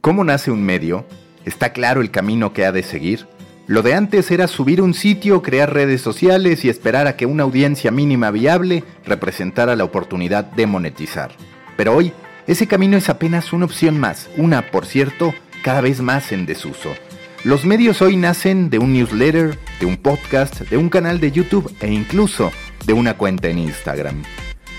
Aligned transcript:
¿Cómo 0.00 0.22
nace 0.22 0.52
un 0.52 0.62
medio? 0.62 1.04
¿Está 1.44 1.72
claro 1.72 2.00
el 2.00 2.12
camino 2.12 2.52
que 2.52 2.64
ha 2.64 2.70
de 2.70 2.84
seguir? 2.84 3.26
Lo 3.66 3.82
de 3.82 3.94
antes 3.94 4.30
era 4.30 4.46
subir 4.46 4.80
un 4.80 4.94
sitio, 4.94 5.42
crear 5.42 5.74
redes 5.74 6.00
sociales 6.00 6.64
y 6.64 6.68
esperar 6.68 7.08
a 7.08 7.16
que 7.16 7.26
una 7.26 7.42
audiencia 7.42 7.90
mínima 7.90 8.30
viable 8.30 8.84
representara 9.04 9.74
la 9.74 9.84
oportunidad 9.84 10.44
de 10.44 10.66
monetizar. 10.66 11.32
Pero 11.76 11.96
hoy, 11.96 12.12
ese 12.46 12.68
camino 12.68 12.96
es 12.96 13.08
apenas 13.08 13.52
una 13.52 13.64
opción 13.64 13.98
más, 13.98 14.30
una, 14.36 14.70
por 14.70 14.86
cierto, 14.86 15.34
cada 15.64 15.80
vez 15.80 16.00
más 16.00 16.30
en 16.30 16.46
desuso. 16.46 16.94
Los 17.42 17.64
medios 17.64 18.00
hoy 18.00 18.16
nacen 18.16 18.70
de 18.70 18.78
un 18.78 18.92
newsletter, 18.92 19.58
de 19.80 19.86
un 19.86 19.96
podcast, 19.96 20.60
de 20.60 20.76
un 20.76 20.90
canal 20.90 21.18
de 21.18 21.32
YouTube 21.32 21.74
e 21.80 21.92
incluso 21.92 22.52
de 22.86 22.92
una 22.92 23.14
cuenta 23.14 23.48
en 23.48 23.58
Instagram. 23.58 24.22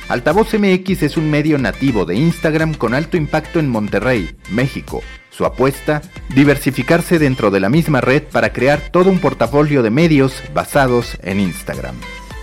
Altavoz 0.10 0.56
MX 0.56 1.04
es 1.04 1.18
un 1.18 1.30
medio 1.30 1.60
nativo 1.60 2.04
de 2.04 2.16
Instagram 2.16 2.74
con 2.74 2.96
alto 2.96 3.16
impacto 3.16 3.60
en 3.60 3.70
Monterrey, 3.70 4.36
México. 4.50 5.04
Su 5.30 5.46
apuesta, 5.46 6.02
diversificarse 6.34 7.20
dentro 7.20 7.52
de 7.52 7.60
la 7.60 7.70
misma 7.70 8.02
red 8.02 8.24
para 8.24 8.52
crear 8.52 8.90
todo 8.92 9.12
un 9.12 9.20
portafolio 9.20 9.84
de 9.84 9.92
medios 9.92 10.42
basados 10.52 11.16
en 11.22 11.40
Instagram. 11.40 11.96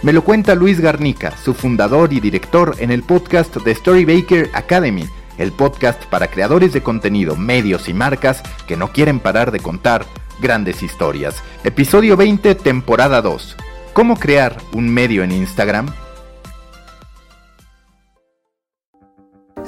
Me 0.05 0.13
lo 0.13 0.23
cuenta 0.23 0.55
Luis 0.55 0.81
Garnica, 0.81 1.37
su 1.37 1.55
fundador 1.55 2.13
y 2.13 2.21
director 2.21 2.77
en 2.79 2.93
el 2.93 3.03
podcast 3.03 3.57
de 3.57 3.75
Storybaker 3.75 4.49
Academy, 4.53 5.09
el 5.37 5.51
podcast 5.51 6.01
para 6.05 6.29
creadores 6.29 6.73
de 6.73 6.85
contenido, 6.85 7.35
medios 7.35 7.89
y 7.89 7.95
marcas 7.95 8.45
que 8.69 8.77
no 8.77 8.93
quieren 8.93 9.19
parar 9.19 9.51
de 9.51 9.59
contar 9.59 10.07
grandes 10.41 10.85
historias. 10.85 11.43
Episodio 11.65 12.17
20, 12.17 12.55
temporada 12.55 13.23
2. 13.23 13.57
¿Cómo 13.93 14.17
crear 14.17 14.57
un 14.73 14.89
medio 14.89 15.25
en 15.25 15.33
Instagram? 15.33 16.06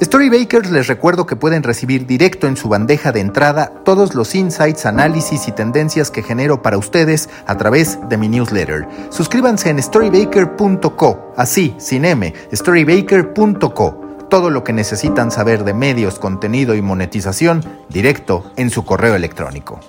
Storybakers 0.01 0.71
les 0.71 0.87
recuerdo 0.87 1.25
que 1.25 1.35
pueden 1.35 1.61
recibir 1.61 2.05
directo 2.05 2.47
en 2.47 2.55
su 2.55 2.69
bandeja 2.69 3.11
de 3.11 3.19
entrada 3.19 3.73
todos 3.83 4.15
los 4.15 4.33
insights, 4.33 4.85
análisis 4.85 5.49
y 5.49 5.51
tendencias 5.51 6.09
que 6.09 6.23
genero 6.23 6.61
para 6.61 6.77
ustedes 6.77 7.29
a 7.45 7.57
través 7.57 7.99
de 8.07 8.17
mi 8.17 8.29
newsletter. 8.29 8.87
Suscríbanse 9.09 9.69
en 9.69 9.83
storybaker.co, 9.83 11.33
así, 11.35 11.75
sin 11.79 12.05
M, 12.05 12.33
storybaker.co. 12.53 14.01
Todo 14.29 14.49
lo 14.49 14.63
que 14.63 14.71
necesitan 14.71 15.31
saber 15.31 15.65
de 15.65 15.73
medios, 15.73 16.17
contenido 16.17 16.75
y 16.75 16.81
monetización 16.81 17.65
directo 17.89 18.49
en 18.55 18.69
su 18.69 18.85
correo 18.85 19.15
electrónico. 19.15 19.81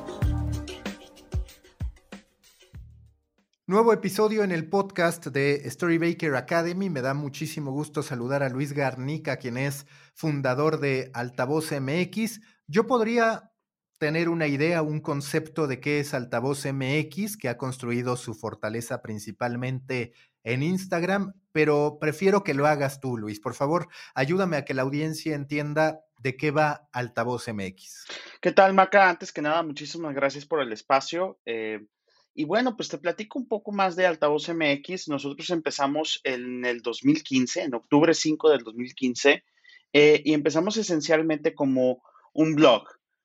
Nuevo 3.70 3.92
episodio 3.92 4.42
en 4.42 4.50
el 4.50 4.68
podcast 4.68 5.28
de 5.28 5.62
Storybaker 5.70 6.34
Academy. 6.34 6.90
Me 6.90 7.02
da 7.02 7.14
muchísimo 7.14 7.70
gusto 7.70 8.02
saludar 8.02 8.42
a 8.42 8.48
Luis 8.48 8.72
Garnica, 8.72 9.36
quien 9.36 9.56
es 9.56 9.86
fundador 10.12 10.80
de 10.80 11.12
Altavoz 11.14 11.70
MX. 11.70 12.40
Yo 12.66 12.88
podría 12.88 13.52
tener 13.98 14.28
una 14.28 14.48
idea, 14.48 14.82
un 14.82 14.98
concepto 14.98 15.68
de 15.68 15.78
qué 15.78 16.00
es 16.00 16.14
Altavoz 16.14 16.66
MX, 16.66 17.36
que 17.36 17.48
ha 17.48 17.56
construido 17.58 18.16
su 18.16 18.34
fortaleza 18.34 19.02
principalmente 19.02 20.14
en 20.42 20.64
Instagram, 20.64 21.34
pero 21.52 21.98
prefiero 22.00 22.42
que 22.42 22.54
lo 22.54 22.66
hagas 22.66 22.98
tú, 22.98 23.16
Luis. 23.16 23.38
Por 23.38 23.54
favor, 23.54 23.86
ayúdame 24.16 24.56
a 24.56 24.64
que 24.64 24.74
la 24.74 24.82
audiencia 24.82 25.36
entienda 25.36 26.00
de 26.18 26.36
qué 26.36 26.50
va 26.50 26.88
Altavoz 26.92 27.46
MX. 27.46 28.06
¿Qué 28.40 28.50
tal, 28.50 28.74
Maca? 28.74 29.08
Antes 29.08 29.30
que 29.30 29.42
nada, 29.42 29.62
muchísimas 29.62 30.12
gracias 30.12 30.44
por 30.44 30.60
el 30.60 30.72
espacio. 30.72 31.38
Eh, 31.46 31.86
y 32.34 32.44
bueno, 32.44 32.76
pues 32.76 32.88
te 32.88 32.98
platico 32.98 33.38
un 33.38 33.48
poco 33.48 33.72
más 33.72 33.96
de 33.96 34.06
Altavoz 34.06 34.48
MX. 34.48 35.08
Nosotros 35.08 35.50
empezamos 35.50 36.20
en 36.24 36.64
el 36.64 36.80
2015, 36.80 37.62
en 37.62 37.74
octubre 37.74 38.14
5 38.14 38.50
del 38.50 38.62
2015, 38.62 39.44
eh, 39.92 40.22
y 40.24 40.32
empezamos 40.32 40.76
esencialmente 40.76 41.54
como 41.54 42.02
un 42.32 42.54
blog, 42.54 42.84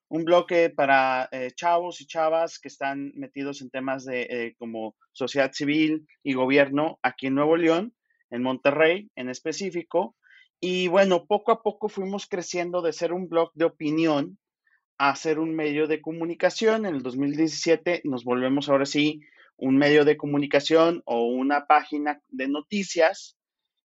un 0.09 0.25
blog 0.25 0.47
para 0.75 1.29
eh, 1.31 1.51
chavos 1.55 2.01
y 2.01 2.07
chavas 2.07 2.59
que 2.59 2.67
están 2.67 3.11
metidos 3.15 3.61
en 3.61 3.69
temas 3.69 4.05
de 4.05 4.21
eh, 4.23 4.55
como 4.57 4.95
sociedad 5.11 5.51
civil 5.53 6.07
y 6.23 6.33
gobierno 6.33 6.99
aquí 7.03 7.27
en 7.27 7.35
Nuevo 7.35 7.57
León, 7.57 7.93
en 8.31 8.41
Monterrey 8.41 9.09
en 9.15 9.29
específico. 9.29 10.15
Y 10.59 10.87
bueno, 10.87 11.25
poco 11.25 11.51
a 11.51 11.61
poco 11.61 11.89
fuimos 11.89 12.27
creciendo 12.27 12.81
de 12.81 12.93
ser 12.93 13.13
un 13.13 13.29
blog 13.29 13.51
de 13.53 13.65
opinión 13.65 14.39
a 14.97 15.15
ser 15.15 15.39
un 15.39 15.55
medio 15.55 15.87
de 15.87 16.01
comunicación. 16.01 16.85
En 16.85 16.95
el 16.95 17.03
2017 17.03 18.01
nos 18.05 18.23
volvemos 18.23 18.69
ahora 18.69 18.85
sí 18.85 19.21
un 19.57 19.77
medio 19.77 20.05
de 20.05 20.17
comunicación 20.17 21.01
o 21.05 21.27
una 21.27 21.65
página 21.65 22.21
de 22.29 22.47
noticias. 22.47 23.37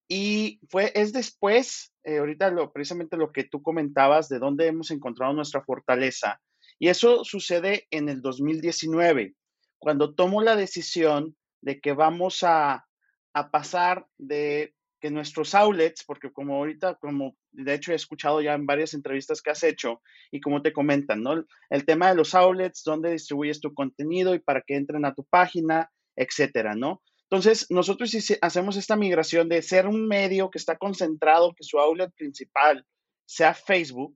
Y 0.09 0.59
fue, 0.69 0.91
es 0.95 1.11
después, 1.11 1.93
eh, 2.03 2.19
ahorita 2.19 2.49
lo, 2.49 2.71
precisamente 2.71 3.17
lo 3.17 3.31
que 3.31 3.43
tú 3.43 3.61
comentabas, 3.61 4.29
de 4.29 4.39
dónde 4.39 4.67
hemos 4.67 4.91
encontrado 4.91 5.33
nuestra 5.33 5.63
fortaleza. 5.63 6.39
Y 6.79 6.87
eso 6.89 7.25
sucede 7.25 7.87
en 7.91 8.07
el 8.07 8.21
2019, 8.21 9.35
cuando 9.79 10.13
tomo 10.13 10.41
la 10.41 10.55
decisión 10.55 11.35
de 11.61 11.81
que 11.81 11.91
vamos 11.93 12.43
a, 12.43 12.85
a 13.33 13.51
pasar 13.51 14.07
de 14.17 14.73
que 14.99 15.11
nuestros 15.11 15.53
outlets, 15.53 16.03
porque 16.03 16.31
como 16.31 16.55
ahorita, 16.55 16.95
como 16.95 17.35
de 17.51 17.73
hecho 17.73 17.91
he 17.91 17.95
escuchado 17.95 18.41
ya 18.41 18.53
en 18.53 18.65
varias 18.65 18.93
entrevistas 18.93 19.41
que 19.41 19.51
has 19.51 19.63
hecho 19.63 20.01
y 20.31 20.39
como 20.41 20.61
te 20.61 20.73
comentan, 20.73 21.21
¿no? 21.21 21.45
El 21.69 21.85
tema 21.85 22.09
de 22.09 22.15
los 22.15 22.33
outlets, 22.33 22.83
dónde 22.83 23.11
distribuyes 23.11 23.59
tu 23.59 23.73
contenido 23.73 24.33
y 24.33 24.39
para 24.39 24.61
que 24.61 24.75
entren 24.75 25.05
a 25.05 25.13
tu 25.13 25.23
página, 25.25 25.91
etcétera, 26.15 26.75
¿no? 26.75 27.01
Entonces, 27.29 27.67
nosotros 27.69 28.15
hacemos 28.41 28.77
esta 28.77 28.95
migración 28.95 29.49
de 29.49 29.61
ser 29.61 29.85
un 29.85 30.07
medio 30.07 30.49
que 30.49 30.57
está 30.57 30.77
concentrado, 30.77 31.53
que 31.53 31.63
su 31.63 31.77
outlet 31.77 32.13
principal 32.15 32.85
sea 33.25 33.53
Facebook, 33.53 34.15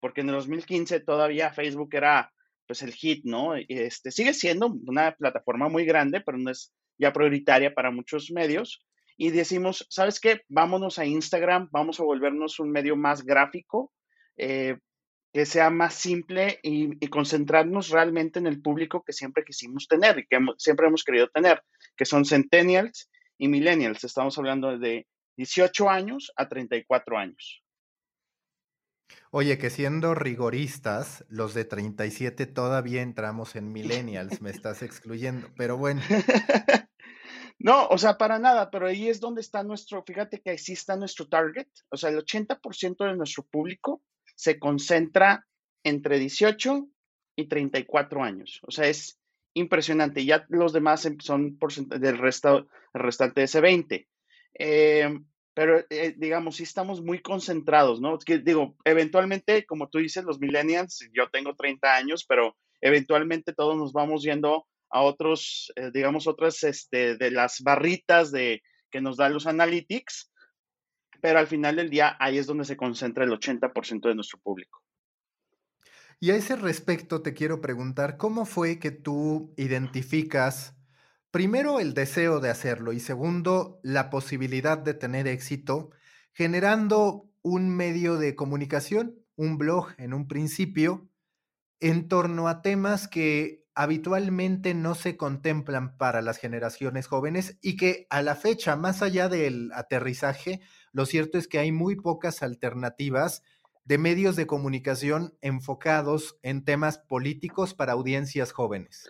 porque 0.00 0.20
en 0.20 0.28
el 0.28 0.36
2015 0.36 1.00
todavía 1.00 1.52
Facebook 1.52 1.90
era 1.92 2.32
pues 2.66 2.82
el 2.82 2.92
hit, 2.92 3.24
¿no? 3.24 3.54
Este, 3.56 4.12
sigue 4.12 4.32
siendo 4.32 4.68
una 4.86 5.12
plataforma 5.16 5.68
muy 5.68 5.84
grande, 5.84 6.20
pero 6.20 6.38
no 6.38 6.50
es 6.50 6.72
ya 6.98 7.12
prioritaria 7.12 7.74
para 7.74 7.90
muchos 7.90 8.30
medios 8.30 8.80
y 9.22 9.30
decimos, 9.30 9.86
¿sabes 9.88 10.18
qué? 10.18 10.40
Vámonos 10.48 10.98
a 10.98 11.06
Instagram, 11.06 11.68
vamos 11.70 12.00
a 12.00 12.02
volvernos 12.02 12.58
un 12.58 12.72
medio 12.72 12.96
más 12.96 13.22
gráfico, 13.22 13.92
eh, 14.36 14.78
que 15.32 15.46
sea 15.46 15.70
más 15.70 15.94
simple 15.94 16.58
y, 16.60 16.98
concentrarnos 17.06 17.90
realmente 17.90 18.40
en 18.40 18.48
el 18.48 18.60
público 18.60 19.04
que 19.04 19.12
siempre 19.12 19.44
quisimos 19.44 19.86
tener 19.86 20.18
y 20.18 20.26
que 20.26 20.40
siempre 20.58 20.88
hemos 20.88 21.04
querido 21.04 21.28
tener, 21.28 21.62
que 21.96 22.04
son 22.04 22.24
centennials 22.24 23.08
y 23.38 23.46
millennials. 23.46 24.02
Estamos 24.02 24.36
hablando 24.38 24.76
de 24.76 25.06
18 25.36 25.88
años 25.88 26.32
a 26.34 26.48
34 26.48 27.16
años. 27.16 27.62
Oye, 29.30 29.56
que 29.56 29.70
siendo 29.70 30.16
rigoristas, 30.16 31.24
los 31.28 31.54
de 31.54 31.64
37 31.64 32.46
todavía 32.46 33.02
entramos 33.02 33.54
en 33.54 33.70
millennials, 33.70 34.42
me 34.42 34.50
estás 34.50 34.82
excluyendo, 34.82 35.48
pero 35.56 35.76
bueno. 35.76 36.02
No, 37.62 37.86
o 37.86 37.96
sea, 37.96 38.18
para 38.18 38.40
nada, 38.40 38.72
pero 38.72 38.88
ahí 38.88 39.08
es 39.08 39.20
donde 39.20 39.40
está 39.40 39.62
nuestro, 39.62 40.02
fíjate 40.02 40.40
que 40.40 40.50
ahí 40.50 40.56
está 40.56 40.96
nuestro 40.96 41.28
target, 41.28 41.68
o 41.90 41.96
sea, 41.96 42.10
el 42.10 42.18
80% 42.18 43.04
de 43.04 43.16
nuestro 43.16 43.44
público 43.44 44.02
se 44.34 44.58
concentra 44.58 45.46
entre 45.84 46.18
18 46.18 46.88
y 47.36 47.46
34 47.46 48.24
años, 48.24 48.58
o 48.66 48.72
sea, 48.72 48.88
es 48.88 49.20
impresionante, 49.54 50.24
ya 50.24 50.44
los 50.48 50.72
demás 50.72 51.08
son 51.20 51.56
del 51.86 52.18
resto, 52.18 52.66
restante 52.92 53.42
de 53.42 53.44
ese 53.44 53.60
20. 53.60 54.08
Eh, 54.58 55.18
pero 55.54 55.84
eh, 55.88 56.14
digamos, 56.16 56.56
sí 56.56 56.64
estamos 56.64 57.00
muy 57.00 57.20
concentrados, 57.20 58.00
¿no? 58.00 58.18
que, 58.18 58.38
digo, 58.38 58.74
eventualmente, 58.84 59.66
como 59.66 59.88
tú 59.88 59.98
dices, 59.98 60.24
los 60.24 60.40
millennials, 60.40 61.08
yo 61.12 61.28
tengo 61.30 61.54
30 61.54 61.94
años, 61.94 62.24
pero 62.26 62.56
eventualmente 62.80 63.52
todos 63.52 63.76
nos 63.76 63.92
vamos 63.92 64.24
yendo 64.24 64.66
a 64.92 65.00
otros, 65.00 65.72
eh, 65.76 65.90
digamos, 65.92 66.26
otras 66.26 66.62
este, 66.62 67.16
de 67.16 67.30
las 67.30 67.60
barritas 67.62 68.30
de, 68.30 68.62
que 68.90 69.00
nos 69.00 69.16
dan 69.16 69.32
los 69.32 69.46
analytics, 69.46 70.30
pero 71.20 71.38
al 71.38 71.46
final 71.46 71.76
del 71.76 71.90
día 71.90 72.16
ahí 72.20 72.38
es 72.38 72.46
donde 72.46 72.64
se 72.64 72.76
concentra 72.76 73.24
el 73.24 73.30
80% 73.30 74.08
de 74.08 74.14
nuestro 74.14 74.38
público. 74.38 74.82
Y 76.20 76.30
a 76.30 76.36
ese 76.36 76.54
respecto 76.54 77.22
te 77.22 77.34
quiero 77.34 77.60
preguntar, 77.60 78.16
¿cómo 78.16 78.44
fue 78.44 78.78
que 78.78 78.92
tú 78.92 79.54
identificas 79.56 80.76
primero 81.32 81.80
el 81.80 81.94
deseo 81.94 82.38
de 82.38 82.50
hacerlo 82.50 82.92
y 82.92 83.00
segundo 83.00 83.80
la 83.82 84.10
posibilidad 84.10 84.78
de 84.78 84.94
tener 84.94 85.26
éxito 85.26 85.90
generando 86.32 87.28
un 87.42 87.74
medio 87.74 88.18
de 88.18 88.36
comunicación, 88.36 89.18
un 89.34 89.58
blog 89.58 89.88
en 89.98 90.14
un 90.14 90.28
principio, 90.28 91.08
en 91.80 92.06
torno 92.06 92.46
a 92.46 92.62
temas 92.62 93.08
que 93.08 93.61
habitualmente 93.74 94.74
no 94.74 94.94
se 94.94 95.16
contemplan 95.16 95.96
para 95.96 96.22
las 96.22 96.38
generaciones 96.38 97.06
jóvenes 97.06 97.58
y 97.62 97.76
que 97.76 98.06
a 98.10 98.22
la 98.22 98.34
fecha, 98.34 98.76
más 98.76 99.02
allá 99.02 99.28
del 99.28 99.70
aterrizaje, 99.72 100.60
lo 100.92 101.06
cierto 101.06 101.38
es 101.38 101.48
que 101.48 101.58
hay 101.58 101.72
muy 101.72 101.96
pocas 101.96 102.42
alternativas 102.42 103.42
de 103.84 103.98
medios 103.98 104.36
de 104.36 104.46
comunicación 104.46 105.34
enfocados 105.40 106.38
en 106.42 106.64
temas 106.64 106.98
políticos 106.98 107.74
para 107.74 107.92
audiencias 107.92 108.52
jóvenes. 108.52 109.08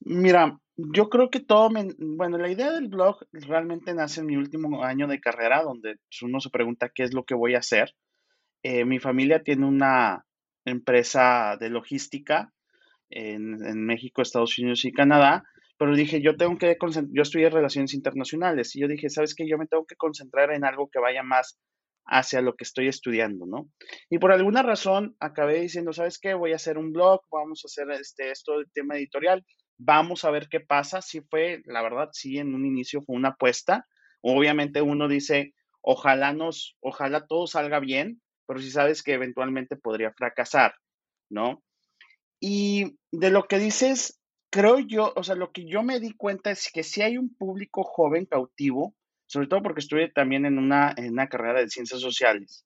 Mira, 0.00 0.58
yo 0.76 1.08
creo 1.08 1.30
que 1.30 1.40
todo, 1.40 1.70
bueno, 1.98 2.38
la 2.38 2.50
idea 2.50 2.72
del 2.72 2.88
blog 2.88 3.26
realmente 3.32 3.94
nace 3.94 4.20
en 4.20 4.26
mi 4.26 4.36
último 4.36 4.84
año 4.84 5.06
de 5.06 5.20
carrera, 5.20 5.62
donde 5.62 5.96
uno 6.22 6.40
se 6.40 6.50
pregunta 6.50 6.90
qué 6.94 7.02
es 7.02 7.12
lo 7.12 7.24
que 7.24 7.34
voy 7.34 7.54
a 7.54 7.58
hacer. 7.58 7.94
Eh, 8.62 8.84
mi 8.84 8.98
familia 8.98 9.42
tiene 9.42 9.66
una 9.66 10.24
empresa 10.64 11.56
de 11.58 11.70
logística 11.70 12.52
en, 13.10 13.84
México, 13.84 14.22
Estados 14.22 14.58
Unidos 14.58 14.84
y 14.84 14.92
Canadá, 14.92 15.44
pero 15.78 15.94
dije, 15.94 16.20
yo 16.20 16.36
tengo 16.36 16.58
que, 16.58 16.76
yo 17.12 17.22
estudié 17.22 17.50
relaciones 17.50 17.94
internacionales 17.94 18.74
y 18.74 18.80
yo 18.80 18.88
dije, 18.88 19.08
¿sabes 19.08 19.34
qué? 19.34 19.48
Yo 19.48 19.58
me 19.58 19.66
tengo 19.66 19.86
que 19.86 19.96
concentrar 19.96 20.52
en 20.52 20.64
algo 20.64 20.88
que 20.90 20.98
vaya 20.98 21.22
más 21.22 21.58
hacia 22.04 22.40
lo 22.40 22.54
que 22.54 22.64
estoy 22.64 22.88
estudiando, 22.88 23.46
¿no? 23.46 23.68
Y 24.10 24.18
por 24.18 24.32
alguna 24.32 24.62
razón 24.62 25.14
acabé 25.20 25.60
diciendo, 25.60 25.92
¿sabes 25.92 26.18
qué? 26.18 26.34
Voy 26.34 26.52
a 26.52 26.56
hacer 26.56 26.78
un 26.78 26.92
blog, 26.92 27.20
vamos 27.30 27.62
a 27.64 27.68
hacer 27.68 27.90
este, 27.92 28.30
esto 28.30 28.58
de 28.58 28.64
tema 28.72 28.96
editorial, 28.96 29.44
vamos 29.78 30.24
a 30.24 30.30
ver 30.30 30.48
qué 30.48 30.60
pasa. 30.60 31.02
Si 31.02 31.20
fue, 31.20 31.62
la 31.66 31.82
verdad, 31.82 32.08
sí, 32.12 32.38
en 32.38 32.54
un 32.54 32.64
inicio 32.64 33.02
fue 33.02 33.14
una 33.14 33.30
apuesta. 33.30 33.86
Obviamente 34.22 34.82
uno 34.82 35.06
dice, 35.06 35.54
ojalá 35.82 36.32
nos, 36.32 36.76
ojalá 36.80 37.26
todo 37.26 37.46
salga 37.46 37.78
bien, 37.78 38.20
pero 38.46 38.60
si 38.60 38.70
sabes 38.70 39.02
que 39.02 39.12
eventualmente 39.12 39.76
podría 39.76 40.12
fracasar, 40.12 40.74
¿no? 41.30 41.62
Y 42.40 42.98
de 43.10 43.30
lo 43.30 43.44
que 43.48 43.58
dices, 43.58 44.20
creo 44.50 44.78
yo, 44.78 45.12
o 45.16 45.24
sea, 45.24 45.34
lo 45.34 45.52
que 45.52 45.66
yo 45.66 45.82
me 45.82 46.00
di 46.00 46.12
cuenta 46.12 46.50
es 46.50 46.70
que 46.72 46.82
si 46.82 47.02
hay 47.02 47.18
un 47.18 47.34
público 47.34 47.82
joven 47.84 48.26
cautivo, 48.26 48.94
sobre 49.26 49.46
todo 49.46 49.62
porque 49.62 49.80
estuve 49.80 50.10
también 50.10 50.46
en 50.46 50.58
una, 50.58 50.94
en 50.96 51.12
una 51.12 51.28
carrera 51.28 51.60
de 51.60 51.68
ciencias 51.68 52.00
sociales, 52.00 52.64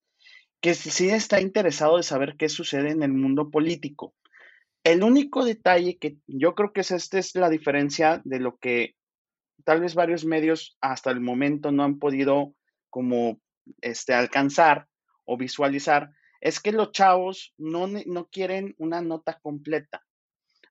que 0.61 0.75
sí 0.75 1.09
está 1.09 1.41
interesado 1.41 1.97
de 1.97 2.05
saber 2.05 2.37
qué 2.39 2.49
sucede 2.49 2.91
en 2.91 3.03
el 3.03 3.13
mundo 3.13 3.51
político. 3.51 4.15
El 4.85 5.03
único 5.03 5.45
detalle 5.45 5.99
que 5.99 6.17
yo 6.27 6.55
creo 6.55 6.73
que 6.73 6.83
es 6.83 6.91
esta 6.93 7.19
es 7.19 7.35
la 7.35 7.49
diferencia 7.49 8.21
de 8.25 8.39
lo 8.39 8.59
que 8.59 8.95
tal 9.65 9.81
vez 9.81 9.95
varios 9.95 10.25
medios 10.25 10.77
hasta 10.81 11.11
el 11.11 11.21
momento 11.21 11.73
no 11.73 11.85
han 11.85 11.99
podido 11.99 12.55
como 12.91 13.41
este, 13.81 14.15
alcanzar 14.15 14.89
o 15.25 15.37
visualizar, 15.37 16.11
es 16.43 16.59
que 16.59 16.73
los 16.73 16.91
chavos 16.91 17.55
no, 17.57 17.87
no 17.87 18.27
quieren 18.27 18.75
una 18.77 19.01
nota 19.01 19.39
completa. 19.41 20.05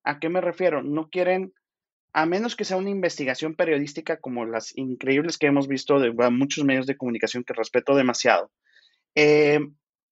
¿A 0.03 0.19
qué 0.19 0.27
me 0.27 0.41
refiero? 0.41 0.83
No 0.83 1.09
quieren, 1.09 1.53
a 2.11 2.25
menos 2.25 2.57
que 2.57 2.65
sea 2.65 2.75
una 2.75 2.89
investigación 2.89 3.55
periodística 3.55 4.19
como 4.19 4.45
las 4.45 4.77
increíbles 4.77 5.37
que 5.37 5.47
hemos 5.47 5.69
visto 5.69 5.97
de 5.97 6.11
muchos 6.29 6.65
medios 6.65 6.87
de 6.87 6.97
comunicación 6.97 7.45
que 7.45 7.53
respeto 7.53 7.95
demasiado. 7.95 8.51
Eh, 9.15 9.61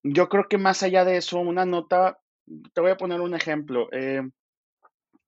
yo 0.02 0.30
creo 0.30 0.48
que 0.48 0.56
más 0.56 0.82
allá 0.82 1.04
de 1.04 1.18
eso, 1.18 1.38
una 1.40 1.66
nota, 1.66 2.18
te 2.72 2.80
voy 2.80 2.92
a 2.92 2.96
poner 2.96 3.20
un 3.20 3.34
ejemplo, 3.34 3.90
eh, 3.92 4.22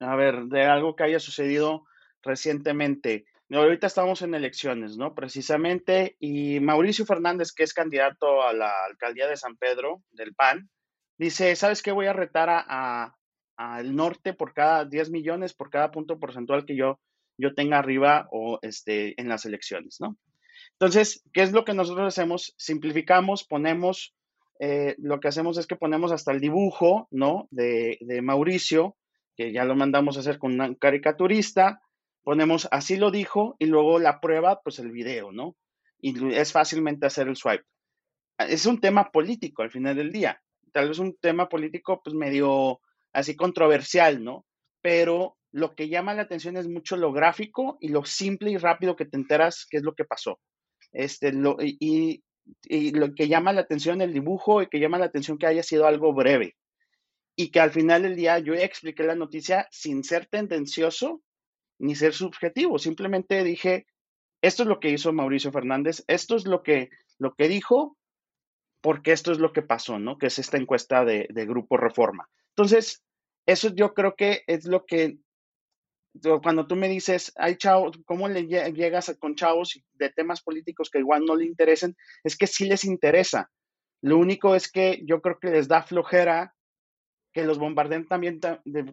a 0.00 0.16
ver, 0.16 0.44
de 0.44 0.64
algo 0.64 0.96
que 0.96 1.04
haya 1.04 1.20
sucedido 1.20 1.84
recientemente 2.22 3.26
ahorita 3.60 3.86
estamos 3.86 4.22
en 4.22 4.34
elecciones, 4.34 4.96
¿no? 4.96 5.14
Precisamente, 5.14 6.16
y 6.18 6.60
Mauricio 6.60 7.04
Fernández, 7.04 7.52
que 7.52 7.64
es 7.64 7.74
candidato 7.74 8.42
a 8.42 8.52
la 8.52 8.84
alcaldía 8.86 9.28
de 9.28 9.36
San 9.36 9.56
Pedro 9.56 10.02
del 10.12 10.34
PAN, 10.34 10.70
dice, 11.18 11.54
¿sabes 11.56 11.82
qué? 11.82 11.92
Voy 11.92 12.06
a 12.06 12.12
retar 12.12 12.48
a, 12.50 13.14
al 13.56 13.94
norte 13.94 14.32
por 14.32 14.54
cada 14.54 14.84
10 14.84 15.10
millones, 15.10 15.54
por 15.54 15.70
cada 15.70 15.90
punto 15.90 16.18
porcentual 16.18 16.64
que 16.64 16.76
yo, 16.76 17.00
yo 17.36 17.54
tenga 17.54 17.78
arriba 17.78 18.28
o 18.30 18.58
este, 18.62 19.20
en 19.20 19.28
las 19.28 19.44
elecciones, 19.44 19.98
¿no? 20.00 20.16
Entonces, 20.72 21.22
¿qué 21.32 21.42
es 21.42 21.52
lo 21.52 21.64
que 21.64 21.74
nosotros 21.74 22.06
hacemos? 22.06 22.54
Simplificamos, 22.56 23.44
ponemos, 23.44 24.14
eh, 24.60 24.94
lo 24.98 25.20
que 25.20 25.28
hacemos 25.28 25.58
es 25.58 25.66
que 25.66 25.76
ponemos 25.76 26.12
hasta 26.12 26.32
el 26.32 26.40
dibujo, 26.40 27.08
¿no? 27.10 27.48
De, 27.50 27.98
de 28.00 28.22
Mauricio, 28.22 28.96
que 29.36 29.52
ya 29.52 29.64
lo 29.64 29.74
mandamos 29.76 30.16
a 30.16 30.20
hacer 30.20 30.38
con 30.38 30.60
un 30.60 30.74
caricaturista, 30.74 31.82
ponemos 32.22 32.68
así 32.70 32.96
lo 32.96 33.10
dijo 33.10 33.56
y 33.58 33.66
luego 33.66 33.98
la 33.98 34.20
prueba, 34.20 34.60
pues 34.62 34.78
el 34.78 34.90
video, 34.90 35.32
¿no? 35.32 35.56
Y 36.00 36.34
es 36.34 36.52
fácilmente 36.52 37.06
hacer 37.06 37.28
el 37.28 37.36
swipe. 37.36 37.64
Es 38.38 38.66
un 38.66 38.80
tema 38.80 39.10
político 39.10 39.62
al 39.62 39.70
final 39.70 39.96
del 39.96 40.12
día. 40.12 40.42
Tal 40.72 40.88
vez 40.88 40.98
un 40.98 41.16
tema 41.16 41.48
político, 41.48 42.00
pues 42.02 42.14
medio 42.14 42.80
así 43.12 43.36
controversial, 43.36 44.22
¿no? 44.22 44.46
Pero 44.80 45.36
lo 45.52 45.74
que 45.74 45.88
llama 45.88 46.14
la 46.14 46.22
atención 46.22 46.56
es 46.56 46.66
mucho 46.66 46.96
lo 46.96 47.12
gráfico 47.12 47.76
y 47.80 47.88
lo 47.88 48.04
simple 48.04 48.50
y 48.50 48.56
rápido 48.56 48.96
que 48.96 49.04
te 49.04 49.16
enteras 49.16 49.66
qué 49.70 49.76
es 49.76 49.82
lo 49.82 49.94
que 49.94 50.04
pasó. 50.04 50.40
Este, 50.92 51.32
lo, 51.32 51.56
y, 51.60 52.24
y 52.64 52.90
lo 52.92 53.14
que 53.14 53.28
llama 53.28 53.52
la 53.52 53.60
atención 53.60 54.00
el 54.00 54.12
dibujo 54.12 54.62
y 54.62 54.68
que 54.68 54.80
llama 54.80 54.98
la 54.98 55.06
atención 55.06 55.38
que 55.38 55.46
haya 55.46 55.62
sido 55.62 55.86
algo 55.86 56.12
breve. 56.14 56.56
Y 57.36 57.50
que 57.50 57.60
al 57.60 57.70
final 57.70 58.02
del 58.02 58.16
día 58.16 58.38
yo 58.38 58.54
expliqué 58.54 59.04
la 59.04 59.14
noticia 59.14 59.66
sin 59.70 60.04
ser 60.04 60.26
tendencioso, 60.26 61.22
ni 61.82 61.96
ser 61.96 62.14
subjetivo, 62.14 62.78
simplemente 62.78 63.42
dije, 63.42 63.86
esto 64.40 64.62
es 64.62 64.68
lo 64.68 64.78
que 64.78 64.90
hizo 64.90 65.12
Mauricio 65.12 65.50
Fernández, 65.50 66.04
esto 66.06 66.36
es 66.36 66.46
lo 66.46 66.62
que, 66.62 66.90
lo 67.18 67.34
que 67.34 67.48
dijo, 67.48 67.98
porque 68.80 69.10
esto 69.10 69.32
es 69.32 69.38
lo 69.38 69.52
que 69.52 69.62
pasó, 69.62 69.98
¿no? 69.98 70.16
Que 70.16 70.28
es 70.28 70.38
esta 70.38 70.58
encuesta 70.58 71.04
de, 71.04 71.26
Grupo 71.46 71.76
Reforma. 71.76 72.28
Entonces, 72.50 73.02
eso 73.46 73.74
yo 73.74 73.94
creo 73.94 74.14
que 74.14 74.44
es 74.46 74.64
lo 74.64 74.86
que, 74.86 75.18
cuando 76.40 76.68
tú 76.68 76.76
me 76.76 76.88
dices, 76.88 77.32
hay 77.34 77.56
chavos, 77.56 77.98
¿cómo 78.04 78.28
le 78.28 78.46
llegas 78.46 79.16
con 79.18 79.34
chavos 79.34 79.80
de 79.94 80.10
temas 80.10 80.40
políticos 80.40 80.88
que 80.88 81.00
igual 81.00 81.24
no 81.24 81.34
le 81.34 81.46
interesen? 81.46 81.96
Es 82.22 82.36
que 82.36 82.46
sí 82.46 82.64
les 82.66 82.84
interesa. 82.84 83.50
Lo 84.02 84.18
único 84.18 84.54
es 84.54 84.70
que 84.70 85.02
yo 85.04 85.20
creo 85.20 85.40
que 85.40 85.50
les 85.50 85.66
da 85.66 85.82
flojera 85.82 86.54
que 87.32 87.44
los 87.44 87.58
bombarden 87.58 88.06
también 88.06 88.38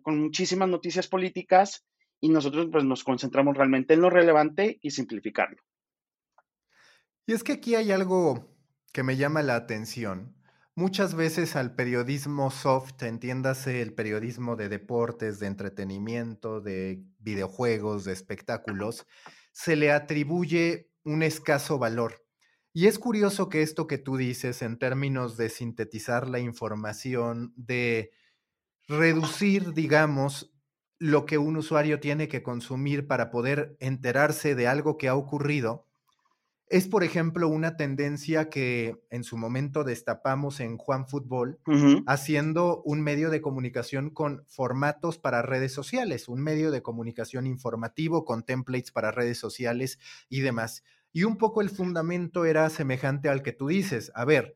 con 0.02 0.20
muchísimas 0.20 0.70
noticias 0.70 1.08
políticas 1.08 1.86
y 2.22 2.30
nosotros 2.30 2.68
pues 2.72 2.84
nos 2.84 3.04
concentramos 3.04 3.56
realmente 3.56 3.94
en 3.94 4.02
lo 4.02 4.10
relevante 4.10 4.80
y 4.82 4.92
simplificarlo. 4.92 5.62
Y 7.26 7.34
es 7.34 7.44
que 7.44 7.54
aquí 7.54 7.76
hay 7.76 7.92
algo 7.92 8.56
que 8.92 9.04
me 9.04 9.18
llama 9.18 9.44
la 9.44 9.56
atención. 9.56 10.36
Muchas 10.76 11.14
veces 11.14 11.56
al 11.56 11.76
periodismo 11.76 12.52
soft, 12.52 13.04
entiéndase 13.04 13.82
el 13.82 13.94
periodismo 13.94 14.56
de 14.56 14.70
deportes, 14.70 15.40
de 15.40 15.48
entretenimiento, 15.48 16.62
de 16.62 17.04
videojuegos, 17.20 18.06
de 18.06 18.14
espectáculos, 18.14 19.06
se 19.52 19.76
le 19.76 19.92
atribuye 19.92 20.90
un 21.04 21.22
escaso 21.22 21.78
valor. 21.80 22.26
Y 22.72 22.88
es 22.88 22.98
curioso 22.98 23.50
que 23.50 23.62
esto 23.62 23.88
que 23.88 23.98
tú 23.98 24.16
dices 24.16 24.62
en 24.62 24.78
términos 24.78 25.38
de 25.38 25.50
sintetizar 25.50 26.30
la 26.30 26.40
información, 26.40 27.54
de 27.56 28.12
reducir, 28.88 29.74
digamos, 29.74 30.52
lo 31.00 31.26
que 31.26 31.38
un 31.38 31.58
usuario 31.58 32.00
tiene 32.00 32.28
que 32.28 32.44
consumir 32.44 33.08
para 33.08 33.32
poder 33.32 33.78
enterarse 33.80 34.54
de 34.54 34.68
algo 34.68 34.98
que 34.98 35.08
ha 35.08 35.16
ocurrido, 35.16 35.86
es, 36.70 36.88
por 36.88 37.04
ejemplo, 37.04 37.48
una 37.48 37.78
tendencia 37.78 38.50
que 38.50 39.02
en 39.10 39.24
su 39.24 39.38
momento 39.38 39.84
destapamos 39.84 40.60
en 40.60 40.78
Juan 40.78 41.08
Fútbol, 41.08 41.60
haciendo 42.06 42.84
un 42.84 43.02
medio 43.02 43.32
de 43.32 43.42
comunicación 43.42 44.12
con 44.12 44.46
formatos 44.48 45.18
para 45.18 45.42
redes 45.42 45.74
sociales, 45.74 46.28
un 46.28 46.42
medio 46.42 46.70
de 46.70 46.84
comunicación 46.84 47.48
informativo 47.48 48.24
con 48.24 48.44
templates 48.44 48.92
para 48.92 49.10
redes 49.10 49.40
sociales 49.40 49.98
y 50.30 50.42
demás. 50.42 50.84
Y 51.12 51.24
un 51.24 51.38
poco 51.38 51.62
el 51.62 51.72
fundamento 51.72 52.46
era 52.46 52.70
semejante 52.70 53.30
al 53.30 53.42
que 53.42 53.52
tú 53.52 53.70
dices. 53.70 54.12
A 54.14 54.26
ver, 54.26 54.56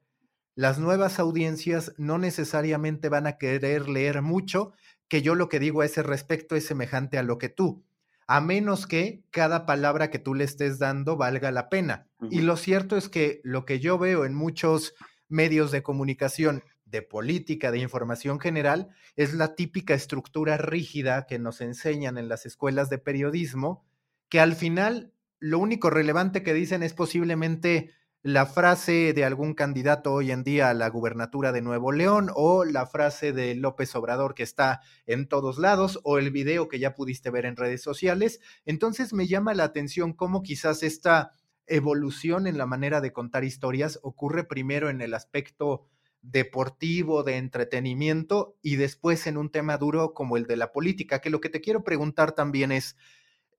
las 0.56 0.78
nuevas 0.78 1.18
audiencias 1.18 1.94
no 1.98 2.20
necesariamente 2.20 3.10
van 3.10 3.26
a 3.26 3.40
querer 3.40 3.90
leer 3.90 4.22
mucho, 4.22 4.74
que 5.08 5.22
yo 5.22 5.36
lo 5.36 5.50
que 5.50 5.60
digo 5.60 5.82
a 5.82 5.86
ese 5.86 6.04
respecto 6.04 6.56
es 6.56 6.66
semejante 6.66 7.18
a 7.18 7.24
lo 7.24 7.38
que 7.38 7.50
tú, 7.50 7.84
a 8.28 8.42
menos 8.42 8.88
que 8.88 9.24
cada 9.32 9.66
palabra 9.66 10.10
que 10.10 10.20
tú 10.20 10.34
le 10.34 10.44
estés 10.44 10.80
dando 10.80 11.18
valga 11.18 11.52
la 11.52 11.70
pena. 11.70 12.08
Y 12.30 12.42
lo 12.42 12.56
cierto 12.58 12.96
es 12.96 13.10
que 13.10 13.42
lo 13.44 13.66
que 13.66 13.80
yo 13.80 13.98
veo 13.98 14.26
en 14.26 14.34
muchos 14.34 14.94
medios 15.28 15.72
de 15.72 15.84
comunicación 15.84 16.64
de 16.86 17.02
política, 17.02 17.72
de 17.72 17.80
información 17.80 18.40
general, 18.40 18.90
es 19.16 19.34
la 19.34 19.56
típica 19.56 19.94
estructura 19.94 20.58
rígida 20.58 21.26
que 21.26 21.40
nos 21.40 21.60
enseñan 21.60 22.18
en 22.18 22.30
las 22.30 22.46
escuelas 22.46 22.90
de 22.90 23.00
periodismo, 23.00 23.84
que 24.30 24.40
al 24.40 24.56
final 24.56 25.12
lo 25.40 25.60
único 25.60 25.90
relevante 25.90 26.44
que 26.44 26.54
dicen 26.54 26.84
es 26.84 26.94
posiblemente 26.94 27.92
la 28.24 28.46
frase 28.46 29.12
de 29.12 29.26
algún 29.26 29.54
candidato 29.54 30.14
hoy 30.14 30.32
en 30.32 30.46
día 30.46 30.70
a 30.70 30.74
la 30.74 30.88
gubernatura 30.90 31.52
de 31.52 31.62
Nuevo 31.62 31.92
León 31.92 32.32
o 32.34 32.64
la 32.64 32.86
frase 32.86 33.34
de 33.34 33.54
López 33.54 33.94
Obrador 33.98 34.34
que 34.34 34.44
está 34.44 34.80
en 35.06 35.28
todos 35.28 35.58
lados 35.60 36.00
o 36.06 36.18
el 36.18 36.32
video 36.32 36.70
que 36.70 36.80
ya 36.80 36.96
pudiste 36.96 37.30
ver 37.30 37.46
en 37.46 37.58
redes 37.58 37.82
sociales. 37.82 38.40
Entonces 38.66 39.12
me 39.12 39.28
llama 39.28 39.54
la 39.54 39.66
atención 39.66 40.14
cómo 40.14 40.42
quizás 40.42 40.84
esta 40.84 41.32
evolución 41.68 42.48
en 42.48 42.58
la 42.58 42.66
manera 42.66 43.02
de 43.02 43.12
contar 43.12 43.44
historias 43.44 44.00
ocurre 44.04 44.46
primero 44.46 44.90
en 44.90 45.02
el 45.02 45.14
aspecto 45.14 45.86
deportivo, 46.22 47.24
de 47.24 47.36
entretenimiento 47.36 48.56
y 48.62 48.78
después 48.78 49.28
en 49.28 49.36
un 49.36 49.50
tema 49.50 49.78
duro 49.78 50.14
como 50.14 50.38
el 50.38 50.46
de 50.46 50.56
la 50.56 50.72
política, 50.72 51.20
que 51.20 51.30
lo 51.30 51.42
que 51.42 51.50
te 51.50 51.60
quiero 51.60 51.84
preguntar 51.84 52.32
también 52.32 52.72
es, 52.72 52.96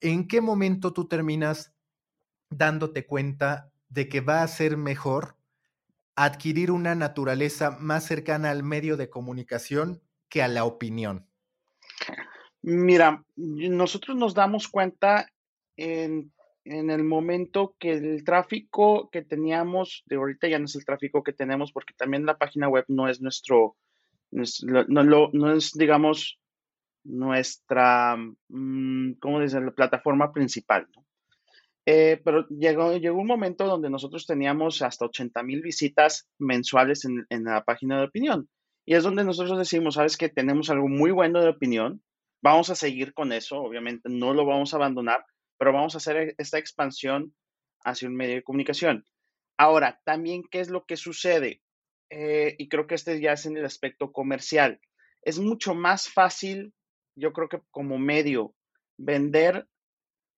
¿en 0.00 0.26
qué 0.26 0.40
momento 0.40 0.94
tú 0.94 1.06
terminas 1.06 1.75
dándote 2.49 3.04
cuenta 3.04 3.73
de 3.94 4.08
que 4.08 4.20
va 4.20 4.42
a 4.42 4.48
ser 4.48 4.76
mejor 4.76 5.36
adquirir 6.16 6.72
una 6.72 6.96
naturaleza 6.96 7.70
más 7.80 8.04
cercana 8.04 8.50
al 8.50 8.64
medio 8.64 8.96
de 8.96 9.08
comunicación 9.08 10.02
que 10.28 10.42
a 10.42 10.48
la 10.48 10.64
opinión? 10.64 11.28
Mira, 12.60 13.24
nosotros 13.36 14.16
nos 14.16 14.34
damos 14.34 14.68
cuenta 14.68 15.30
en, 15.76 16.32
el 16.64 17.04
momento 17.04 17.76
que 17.78 17.92
el 17.92 18.24
tráfico 18.24 19.10
que 19.10 19.22
teníamos, 19.22 20.02
de 20.06 20.16
ahorita 20.16 20.48
ya 20.48 20.58
no 20.58 20.64
es 20.64 20.74
el 20.74 20.84
tráfico 20.84 21.22
que 21.22 21.32
tenemos, 21.32 21.72
porque 21.72 21.94
también 21.94 22.26
la 22.26 22.38
página 22.38 22.68
web 22.68 22.86
no 22.88 23.08
es 23.08 23.20
nuestro, 23.20 23.76
no, 24.30 25.52
es, 25.52 25.72
digamos, 25.74 26.40
nuestra, 27.04 28.16
mm, 28.48 29.12
¿cómo 29.20 29.40
dice? 29.40 29.60
La 29.60 29.72
plataforma 29.72 30.32
principal, 30.32 30.88
¿no? 30.96 31.03
Eh, 31.86 32.20
pero 32.24 32.48
llegó, 32.48 32.96
llegó 32.96 33.18
un 33.18 33.26
momento 33.26 33.66
donde 33.66 33.90
nosotros 33.90 34.26
teníamos 34.26 34.80
hasta 34.82 35.04
80 35.04 35.42
mil 35.42 35.60
visitas 35.60 36.28
mensuales 36.38 37.04
en, 37.04 37.26
en, 37.28 37.44
la 37.44 37.62
página 37.64 37.98
de 37.98 38.06
opinión. 38.06 38.48
Y 38.86 38.94
es 38.94 39.02
donde 39.04 39.24
nosotros 39.24 39.58
decimos, 39.58 39.94
sabes 39.94 40.16
que 40.16 40.28
tenemos 40.28 40.70
algo 40.70 40.88
muy 40.88 41.10
bueno 41.10 41.40
de 41.42 41.50
opinión, 41.50 42.02
Vamos 42.44 42.68
a 42.68 42.74
seguir 42.74 43.14
con 43.14 43.32
eso, 43.32 43.56
obviamente 43.56 44.10
no 44.10 44.34
lo 44.34 44.44
vamos 44.44 44.74
a 44.74 44.76
abandonar, 44.76 45.24
pero 45.56 45.72
vamos 45.72 45.94
a 45.94 45.96
hacer 45.96 46.34
esta 46.36 46.58
expansión 46.58 47.34
hacia 47.86 48.06
un 48.06 48.14
medio 48.14 48.34
de 48.34 48.42
comunicación. 48.42 49.06
Ahora, 49.56 50.02
también, 50.04 50.42
¿qué 50.50 50.60
es 50.60 50.68
lo 50.68 50.84
que 50.84 50.98
sucede? 50.98 51.62
Eh, 52.10 52.54
y 52.58 52.68
creo 52.68 52.86
que 52.86 52.96
este 52.96 53.18
ya 53.18 53.32
es 53.32 53.46
en 53.46 53.56
el 53.56 53.64
aspecto 53.64 54.12
comercial. 54.12 54.78
Es 55.22 55.38
mucho 55.38 55.74
más 55.74 56.10
fácil, 56.10 56.74
yo 57.16 57.32
creo 57.32 57.48
que 57.48 57.62
como 57.70 57.96
medio, 57.96 58.54
vender 58.98 59.66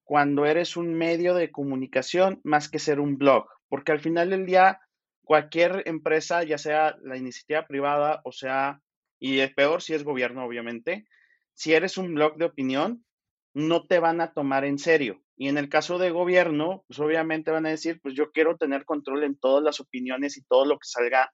cuando 0.06 0.46
eres 0.46 0.76
un 0.76 0.94
medio 0.94 1.34
de 1.34 1.50
comunicación 1.50 2.40
más 2.44 2.68
que 2.68 2.78
ser 2.78 3.00
un 3.00 3.18
blog, 3.18 3.48
porque 3.68 3.90
al 3.90 3.98
final 3.98 4.30
del 4.30 4.46
día, 4.46 4.80
cualquier 5.24 5.82
empresa, 5.86 6.44
ya 6.44 6.58
sea 6.58 6.96
la 7.02 7.16
iniciativa 7.16 7.66
privada 7.66 8.20
o 8.24 8.30
sea, 8.30 8.80
y 9.18 9.40
es 9.40 9.52
peor 9.52 9.82
si 9.82 9.94
es 9.94 10.04
gobierno, 10.04 10.44
obviamente, 10.44 11.06
si 11.54 11.72
eres 11.74 11.98
un 11.98 12.14
blog 12.14 12.36
de 12.36 12.44
opinión, 12.44 13.04
no 13.52 13.84
te 13.86 13.98
van 13.98 14.20
a 14.20 14.32
tomar 14.32 14.64
en 14.64 14.78
serio. 14.78 15.22
Y 15.36 15.48
en 15.48 15.58
el 15.58 15.68
caso 15.68 15.98
de 15.98 16.10
gobierno, 16.10 16.84
pues 16.86 17.00
obviamente 17.00 17.50
van 17.50 17.66
a 17.66 17.70
decir, 17.70 18.00
pues 18.00 18.14
yo 18.14 18.30
quiero 18.30 18.56
tener 18.56 18.84
control 18.84 19.24
en 19.24 19.36
todas 19.36 19.64
las 19.64 19.80
opiniones 19.80 20.36
y 20.36 20.44
todo 20.44 20.66
lo 20.66 20.78
que 20.78 20.86
salga 20.86 21.32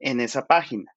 en 0.00 0.20
esa 0.20 0.46
página. 0.48 0.92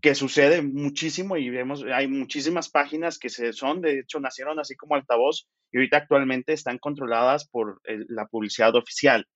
Que 0.00 0.14
sucede 0.14 0.62
muchísimo 0.62 1.36
y 1.36 1.50
vemos, 1.50 1.84
hay 1.84 2.08
muchísimas 2.08 2.68
páginas 2.70 3.18
que 3.18 3.28
se 3.28 3.52
son, 3.52 3.80
de 3.80 4.00
hecho, 4.00 4.20
nacieron 4.20 4.58
así 4.58 4.76
como 4.76 4.94
altavoz 4.94 5.48
y 5.70 5.78
ahorita 5.78 5.98
actualmente 5.98 6.52
están 6.52 6.78
controladas 6.78 7.46
por 7.48 7.80
la 7.84 8.26
publicidad 8.26 8.74
oficial. 8.76 9.26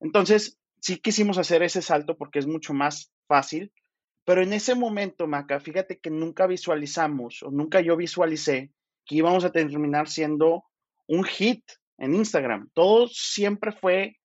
Entonces, 0.00 0.58
sí 0.80 0.96
quisimos 0.98 1.38
hacer 1.38 1.62
ese 1.62 1.82
salto 1.82 2.16
porque 2.16 2.38
es 2.38 2.46
mucho 2.46 2.72
más 2.72 3.12
fácil 3.28 3.72
pero 4.24 4.42
en 4.42 4.52
ese 4.52 4.74
momento, 4.74 5.26
Maca, 5.26 5.58
fíjate 5.60 5.98
que 5.98 6.10
nunca 6.10 6.46
visualizamos 6.46 7.42
o 7.42 7.50
nunca 7.50 7.80
yo 7.80 7.96
visualicé 7.96 8.72
que 9.04 9.16
íbamos 9.16 9.44
a 9.44 9.50
terminar 9.50 10.08
siendo 10.08 10.64
un 11.08 11.24
hit 11.24 11.64
en 11.98 12.14
Instagram. 12.14 12.70
Todo 12.74 13.08
siempre 13.08 13.72
fue, 13.72 14.18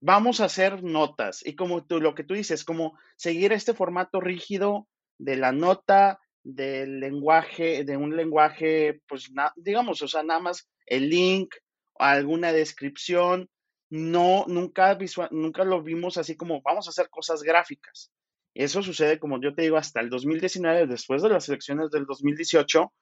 vamos 0.00 0.40
a 0.40 0.46
hacer 0.46 0.82
notas. 0.82 1.44
Y 1.44 1.56
como 1.56 1.84
tú, 1.84 2.00
lo 2.00 2.14
que 2.14 2.24
tú 2.24 2.32
dices, 2.34 2.64
como 2.64 2.98
seguir 3.16 3.52
este 3.52 3.74
formato 3.74 4.20
rígido 4.20 4.88
de 5.18 5.36
la 5.36 5.52
nota, 5.52 6.20
del 6.42 7.00
lenguaje, 7.00 7.84
de 7.84 7.96
un 7.96 8.16
lenguaje, 8.16 9.00
pues 9.08 9.30
digamos, 9.56 10.02
o 10.02 10.08
sea, 10.08 10.22
nada 10.22 10.40
más 10.40 10.68
el 10.86 11.08
link, 11.08 11.54
alguna 11.98 12.52
descripción. 12.52 13.48
No, 13.90 14.44
nunca, 14.48 14.94
visual, 14.94 15.28
nunca 15.30 15.64
lo 15.64 15.82
vimos 15.82 16.16
así 16.16 16.36
como 16.36 16.60
vamos 16.62 16.86
a 16.86 16.90
hacer 16.90 17.08
cosas 17.10 17.42
gráficas. 17.42 18.10
Eso 18.54 18.82
sucede, 18.82 19.18
como 19.18 19.40
yo 19.40 19.54
te 19.54 19.62
digo, 19.62 19.76
hasta 19.76 20.00
el 20.00 20.10
2019, 20.10 20.86
después 20.86 21.22
de 21.22 21.28
las 21.28 21.48
elecciones 21.48 21.90
del 21.90 22.06
2018, 22.06 22.92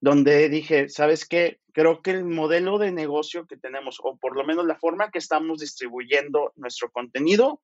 donde 0.00 0.48
dije, 0.48 0.88
¿sabes 0.88 1.26
qué? 1.26 1.60
Creo 1.72 2.02
que 2.02 2.12
el 2.12 2.24
modelo 2.24 2.78
de 2.78 2.92
negocio 2.92 3.46
que 3.46 3.56
tenemos, 3.56 3.98
o 4.02 4.16
por 4.16 4.36
lo 4.36 4.44
menos 4.44 4.66
la 4.66 4.78
forma 4.78 5.10
que 5.10 5.18
estamos 5.18 5.60
distribuyendo 5.60 6.52
nuestro 6.56 6.90
contenido, 6.90 7.62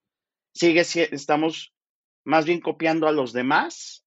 sigue, 0.54 0.80
estamos 0.80 1.72
más 2.24 2.44
bien 2.44 2.60
copiando 2.60 3.08
a 3.08 3.12
los 3.12 3.32
demás 3.32 4.04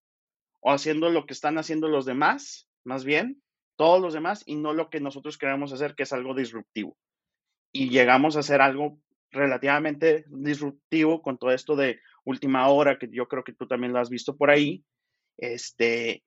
o 0.60 0.72
haciendo 0.72 1.10
lo 1.10 1.26
que 1.26 1.32
están 1.32 1.58
haciendo 1.58 1.88
los 1.88 2.06
demás, 2.06 2.68
más 2.84 3.04
bien, 3.04 3.42
todos 3.76 4.00
los 4.00 4.14
demás, 4.14 4.42
y 4.46 4.56
no 4.56 4.72
lo 4.72 4.88
que 4.90 5.00
nosotros 5.00 5.38
queremos 5.38 5.72
hacer, 5.72 5.94
que 5.94 6.04
es 6.04 6.12
algo 6.12 6.34
disruptivo. 6.34 6.96
Y 7.72 7.90
llegamos 7.90 8.36
a 8.36 8.40
hacer 8.40 8.60
algo 8.60 8.98
relativamente 9.30 10.24
disruptivo 10.28 11.20
con 11.20 11.36
todo 11.38 11.50
esto 11.50 11.76
de 11.76 12.00
última 12.24 12.68
hora, 12.68 12.98
que 12.98 13.08
yo 13.10 13.28
creo 13.28 13.44
que 13.44 13.52
tú 13.52 13.66
también 13.66 13.92
lo 13.92 14.00
has 14.00 14.08
visto 14.08 14.36
por 14.36 14.50
ahí. 14.50 14.84
Este, 15.36 16.24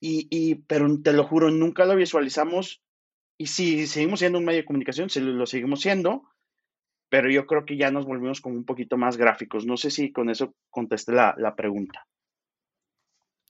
y, 0.00 0.26
y, 0.30 0.56
pero 0.56 0.86
te 1.02 1.12
lo 1.12 1.24
juro, 1.24 1.50
nunca 1.50 1.84
lo 1.84 1.96
visualizamos. 1.96 2.82
Y 3.38 3.46
si 3.46 3.86
seguimos 3.86 4.20
siendo 4.20 4.38
un 4.38 4.44
medio 4.44 4.60
de 4.60 4.66
comunicación, 4.66 5.10
sí 5.10 5.20
lo 5.20 5.46
seguimos 5.46 5.80
siendo, 5.80 6.28
pero 7.08 7.30
yo 7.30 7.46
creo 7.46 7.64
que 7.64 7.76
ya 7.76 7.90
nos 7.90 8.06
volvimos 8.06 8.40
como 8.40 8.56
un 8.56 8.64
poquito 8.64 8.96
más 8.96 9.16
gráficos. 9.16 9.66
No 9.66 9.76
sé 9.76 9.90
si 9.90 10.12
con 10.12 10.30
eso 10.30 10.54
contesté 10.70 11.12
la, 11.12 11.34
la 11.38 11.54
pregunta. 11.54 12.06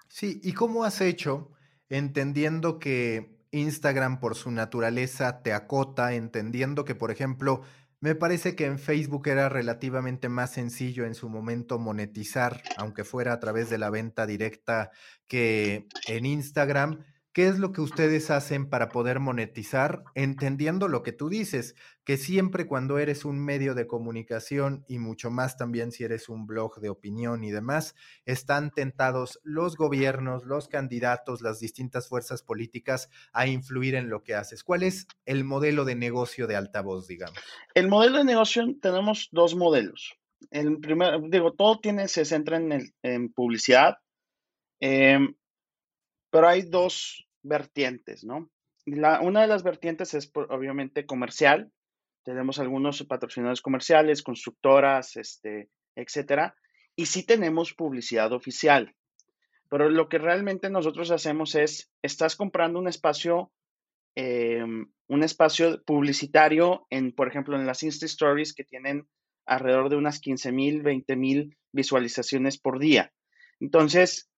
Sí, 0.08 0.40
¿y 0.42 0.52
cómo 0.52 0.84
has 0.84 1.00
hecho 1.00 1.50
entendiendo 1.88 2.78
que 2.78 3.34
Instagram 3.50 4.20
por 4.20 4.34
su 4.34 4.50
naturaleza 4.50 5.42
te 5.42 5.52
acota, 5.52 6.14
entendiendo 6.14 6.84
que, 6.84 6.94
por 6.94 7.10
ejemplo, 7.10 7.62
me 8.00 8.14
parece 8.14 8.54
que 8.54 8.66
en 8.66 8.78
Facebook 8.78 9.28
era 9.28 9.48
relativamente 9.48 10.28
más 10.28 10.52
sencillo 10.52 11.06
en 11.06 11.14
su 11.14 11.28
momento 11.28 11.78
monetizar, 11.78 12.62
aunque 12.76 13.02
fuera 13.02 13.32
a 13.32 13.40
través 13.40 13.70
de 13.70 13.78
la 13.78 13.88
venta 13.90 14.26
directa, 14.26 14.90
que 15.26 15.86
en 16.06 16.26
Instagram. 16.26 17.04
¿Qué 17.34 17.48
es 17.48 17.58
lo 17.58 17.72
que 17.72 17.80
ustedes 17.80 18.30
hacen 18.30 18.70
para 18.70 18.90
poder 18.90 19.18
monetizar? 19.18 20.04
Entendiendo 20.14 20.86
lo 20.86 21.02
que 21.02 21.10
tú 21.10 21.28
dices, 21.28 21.74
que 22.04 22.16
siempre 22.16 22.68
cuando 22.68 23.00
eres 23.00 23.24
un 23.24 23.44
medio 23.44 23.74
de 23.74 23.88
comunicación 23.88 24.84
y 24.86 25.00
mucho 25.00 25.32
más 25.32 25.56
también 25.56 25.90
si 25.90 26.04
eres 26.04 26.28
un 26.28 26.46
blog 26.46 26.78
de 26.78 26.90
opinión 26.90 27.42
y 27.42 27.50
demás, 27.50 27.96
están 28.24 28.70
tentados 28.70 29.40
los 29.42 29.76
gobiernos, 29.76 30.44
los 30.44 30.68
candidatos, 30.68 31.42
las 31.42 31.58
distintas 31.58 32.06
fuerzas 32.08 32.44
políticas 32.44 33.10
a 33.32 33.48
influir 33.48 33.96
en 33.96 34.10
lo 34.10 34.22
que 34.22 34.36
haces. 34.36 34.62
¿Cuál 34.62 34.84
es 34.84 35.08
el 35.26 35.42
modelo 35.42 35.84
de 35.84 35.96
negocio 35.96 36.46
de 36.46 36.54
altavoz, 36.54 37.08
digamos? 37.08 37.40
El 37.74 37.88
modelo 37.88 38.18
de 38.18 38.24
negocio 38.26 38.64
tenemos 38.80 39.28
dos 39.32 39.56
modelos. 39.56 40.14
El 40.52 40.78
primero, 40.78 41.20
digo, 41.28 41.52
todo 41.52 41.80
tiene, 41.80 42.06
se 42.06 42.24
centra 42.24 42.58
en, 43.02 43.32
publicidad. 43.32 43.96
Em, 44.78 45.34
pero 46.34 46.48
hay 46.48 46.62
dos 46.62 47.28
vertientes, 47.44 48.24
¿no? 48.24 48.50
La, 48.86 49.20
una 49.20 49.42
de 49.42 49.46
las 49.46 49.62
vertientes 49.62 50.14
es 50.14 50.32
obviamente 50.34 51.06
comercial. 51.06 51.70
Tenemos 52.24 52.58
algunos 52.58 53.04
patrocinadores 53.04 53.62
comerciales, 53.62 54.24
constructoras, 54.24 55.14
este, 55.14 55.70
etcétera. 55.94 56.56
Y 56.96 57.06
sí 57.06 57.22
tenemos 57.22 57.72
publicidad 57.72 58.32
oficial. 58.32 58.96
Pero 59.70 59.88
lo 59.88 60.08
que 60.08 60.18
realmente 60.18 60.70
nosotros 60.70 61.12
hacemos 61.12 61.54
es, 61.54 61.92
estás 62.02 62.34
comprando 62.34 62.80
un 62.80 62.88
espacio, 62.88 63.52
em, 64.16 64.90
un 65.06 65.22
espacio 65.22 65.84
publicitario 65.84 66.88
en, 66.90 67.12
por 67.12 67.28
ejemplo, 67.28 67.54
en 67.54 67.64
las 67.64 67.84
Insta 67.84 68.06
Stories 68.06 68.54
que 68.54 68.64
tienen 68.64 69.06
alrededor 69.46 69.88
de 69.88 69.98
unas 69.98 70.18
15 70.18 70.50
mil, 70.50 70.82
20 70.82 71.14
mil 71.14 71.56
visualizaciones 71.70 72.58
por 72.58 72.80
día. 72.80 73.12
Entonces, 73.60 74.28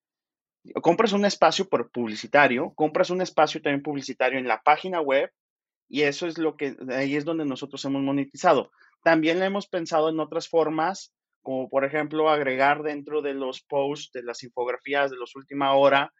compras 0.82 1.12
un 1.12 1.24
espacio 1.24 1.68
por 1.68 1.90
publicitario, 1.90 2.72
compras 2.74 3.10
un 3.10 3.20
espacio 3.20 3.60
también 3.62 3.82
publicitario 3.82 4.38
en 4.38 4.48
la 4.48 4.62
página 4.62 5.00
web 5.00 5.30
y 5.88 6.02
eso 6.02 6.26
es 6.26 6.38
lo 6.38 6.56
que, 6.56 6.76
ahí 6.90 7.16
es 7.16 7.24
donde 7.24 7.44
nosotros 7.44 7.84
hemos 7.84 8.02
monetizado. 8.02 8.70
También 9.02 9.42
hemos 9.42 9.68
pensado 9.68 10.08
en 10.08 10.18
otras 10.18 10.48
formas, 10.48 11.12
como 11.42 11.68
por 11.68 11.84
ejemplo 11.84 12.28
agregar 12.28 12.82
dentro 12.82 13.22
de 13.22 13.34
los 13.34 13.62
posts, 13.62 14.10
de 14.12 14.22
las 14.22 14.42
infografías 14.42 15.10
de 15.10 15.16
los 15.16 15.36
última 15.36 15.74
hora, 15.74 16.12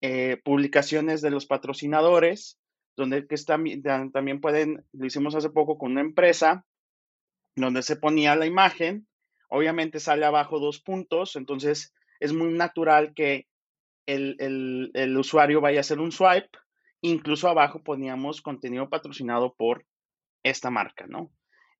eh, 0.00 0.40
publicaciones 0.44 1.20
de 1.20 1.30
los 1.30 1.46
patrocinadores, 1.46 2.58
donde 2.96 3.26
que 3.26 3.36
también 3.44 4.40
pueden, 4.40 4.84
lo 4.92 5.06
hicimos 5.06 5.34
hace 5.34 5.50
poco 5.50 5.78
con 5.78 5.92
una 5.92 6.00
empresa, 6.00 6.64
donde 7.56 7.82
se 7.82 7.96
ponía 7.96 8.36
la 8.36 8.46
imagen, 8.46 9.08
obviamente 9.48 9.98
sale 9.98 10.24
abajo 10.24 10.60
dos 10.60 10.80
puntos, 10.80 11.34
entonces 11.36 11.92
es 12.20 12.32
muy 12.32 12.52
natural 12.52 13.14
que 13.14 13.48
el, 14.08 15.16
usuario 15.16 15.60
vaya 15.60 15.78
a 15.78 15.80
hacer 15.80 16.00
un 16.00 16.12
swipe. 16.12 16.50
Incluso 17.00 17.48
abajo 17.48 17.82
poníamos 17.82 18.40
contenido 18.40 18.88
patrocinado 18.88 19.54
por 19.54 19.84
esta 20.42 20.70
marca, 20.70 21.06
¿no? 21.06 21.30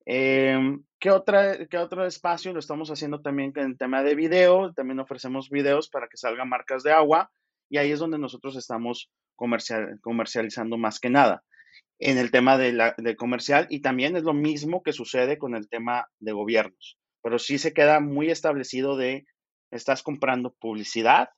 Em, 0.05 0.83
¿qué, 0.99 1.11
otra, 1.11 1.67
¿Qué 1.67 1.77
otro 1.77 2.05
espacio? 2.05 2.53
Lo 2.53 2.59
estamos 2.59 2.89
haciendo 2.89 3.21
también 3.21 3.51
en 3.55 3.71
el 3.71 3.77
tema 3.77 4.03
de 4.03 4.15
video. 4.15 4.73
También 4.73 4.99
ofrecemos 4.99 5.49
videos 5.49 5.89
para 5.89 6.07
que 6.07 6.17
salgan 6.17 6.49
marcas 6.49 6.83
de 6.83 6.91
agua. 6.91 7.31
Y 7.69 7.77
ahí 7.77 7.91
es 7.91 7.99
donde 7.99 8.17
nosotros 8.17 8.55
estamos 8.55 9.11
comercial, 9.35 9.99
comercializando 10.01 10.77
más 10.77 10.99
que 10.99 11.09
nada 11.09 11.43
en 11.99 12.17
el 12.17 12.31
tema 12.31 12.57
de, 12.57 12.71
la, 12.73 12.95
de 12.97 13.15
comercial. 13.15 13.67
Y 13.69 13.81
también 13.81 14.15
es 14.15 14.23
lo 14.23 14.33
mismo 14.33 14.83
que 14.83 14.93
sucede 14.93 15.37
con 15.37 15.55
el 15.55 15.67
tema 15.67 16.07
de 16.19 16.31
gobiernos. 16.31 16.97
Pero 17.21 17.37
sí 17.37 17.57
se 17.57 17.73
queda 17.73 17.99
muy 17.99 18.31
establecido 18.31 18.95
de 18.95 19.25
estás 19.71 20.01
comprando 20.01 20.55
publicidad 20.59 21.29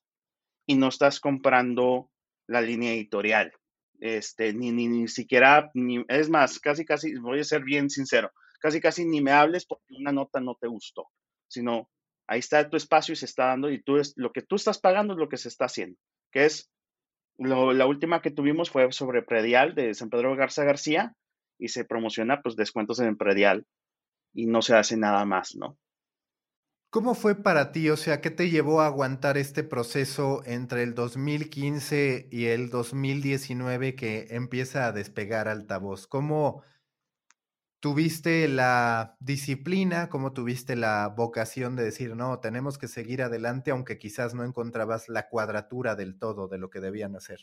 y 0.72 0.76
no 0.76 0.88
estás 0.88 1.20
comprando 1.20 2.10
la 2.48 2.62
línea 2.62 2.94
editorial. 2.94 3.52
Este, 4.00 4.54
ni, 4.54 4.72
ni, 4.72 5.08
siquiera, 5.10 5.70
es 6.08 6.30
más, 6.30 6.60
casi, 6.60 6.86
casi, 6.86 7.14
voy 7.20 7.42
a 7.42 7.44
ser 7.44 7.64
bien 7.64 7.90
sincero, 7.90 8.32
casi, 8.60 8.80
casi 8.80 9.06
ni 9.06 9.22
me 9.22 9.32
hables 9.32 9.66
porque 9.66 9.94
una 10.00 10.12
nota 10.12 10.40
no 10.40 10.56
te 10.60 10.68
gustó, 10.68 11.10
sino 11.48 11.88
ahí 12.26 12.40
está 12.40 12.68
tu 12.68 12.78
espacio 12.78 13.14
y 13.14 13.16
se 13.18 13.26
está 13.26 13.48
dando 13.48 13.70
y 13.70 13.84
tú 13.84 13.98
es, 13.98 14.14
lo 14.16 14.32
que 14.32 14.42
tú 14.42 14.56
estás 14.56 14.80
pagando 14.80 15.14
es 15.14 15.20
lo 15.20 15.30
que 15.30 15.38
se 15.38 15.50
está 15.50 15.66
haciendo, 15.66 16.00
que 16.32 16.46
es, 16.46 16.72
lo, 17.38 17.74
la 17.74 17.86
última 17.86 18.22
que 18.22 18.32
tuvimos 18.32 18.72
fue 18.72 18.92
sobre 18.92 19.22
Predial 19.22 19.76
de 19.76 19.94
San 19.94 20.10
Pedro 20.10 20.36
Garza 20.36 20.64
García 20.64 21.14
y 21.60 21.68
se 21.68 21.86
promociona 21.86 22.42
pues 22.42 22.56
descuentos 22.56 23.00
en 23.02 23.18
Predial 23.18 23.68
y 24.34 24.48
no 24.48 24.62
se 24.62 24.76
hace 24.76 24.98
nada 24.98 25.26
más, 25.26 25.56
¿no? 25.56 25.78
¿Cómo 26.92 27.16
fue 27.16 27.36
para 27.36 27.72
ti? 27.72 27.90
O 27.90 27.96
sea, 27.96 28.20
¿qué 28.20 28.32
te 28.32 28.50
llevó 28.50 28.82
a 28.82 28.88
aguantar 28.88 29.38
este 29.38 29.64
proceso 29.64 30.44
entre 30.46 30.84
el 30.84 30.94
2015 30.94 32.28
y 32.30 32.48
el 32.48 32.70
2019 32.70 33.96
que 33.96 34.28
empieza 34.32 34.86
a 34.86 34.92
despegar 34.92 35.48
altavoz? 35.48 36.06
¿Cómo 36.06 36.64
tuviste 37.80 38.50
la 38.50 39.16
disciplina? 39.22 40.10
¿Cómo 40.10 40.34
tuviste 40.34 40.76
la 40.76 41.08
vocación 41.08 41.78
de 41.78 41.86
decir, 41.86 42.18
no, 42.18 42.40
tenemos 42.40 42.78
que 42.78 42.90
seguir 42.90 43.22
adelante, 43.22 43.72
aunque 43.72 43.98
quizás 43.98 44.34
no 44.34 44.44
encontrabas 44.44 45.08
la 45.08 45.30
cuadratura 45.30 45.96
del 45.96 46.20
todo 46.20 46.50
de 46.50 46.58
lo 46.58 46.70
que 46.70 46.82
debían 46.82 47.16
hacer? 47.16 47.40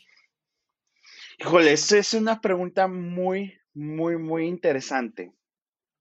Híjole, 1.39 1.73
esa 1.73 1.97
es 1.97 2.13
una 2.13 2.39
pregunta 2.39 2.87
muy, 2.87 3.59
muy, 3.73 4.15
muy 4.15 4.45
interesante. 4.45 5.33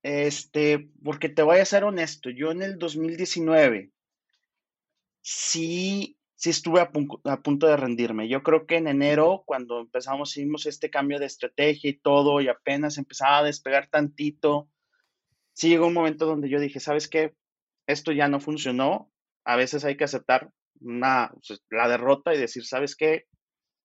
Este, 0.09 0.89
porque 1.05 1.29
te 1.29 1.43
voy 1.43 1.59
a 1.59 1.67
ser 1.67 1.85
honesto, 1.85 2.31
yo 2.31 2.51
en 2.51 2.63
el 2.63 2.79
2019 2.79 3.93
sí, 5.21 6.19
sí 6.35 6.49
estuve 6.49 6.81
a, 6.81 6.91
punto 7.43 7.67
de 7.67 7.77
rendirme. 7.77 8.27
Yo 8.27 8.43
creo 8.43 8.65
que 8.65 8.77
en 8.77 8.89
enero, 8.89 9.43
cuando 9.45 9.81
empezamos, 9.81 10.35
hicimos 10.35 10.65
este 10.65 10.89
cambio 10.89 11.19
de 11.19 11.27
estrategia 11.27 11.91
y 11.91 11.99
todo, 11.99 12.41
y 12.41 12.49
apenas 12.49 12.97
empezaba 12.97 13.37
a 13.37 13.43
despegar 13.43 13.89
tantito, 13.89 14.71
sí 15.53 15.69
llegó 15.69 15.89
un 15.89 15.93
momento 15.93 16.25
donde 16.25 16.49
yo 16.49 16.59
dije, 16.59 16.81
¿sabes 16.81 17.07
qué? 17.07 17.35
Esto 17.87 18.11
ya 18.11 18.29
no 18.29 18.41
funcionó. 18.41 19.13
A 19.45 19.57
veces 19.57 19.85
hay 19.85 19.99
que 19.99 20.05
aceptar 20.05 20.51
la 20.81 21.31
derrota 21.87 22.35
y 22.35 22.39
decir, 22.39 22.65
¿sabes 22.65 22.97
qué? 22.97 23.27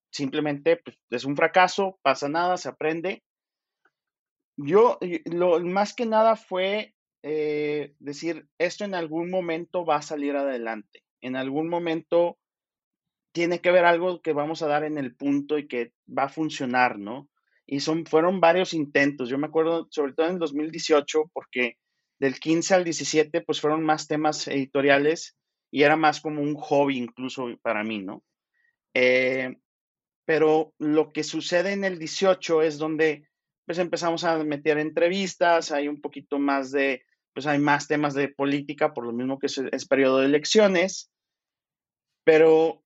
Simplemente 0.09 0.77
pues, 0.77 0.97
es 1.09 1.25
un 1.25 1.35
fracaso, 1.35 1.99
pasa 2.01 2.29
nada, 2.29 2.55
se 2.55 2.69
aprende 2.69 3.23
yo, 4.57 4.99
lo 5.25 5.59
más 5.61 5.93
que 5.93 6.05
nada 6.05 6.35
fue 6.35 6.93
eh, 7.23 7.95
decir, 7.99 8.47
esto 8.57 8.85
en 8.85 8.95
algún 8.95 9.29
momento 9.29 9.85
va 9.85 9.97
a 9.97 10.01
salir 10.01 10.35
adelante, 10.35 11.03
en 11.21 11.35
algún 11.35 11.69
momento 11.69 12.37
tiene 13.33 13.59
que 13.59 13.69
haber 13.69 13.85
algo 13.85 14.21
que 14.21 14.33
vamos 14.33 14.61
a 14.61 14.67
dar 14.67 14.83
en 14.83 14.97
el 14.97 15.15
punto 15.15 15.57
y 15.57 15.67
que 15.67 15.91
va 16.07 16.23
a 16.23 16.29
funcionar, 16.29 16.99
¿no? 16.99 17.29
Y 17.65 17.79
son, 17.79 18.05
fueron 18.05 18.39
varios 18.39 18.73
intentos. 18.73 19.27
Yo 19.29 19.37
me 19.37 19.47
acuerdo, 19.47 19.87
sobre 19.89 20.13
todo 20.13 20.27
en 20.27 20.33
el 20.33 20.39
2018, 20.39 21.31
porque 21.33 21.77
del 22.19 22.39
15 22.39 22.75
al 22.75 22.83
17, 22.83 23.41
pues 23.41 23.59
fueron 23.59 23.83
más 23.83 24.07
temas 24.07 24.47
editoriales 24.47 25.35
y 25.71 25.81
era 25.81 25.95
más 25.95 26.21
como 26.21 26.41
un 26.41 26.55
hobby 26.55 26.97
incluso 26.97 27.47
para 27.63 27.83
mí, 27.83 27.99
¿no? 27.99 28.23
Eh, 28.93 29.55
pero 30.25 30.73
lo 30.77 31.11
que 31.11 31.23
sucede 31.23 31.71
en 31.71 31.83
el 31.83 31.97
18 31.97 32.61
es 32.61 32.77
donde 32.77 33.27
pues 33.65 33.77
empezamos 33.77 34.23
a 34.23 34.43
meter 34.43 34.77
entrevistas, 34.77 35.71
hay 35.71 35.87
un 35.87 36.01
poquito 36.01 36.39
más 36.39 36.71
de, 36.71 37.05
pues 37.33 37.45
hay 37.47 37.59
más 37.59 37.87
temas 37.87 38.13
de 38.13 38.29
política, 38.29 38.93
por 38.93 39.05
lo 39.05 39.13
mismo 39.13 39.39
que 39.39 39.47
es, 39.47 39.87
periodo 39.87 40.19
de 40.19 40.25
elecciones, 40.25 41.11
pero 42.23 42.83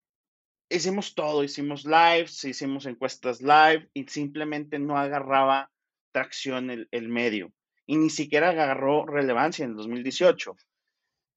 hicimos 0.69 1.15
todo, 1.15 1.43
hicimos 1.43 1.85
lives, 1.85 2.43
hicimos 2.43 2.85
encuestas 2.85 3.41
live 3.41 3.89
y 3.93 4.05
simplemente 4.05 4.79
no 4.79 4.97
agarraba 4.97 5.71
tracción 6.11 6.69
el, 6.69 6.87
el 6.91 7.09
medio 7.09 7.51
y 7.85 7.97
ni 7.97 8.09
siquiera 8.09 8.49
agarró 8.49 9.05
relevancia 9.05 9.63
en 9.63 9.71
el 9.71 9.77
2018. 9.77 10.55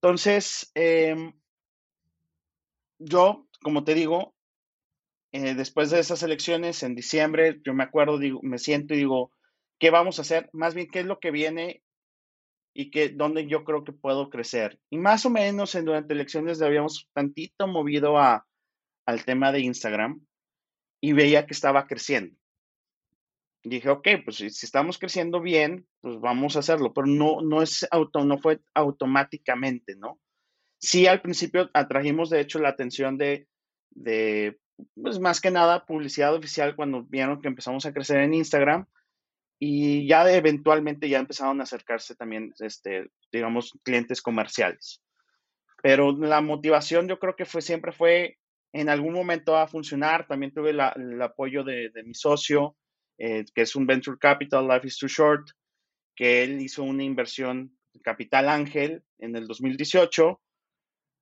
Entonces, 0.03 0.71
eh, 0.75 1.33
yo, 2.99 3.47
como 3.63 3.85
te 3.85 3.95
digo, 3.95 4.35
eh, 5.33 5.55
después 5.55 5.91
de 5.91 6.01
esas 6.01 6.23
elecciones 6.23 6.83
en 6.83 6.95
diciembre, 6.95 7.61
yo 7.65 7.73
me 7.73 7.85
acuerdo, 7.85 8.19
digo, 8.19 8.41
me 8.43 8.59
siento 8.59 8.95
y 8.95 8.99
digo, 8.99 9.33
¿qué 9.79 9.91
vamos 9.91 10.19
a 10.19 10.23
hacer? 10.23 10.51
Más 10.53 10.75
bien, 10.75 10.89
¿qué 10.89 11.01
es 11.01 11.07
lo 11.07 11.21
que 11.21 11.31
viene 11.31 11.83
y 12.75 12.91
qué, 12.91 13.11
dónde 13.11 13.47
yo 13.47 13.65
creo 13.65 13.85
que 13.85 13.93
puedo 13.93 14.29
crecer? 14.29 14.81
Y 14.91 14.99
más 14.99 15.25
o 15.27 15.31
menos 15.31 15.75
en, 15.75 15.85
durante 15.85 16.15
elecciones 16.15 16.61
habíamos 16.63 17.09
tantito 17.13 17.69
movido 17.69 18.19
a, 18.19 18.47
al 19.07 19.25
tema 19.25 19.53
de 19.53 19.61
Instagram 19.61 20.21
y 21.01 21.13
veía 21.13 21.47
que 21.47 21.55
estaba 21.55 21.87
creciendo. 21.87 22.37
Dije, 23.63 23.91
ok, 23.91 24.09
pues 24.25 24.37
si, 24.37 24.51
si, 24.51 24.67
estamos 24.67 24.99
creciendo 24.99 25.41
bien, 25.41 25.87
pues 26.01 26.19
vamos 26.19 26.57
a 26.57 26.61
hacerlo, 26.61 26.93
pero 26.93 27.07
no, 27.07 27.41
no, 27.43 27.63
es 27.63 27.87
auto, 27.91 28.25
no 28.25 28.39
fue 28.39 28.61
automáticamente, 28.75 29.97
¿no? 29.97 30.19
Sí, 30.79 31.07
al 31.07 31.21
principio 31.21 31.71
atrajimos, 31.75 32.31
de 32.31 32.41
hecho, 32.41 32.59
la 32.59 32.71
atención 32.71 33.19
de, 33.19 33.47
de 33.91 34.59
pues 35.01 35.19
más 35.19 35.41
que 35.41 35.51
nada 35.51 35.85
publicidad 35.87 36.35
oficial 36.35 36.77
cuando 36.77 37.03
vieron 37.05 37.41
que 37.41 37.49
empezamos 37.49 37.87
a 37.87 37.93
crecer 37.93 38.19
en 38.19 38.35
Instagram 38.35 38.87
y 39.59 40.09
ya 40.09 40.31
eventualmente 40.33 41.09
ya 41.09 41.19
empezaron 41.19 41.61
a 41.61 41.65
acercarse 41.65 42.15
también, 42.15 42.55
este, 42.61 43.11
digamos, 43.31 43.79
clientes 43.83 44.23
comerciales. 44.23 45.03
Pero 45.83 46.13
la 46.17 46.41
motivación 46.41 47.09
yo 47.09 47.19
creo 47.19 47.37
que 47.37 47.45
fue 47.45 47.61
siempre 47.61 47.93
fue 47.93 48.39
en 48.73 48.89
algún 48.89 49.13
momento 49.13 49.57
a 49.57 49.69
funcionar. 49.69 50.27
También 50.27 50.53
tuve 50.53 50.73
la, 50.73 50.95
el 50.97 51.21
apoyo 51.21 51.63
de, 51.63 51.91
de 51.91 52.03
mi 52.03 52.15
socio, 52.15 52.77
eh, 53.19 53.45
que 53.55 53.63
es 53.63 53.77
un 53.77 53.87
Venture 53.87 54.19
Capital, 54.19 54.67
Life 54.67 54.87
is 54.87 54.99
Too 54.99 55.09
Short, 55.09 55.51
que 56.17 56.43
él 56.43 56.61
hizo 56.61 56.83
una 56.83 57.05
inversión 57.05 57.77
Capital 58.03 58.49
Ángel 58.49 59.03
en 59.19 59.37
el 59.37 59.47
2018 59.47 60.41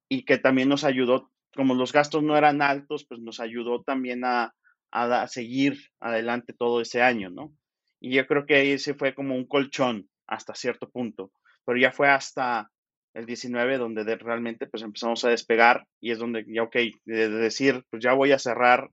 y 0.09 0.25
que 0.25 0.39
también 0.39 0.69
nos 0.69 0.85
ayudó 0.85 1.31
como 1.59 1.75
los 1.75 1.93
gastos 1.93 2.23
no 2.23 2.37
eran 2.37 2.63
altos, 2.63 3.05
pues 3.05 3.21
nos 3.21 3.41
ayudó 3.41 3.83
también 3.83 4.25
a, 4.25 4.55
a, 4.93 5.27
seguir 5.27 5.77
adelante 5.99 6.53
todo 6.53 6.81
ese 6.81 7.03
año, 7.03 7.31
¿no? 7.31 7.53
Y 7.99 8.15
yo 8.15 8.25
creo 8.29 8.47
que 8.47 8.75
ese 8.75 8.95
fue 8.95 9.13
como 9.13 9.35
un 9.35 9.45
colchón 9.45 10.09
hasta 10.29 10.55
cierto 10.55 10.89
punto, 10.89 11.33
pero 11.67 11.77
ya 11.77 11.91
fue 11.91 12.11
hasta 12.11 12.71
el 13.13 13.27
19 13.27 13.77
donde 13.77 14.05
de, 14.05 14.15
realmente 14.15 14.69
pues 14.69 14.85
empezamos 14.85 15.25
a 15.25 15.31
despegar 15.31 15.85
y 16.01 16.13
es 16.13 16.21
donde 16.21 16.45
ya, 16.47 16.63
ok, 16.63 16.77
de 17.07 17.29
decir, 17.29 17.83
pues 17.91 18.05
ya 18.05 18.13
voy 18.13 18.31
a 18.31 18.39
cerrar 18.39 18.89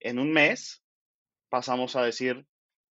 en 0.00 0.18
un 0.18 0.32
mes, 0.32 0.82
pasamos 1.50 1.94
a 1.94 2.04
decir, 2.04 2.46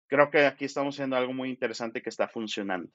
creo 0.08 0.30
que 0.30 0.46
aquí 0.46 0.64
estamos 0.64 0.94
haciendo 0.94 1.16
algo 1.16 1.34
muy 1.34 1.50
interesante 1.50 2.00
que 2.00 2.08
está 2.08 2.28
funcionando. 2.28 2.90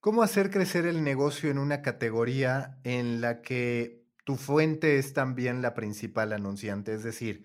¿Cómo 0.00 0.22
hacer 0.22 0.50
crecer 0.50 0.86
el 0.86 1.02
negocio 1.02 1.50
en 1.50 1.58
una 1.58 1.82
categoría 1.82 2.78
en 2.84 3.20
la 3.20 3.42
que 3.42 4.04
tu 4.24 4.36
fuente 4.36 4.98
es 4.98 5.12
también 5.14 5.62
la 5.62 5.74
principal 5.74 6.32
anunciante? 6.32 6.94
Es 6.94 7.02
decir, 7.02 7.44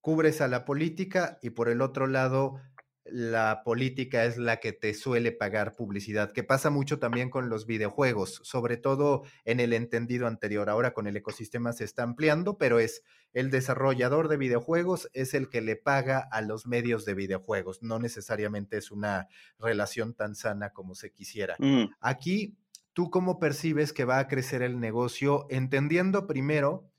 cubres 0.00 0.40
a 0.40 0.48
la 0.48 0.64
política 0.64 1.38
y 1.42 1.50
por 1.50 1.68
el 1.68 1.80
otro 1.80 2.06
lado 2.06 2.60
la 3.04 3.62
política 3.64 4.24
es 4.24 4.36
la 4.36 4.58
que 4.58 4.72
te 4.72 4.94
suele 4.94 5.32
pagar 5.32 5.74
publicidad, 5.74 6.32
que 6.32 6.44
pasa 6.44 6.70
mucho 6.70 6.98
también 6.98 7.30
con 7.30 7.48
los 7.48 7.66
videojuegos, 7.66 8.40
sobre 8.44 8.76
todo 8.76 9.24
en 9.44 9.60
el 9.60 9.72
entendido 9.72 10.26
anterior. 10.26 10.70
Ahora 10.70 10.94
con 10.94 11.06
el 11.06 11.16
ecosistema 11.16 11.72
se 11.72 11.84
está 11.84 12.02
ampliando, 12.02 12.58
pero 12.58 12.78
es 12.78 13.02
el 13.32 13.50
desarrollador 13.50 14.28
de 14.28 14.36
videojuegos 14.36 15.08
es 15.14 15.34
el 15.34 15.48
que 15.48 15.62
le 15.62 15.76
paga 15.76 16.18
a 16.30 16.42
los 16.42 16.66
medios 16.66 17.04
de 17.04 17.14
videojuegos. 17.14 17.82
No 17.82 17.98
necesariamente 17.98 18.76
es 18.76 18.90
una 18.90 19.28
relación 19.58 20.14
tan 20.14 20.34
sana 20.34 20.70
como 20.70 20.94
se 20.94 21.12
quisiera. 21.12 21.56
Mm. 21.58 21.86
Aquí, 22.00 22.56
¿tú 22.92 23.10
cómo 23.10 23.38
percibes 23.38 23.92
que 23.92 24.04
va 24.04 24.18
a 24.18 24.28
crecer 24.28 24.62
el 24.62 24.80
negocio? 24.80 25.46
Entendiendo 25.50 26.26
primero 26.26 26.91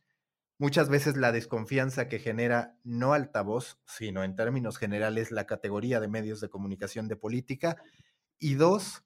muchas 0.64 0.88
veces 0.88 1.18
la 1.18 1.34
desconfianza 1.34 2.08
que 2.08 2.20
genera 2.20 2.78
no 2.86 3.12
altavoz, 3.12 3.82
sino 3.86 4.24
en 4.24 4.38
términos 4.38 4.78
generales 4.78 5.30
la 5.30 5.46
categoría 5.46 6.00
de 6.00 6.08
medios 6.08 6.40
de 6.40 6.48
comunicación 6.48 7.10
de 7.10 7.18
política. 7.18 7.76
Y 8.40 8.54
dos, 8.54 9.04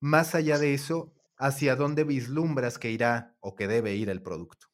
más 0.00 0.34
allá 0.34 0.56
de 0.56 0.72
eso, 0.72 1.12
¿hacia 1.36 1.76
dónde 1.76 2.04
vislumbras 2.04 2.78
que 2.78 2.90
irá 2.90 3.36
o 3.40 3.54
que 3.54 3.68
debe 3.68 3.94
ir 3.96 4.08
el 4.08 4.22
producto? 4.22 4.66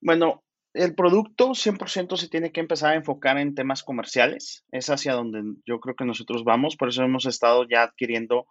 Bueno, 0.00 0.42
el 0.74 0.96
producto 0.96 1.50
100% 1.50 2.16
se 2.16 2.28
tiene 2.28 2.50
que 2.50 2.58
empezar 2.58 2.94
a 2.94 2.96
enfocar 2.96 3.38
en 3.38 3.54
temas 3.54 3.84
comerciales. 3.84 4.64
Es 4.72 4.90
hacia 4.90 5.12
donde 5.12 5.44
yo 5.64 5.78
creo 5.78 5.94
que 5.94 6.04
nosotros 6.04 6.42
vamos. 6.42 6.74
Por 6.74 6.88
eso 6.88 7.04
hemos 7.04 7.24
estado 7.24 7.68
ya 7.70 7.84
adquiriendo 7.84 8.48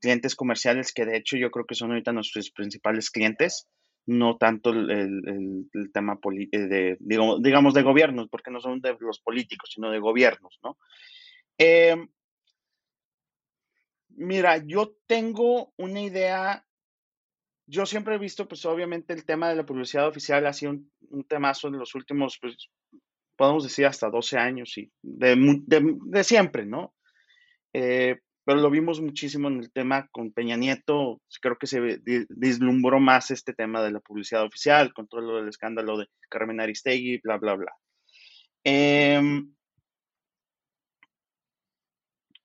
clientes 0.00 0.34
comerciales 0.34 0.94
que 0.94 1.04
de 1.04 1.18
hecho 1.18 1.36
yo 1.36 1.50
creo 1.50 1.66
que 1.66 1.74
son 1.74 1.90
ahorita 1.90 2.12
nuestros 2.12 2.50
principales 2.52 3.10
clientes, 3.10 3.68
no 4.06 4.36
tanto 4.36 4.70
el, 4.70 5.68
tema 5.92 6.18
eh, 6.52 6.58
de, 6.58 6.96
digamos, 7.00 7.74
de 7.74 7.82
gobiernos, 7.82 8.28
porque 8.28 8.50
no 8.50 8.60
son 8.60 8.80
de 8.80 8.96
los 9.00 9.20
políticos, 9.20 9.70
sino 9.74 9.90
de 9.90 9.98
gobiernos, 9.98 10.58
¿no? 10.62 10.78
Em, 11.56 12.08
mira, 14.10 14.58
yo 14.58 14.96
tengo 15.06 15.72
una 15.76 16.00
idea 16.00 16.64
yo 17.66 17.86
siempre 17.86 18.14
he 18.14 18.18
visto, 18.18 18.46
pues 18.46 18.64
obviamente 18.66 19.12
el 19.12 19.24
tema 19.24 19.48
de 19.48 19.56
la 19.56 19.66
publicidad 19.66 20.06
oficial 20.06 20.46
ha 20.46 20.52
sido 20.52 20.72
un, 20.72 21.24
temazo 21.24 21.68
en 21.68 21.78
los 21.78 21.94
últimos, 21.94 22.38
pues 22.40 22.70
podemos 23.36 23.64
decir 23.64 23.86
hasta 23.86 24.10
12 24.10 24.38
años 24.38 24.76
y 24.76 24.90
de, 25.02 26.24
siempre, 26.24 26.66
¿no? 26.66 26.94
Eh, 27.72 28.20
pero 28.44 28.60
lo 28.60 28.70
vimos 28.70 29.00
muchísimo 29.00 29.48
en 29.48 29.60
el 29.60 29.72
tema 29.72 30.08
con 30.12 30.32
Peña 30.32 30.56
Nieto, 30.56 31.20
creo 31.40 31.56
que 31.58 31.66
se 31.66 32.00
vislumbró 32.28 33.00
más 33.00 33.30
este 33.30 33.54
tema 33.54 33.82
de 33.82 33.92
la 33.92 34.00
publicidad 34.00 34.44
oficial, 34.44 34.92
con 34.92 35.08
todo 35.08 35.20
lo 35.20 35.36
del 35.36 35.48
escándalo 35.48 35.98
de 35.98 36.06
Carmen 36.28 36.60
Aristegui, 36.60 37.20
bla, 37.22 37.38
bla, 37.38 37.54
bla. 37.54 37.72
Em, 38.64 39.54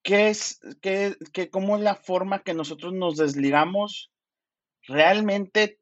¿Qué 0.01 0.29
es, 0.29 0.59
qué, 0.81 1.15
qué, 1.33 1.49
cómo 1.49 1.77
es 1.77 1.83
la 1.83 1.95
forma 1.95 2.43
que 2.43 2.53
nosotros 2.53 2.93
nos 2.93 3.17
desligamos 3.17 4.11
realmente 4.87 5.79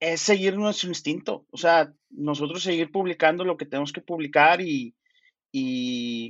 es 0.00 0.20
seguir 0.20 0.56
nuestro 0.56 0.88
instinto. 0.88 1.46
O 1.50 1.56
sea, 1.56 1.92
nosotros 2.10 2.62
seguir 2.62 2.90
publicando 2.90 3.44
lo 3.44 3.56
que 3.56 3.66
tenemos 3.66 3.92
que 3.92 4.00
publicar 4.00 4.60
y, 4.60 4.94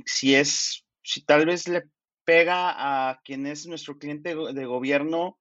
si 0.05 0.35
es, 0.35 0.85
si 1.01 1.23
tal 1.25 1.45
vez 1.45 1.67
le 1.67 1.83
pega 2.25 3.09
a 3.09 3.21
quien 3.23 3.45
es 3.47 3.67
nuestro 3.67 3.97
cliente 3.97 4.35
de 4.35 4.65
gobierno, 4.65 5.39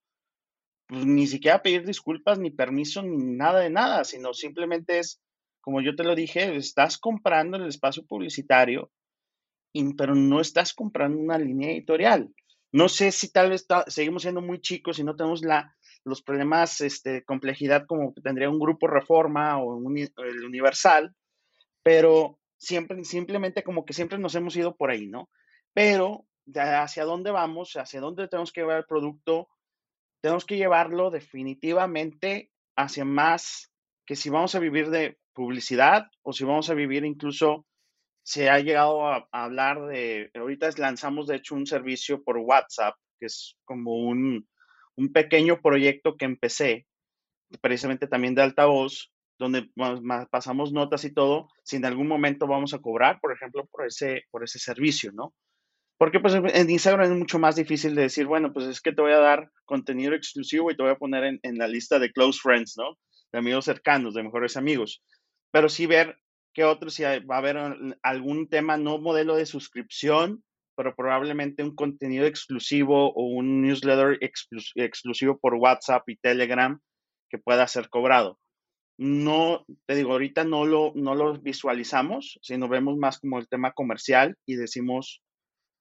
pues 0.86 1.06
ni 1.06 1.26
siquiera 1.26 1.62
pedir 1.62 1.86
disculpas, 1.86 2.38
ni 2.38 2.50
permiso, 2.50 3.02
ni 3.02 3.16
nada 3.16 3.60
de 3.60 3.70
nada, 3.70 4.04
sino 4.04 4.34
simplemente 4.34 4.98
es, 4.98 5.20
como 5.60 5.80
yo 5.80 5.94
te 5.94 6.04
lo 6.04 6.14
dije, 6.14 6.56
estás 6.56 6.98
comprando 6.98 7.56
el 7.56 7.66
espacio 7.66 8.04
publicitario, 8.04 8.90
pero 9.96 10.14
no 10.14 10.40
estás 10.40 10.74
comprando 10.74 11.18
una 11.18 11.38
línea 11.38 11.70
editorial. 11.70 12.28
No 12.72 12.88
sé 12.88 13.12
si 13.12 13.30
tal 13.30 13.50
vez 13.50 13.66
seguimos 13.86 14.22
siendo 14.22 14.40
muy 14.40 14.60
chicos 14.60 14.98
y 14.98 15.04
no 15.04 15.16
tenemos 15.16 15.42
la, 15.42 15.74
los 16.04 16.22
problemas, 16.22 16.80
este, 16.80 17.24
complejidad 17.24 17.86
como 17.86 18.12
tendría 18.22 18.50
un 18.50 18.58
grupo 18.58 18.86
Reforma 18.86 19.58
o 19.62 19.78
el 19.78 20.44
Universal, 20.44 21.14
pero 21.82 22.38
siempre, 22.58 23.04
simplemente 23.04 23.62
como 23.62 23.84
que 23.84 23.92
siempre 23.92 24.18
nos 24.18 24.34
hemos 24.34 24.56
ido 24.56 24.76
por 24.76 24.90
ahí, 24.90 25.06
¿no? 25.06 25.30
Pero 25.74 26.26
hacia 26.54 27.04
dónde 27.04 27.30
vamos, 27.30 27.76
hacia 27.76 28.00
dónde 28.00 28.28
tenemos 28.28 28.52
que 28.52 28.62
llevar 28.62 28.78
el 28.78 28.86
producto, 28.86 29.48
tenemos 30.20 30.44
que 30.44 30.56
llevarlo 30.56 31.10
definitivamente 31.10 32.50
hacia 32.76 33.04
más 33.04 33.72
que 34.06 34.16
si 34.16 34.30
vamos 34.30 34.54
a 34.54 34.58
vivir 34.58 34.90
de 34.90 35.18
publicidad 35.32 36.08
o 36.22 36.32
si 36.32 36.44
vamos 36.44 36.70
a 36.70 36.74
vivir 36.74 37.04
incluso, 37.04 37.66
se 38.24 38.48
ha 38.48 38.58
llegado 38.60 39.06
a, 39.06 39.28
hablar 39.32 39.86
de, 39.86 40.30
ahorita 40.34 40.70
lanzamos 40.78 41.26
de 41.26 41.36
hecho 41.36 41.54
un 41.54 41.66
servicio 41.66 42.22
por 42.22 42.38
WhatsApp, 42.38 42.94
que 43.18 43.26
es 43.26 43.56
como 43.64 43.96
un, 43.96 44.48
un 44.96 45.12
pequeño 45.12 45.60
proyecto 45.60 46.16
que 46.16 46.24
empecé, 46.24 46.86
precisamente 47.60 48.06
también 48.06 48.34
de 48.34 48.42
altavoz, 48.42 49.12
donde 49.38 49.68
pasamos 50.30 50.72
notas 50.72 51.04
y 51.04 51.12
todo, 51.12 51.48
si 51.64 51.76
en 51.76 51.84
algún 51.84 52.06
momento 52.06 52.46
vamos 52.46 52.74
a 52.74 52.78
cobrar, 52.78 53.18
por 53.20 53.32
ejemplo, 53.32 53.66
por 53.66 53.86
ese, 53.86 54.22
por 54.30 54.44
ese 54.44 54.60
servicio, 54.60 55.10
¿no? 55.12 55.34
Porque 56.02 56.18
pues 56.18 56.34
en 56.34 56.68
Instagram 56.68 57.12
es 57.12 57.16
mucho 57.16 57.38
más 57.38 57.54
difícil 57.54 57.94
de 57.94 58.02
decir, 58.02 58.26
bueno, 58.26 58.52
pues 58.52 58.66
es 58.66 58.80
que 58.80 58.90
te 58.90 59.00
voy 59.00 59.12
a 59.12 59.20
dar 59.20 59.52
contenido 59.64 60.14
exclusivo 60.14 60.68
y 60.68 60.76
te 60.76 60.82
voy 60.82 60.90
a 60.90 60.98
poner 60.98 61.22
en, 61.22 61.38
en 61.44 61.58
la 61.58 61.68
lista 61.68 62.00
de 62.00 62.10
close 62.10 62.40
friends, 62.42 62.74
¿no? 62.76 62.98
De 63.32 63.38
amigos 63.38 63.66
cercanos, 63.66 64.12
de 64.12 64.24
mejores 64.24 64.56
amigos. 64.56 65.00
Pero 65.52 65.68
sí 65.68 65.86
ver 65.86 66.18
qué 66.52 66.64
otros, 66.64 66.94
si 66.94 67.04
va 67.04 67.36
a 67.36 67.38
haber 67.38 67.56
algún 68.02 68.48
tema, 68.48 68.76
no 68.78 68.98
modelo 68.98 69.36
de 69.36 69.46
suscripción, 69.46 70.42
pero 70.76 70.96
probablemente 70.96 71.62
un 71.62 71.76
contenido 71.76 72.26
exclusivo 72.26 73.12
o 73.12 73.22
un 73.28 73.62
newsletter 73.62 74.18
exclusivo 74.74 75.38
por 75.38 75.54
WhatsApp 75.54 76.02
y 76.08 76.16
Telegram 76.16 76.80
que 77.30 77.38
pueda 77.38 77.64
ser 77.68 77.88
cobrado. 77.88 78.40
No, 78.98 79.64
te 79.86 79.94
digo, 79.94 80.10
ahorita 80.10 80.42
no 80.42 80.66
lo, 80.66 80.90
no 80.96 81.14
lo 81.14 81.40
visualizamos, 81.40 82.40
sino 82.42 82.68
vemos 82.68 82.96
más 82.96 83.20
como 83.20 83.38
el 83.38 83.46
tema 83.46 83.70
comercial 83.70 84.36
y 84.46 84.56
decimos, 84.56 85.22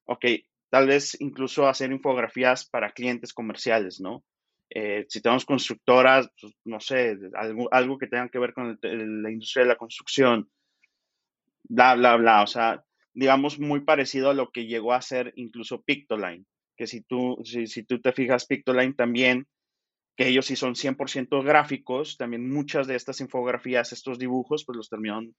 ok, 0.06 0.24
tal 0.70 0.86
vez 0.86 1.20
incluso 1.20 1.68
hacer 1.68 1.92
infografías 1.92 2.68
para 2.68 2.92
clientes 2.92 3.32
comerciales, 3.32 4.00
¿no? 4.00 4.24
Eh, 4.74 5.04
si 5.08 5.20
tenemos 5.20 5.44
constructoras, 5.44 6.30
pues, 6.40 6.54
no 6.64 6.80
sé, 6.80 7.18
algo, 7.34 7.68
algo, 7.70 7.98
que 7.98 8.06
tenga 8.06 8.28
que 8.30 8.38
ver 8.38 8.54
con 8.54 8.78
la 8.80 9.30
industria 9.30 9.64
de 9.64 9.68
la 9.68 9.76
construcción, 9.76 10.48
bla, 11.64 11.94
bla, 11.94 12.16
bla. 12.16 12.42
O 12.42 12.46
sea, 12.46 12.82
digamos, 13.12 13.58
muy 13.58 13.80
parecido 13.80 14.30
a 14.30 14.34
lo 14.34 14.50
que 14.50 14.66
llegó 14.66 14.94
a 14.94 15.02
ser 15.02 15.32
incluso 15.36 15.82
Pictoline, 15.82 16.46
que 16.76 16.86
si 16.86 17.02
tú, 17.02 17.36
si, 17.44 17.82
tú 17.84 18.00
te 18.00 18.12
fijas, 18.12 18.46
Pictoline 18.46 18.94
también, 18.94 19.46
que 20.16 20.28
ellos 20.28 20.46
sí 20.46 20.56
son 20.56 20.74
100% 20.74 21.44
gráficos, 21.44 22.16
también 22.16 22.48
muchas 22.48 22.86
de 22.86 22.96
estas 22.96 23.20
infografías, 23.20 23.92
estos 23.92 24.18
dibujos, 24.18 24.64
pues 24.64 24.76
los 24.76 24.88
terminan, 24.88 25.34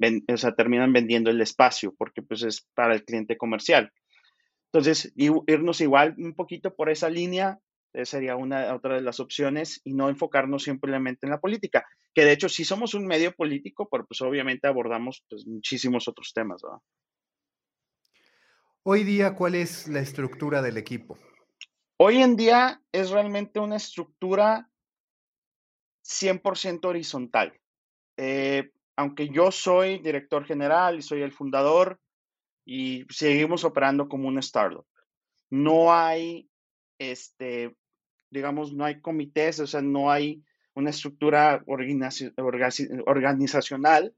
o 0.00 0.36
sea, 0.36 0.54
terminan 0.54 0.92
vendiendo 0.92 1.30
el 1.30 1.40
espacio, 1.40 1.94
porque 1.96 2.22
pues 2.22 2.42
es 2.42 2.66
para 2.74 2.94
el 2.94 3.04
cliente 3.04 3.36
comercial. 3.36 3.92
Entonces, 4.72 5.12
irnos 5.16 5.80
igual 5.80 6.14
un 6.18 6.34
poquito 6.34 6.74
por 6.74 6.90
esa 6.90 7.08
línea 7.08 7.58
eh, 7.94 8.04
sería 8.04 8.36
una 8.36 8.74
otra 8.74 8.96
de 8.96 9.00
las 9.00 9.18
opciones 9.18 9.80
y 9.82 9.94
no 9.94 10.10
enfocarnos 10.10 10.64
simplemente 10.64 11.26
en 11.26 11.30
la 11.30 11.40
política, 11.40 11.86
que 12.14 12.24
de 12.24 12.32
hecho 12.32 12.48
sí 12.48 12.64
somos 12.64 12.92
un 12.92 13.06
medio 13.06 13.32
político, 13.32 13.88
pero 13.90 14.04
pues 14.04 14.20
obviamente 14.20 14.68
abordamos 14.68 15.24
pues, 15.28 15.46
muchísimos 15.46 16.06
otros 16.06 16.32
temas, 16.34 16.60
¿verdad? 16.62 16.80
Hoy 18.82 19.04
día, 19.04 19.34
¿cuál 19.34 19.54
es 19.54 19.88
la 19.88 20.00
estructura 20.00 20.62
del 20.62 20.76
equipo? 20.76 21.18
Hoy 21.98 22.18
en 22.22 22.36
día 22.36 22.80
es 22.92 23.10
realmente 23.10 23.58
una 23.58 23.76
estructura 23.76 24.70
100% 26.04 26.84
horizontal. 26.84 27.58
Eh, 28.16 28.70
aunque 28.96 29.28
yo 29.28 29.50
soy 29.50 29.98
director 29.98 30.44
general 30.44 30.98
y 30.98 31.02
soy 31.02 31.22
el 31.22 31.32
fundador 31.32 32.00
y 32.68 33.06
seguimos 33.08 33.64
operando 33.64 34.08
como 34.08 34.28
un 34.28 34.38
startup. 34.38 34.84
No 35.48 35.94
hay, 35.94 36.50
este, 36.98 37.74
digamos, 38.30 38.74
no 38.74 38.84
hay 38.84 39.00
comités, 39.00 39.58
o 39.60 39.66
sea, 39.66 39.80
no 39.80 40.10
hay 40.10 40.42
una 40.74 40.90
estructura 40.90 41.64
organizacional 41.66 44.14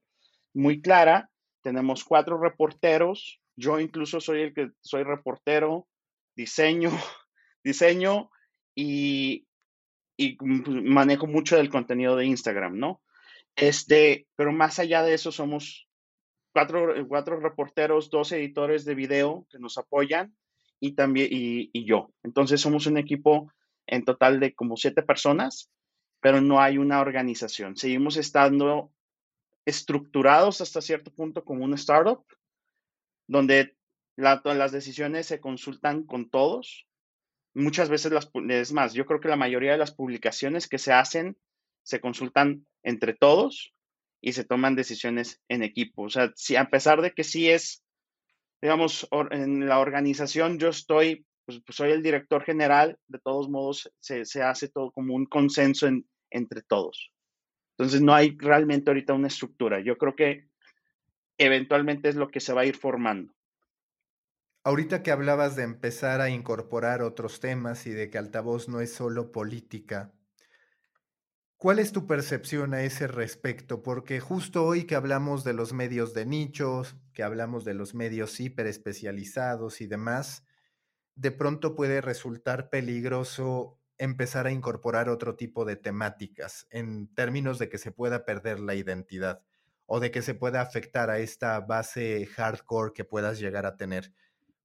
muy 0.52 0.80
clara. 0.80 1.30
Tenemos 1.62 2.02
cuatro 2.02 2.40
reporteros 2.40 3.40
yo 3.60 3.78
incluso 3.78 4.20
soy 4.20 4.40
el 4.40 4.54
que 4.54 4.70
soy 4.80 5.02
reportero, 5.02 5.86
diseño, 6.34 6.90
diseño 7.64 8.30
y, 8.74 9.46
y 10.16 10.38
manejo 10.40 11.26
mucho 11.26 11.56
del 11.56 11.68
contenido 11.68 12.16
de 12.16 12.24
Instagram, 12.24 12.78
¿no? 12.78 13.02
Este, 13.56 14.26
pero 14.34 14.52
más 14.52 14.78
allá 14.78 15.02
de 15.02 15.12
eso 15.12 15.30
somos 15.30 15.89
cuatro, 16.52 16.94
cuatro 17.08 17.40
reporteros, 17.40 18.10
dos 18.10 18.32
editores 18.32 18.84
de 18.84 18.94
video 18.94 19.46
que 19.50 19.58
nos 19.58 19.78
apoyan 19.78 20.34
y 20.80 20.92
también 20.92 21.28
y, 21.30 21.84
yo. 21.84 22.12
Entonces 22.22 22.60
somos 22.60 22.86
un 22.86 22.96
equipo 22.96 23.52
en 23.86 24.04
total 24.04 24.40
de 24.40 24.54
como 24.54 24.76
siete 24.76 25.02
personas, 25.02 25.70
pero 26.20 26.40
no 26.40 26.60
hay 26.60 26.78
una 26.78 27.00
organización. 27.00 27.76
Seguimos 27.76 28.16
estando 28.16 28.92
estructurados 29.64 30.60
hasta 30.60 30.80
cierto 30.80 31.12
punto 31.12 31.44
como 31.44 31.64
una 31.64 31.76
startup, 31.76 32.24
donde 33.26 33.76
las 34.16 34.72
decisiones 34.72 35.26
se 35.26 35.40
consultan 35.40 36.04
con 36.04 36.30
todos. 36.30 36.86
Muchas 37.54 37.88
veces 37.88 38.12
las, 38.12 38.30
es 38.48 38.72
más, 38.72 38.92
yo 38.94 39.06
creo 39.06 39.20
que 39.20 39.28
la 39.28 39.36
mayoría 39.36 39.72
de 39.72 39.78
las 39.78 39.92
publicaciones 39.92 40.68
que 40.68 40.78
se 40.78 40.92
hacen 40.92 41.36
se 41.82 42.00
consultan 42.00 42.66
entre 42.82 43.14
todos 43.14 43.74
y 44.20 44.33
se 44.33 44.44
toman 44.44 44.76
decisiones 44.76 45.40
en 45.48 45.62
equipo. 45.62 46.02
O 46.02 46.11
sea, 46.11 46.33
si 46.35 46.56
a 46.56 46.66
pesar 46.68 47.00
de 47.02 47.12
que 47.12 47.24
sí 47.24 47.48
es, 47.48 47.83
digamos, 48.61 49.09
en 49.30 49.68
la 49.68 49.78
organización 49.78 50.59
yo 50.59 50.68
estoy, 50.68 51.26
pues, 51.46 51.61
pues, 51.64 51.76
soy 51.76 51.92
el 51.92 52.02
director 52.02 52.44
general, 52.44 52.98
de 53.09 53.18
todos 53.18 53.48
modos 53.48 53.90
se, 53.98 54.24
se 54.24 54.42
hace 54.42 54.68
todo 54.68 54.90
como 54.92 55.14
un 55.14 55.26
consenso 55.26 55.88
entre 56.30 56.62
todos. 56.62 57.11
Entonces 57.78 58.02
no 58.02 58.14
hay 58.14 58.37
realmente 58.38 58.90
ahorita 58.90 59.14
una 59.14 59.28
estructura. 59.28 59.80
Yo 59.80 59.96
creo 59.96 60.14
que 60.14 60.48
eventualmente 61.38 62.11
es 62.11 62.16
lo 62.16 62.28
que 62.28 62.40
se 62.40 62.52
va 62.52 62.61
a 62.62 62.66
ir 62.66 62.76
formando. 62.76 63.33
Ahorita 64.62 65.02
que 65.02 65.11
hablabas 65.11 65.56
de 65.56 65.62
empezar 65.62 66.20
a 66.20 66.28
incorporar 66.28 67.00
otros 67.00 67.40
temas 67.40 67.87
y 67.87 67.90
de 67.90 68.11
que 68.11 68.18
altavoz 68.18 68.68
no 68.68 68.83
es 68.83 68.92
solo 68.92 69.33
política, 69.33 70.12
¿Cuál 71.60 71.78
es 71.78 71.92
tu 71.92 72.06
percepción 72.06 72.72
a 72.72 72.84
ese 72.84 73.06
respecto? 73.06 73.82
Porque 73.82 74.18
justo 74.18 74.64
hoy 74.64 74.84
que 74.84 74.94
hablamos 74.94 75.44
de 75.44 75.52
los 75.52 75.74
medios 75.74 76.14
de 76.14 76.24
nichos, 76.24 76.96
que 77.12 77.22
hablamos 77.22 77.66
de 77.66 77.74
los 77.74 77.94
medios 77.94 78.40
hiperespecializados 78.40 79.82
y 79.82 79.86
demás, 79.86 80.46
de 81.16 81.30
pronto 81.32 81.76
puede 81.76 82.00
resultar 82.00 82.70
peligroso 82.70 83.78
empezar 83.98 84.46
a 84.46 84.52
incorporar 84.52 85.10
otro 85.10 85.36
tipo 85.36 85.66
de 85.66 85.76
temáticas 85.76 86.66
en 86.70 87.12
términos 87.14 87.58
de 87.58 87.68
que 87.68 87.76
se 87.76 87.92
pueda 87.92 88.24
perder 88.24 88.58
la 88.58 88.74
identidad 88.74 89.42
o 89.84 90.00
de 90.00 90.10
que 90.10 90.22
se 90.22 90.32
pueda 90.32 90.62
afectar 90.62 91.10
a 91.10 91.18
esta 91.18 91.60
base 91.60 92.24
hardcore 92.24 92.94
que 92.94 93.04
puedas 93.04 93.38
llegar 93.38 93.66
a 93.66 93.76
tener. 93.76 94.14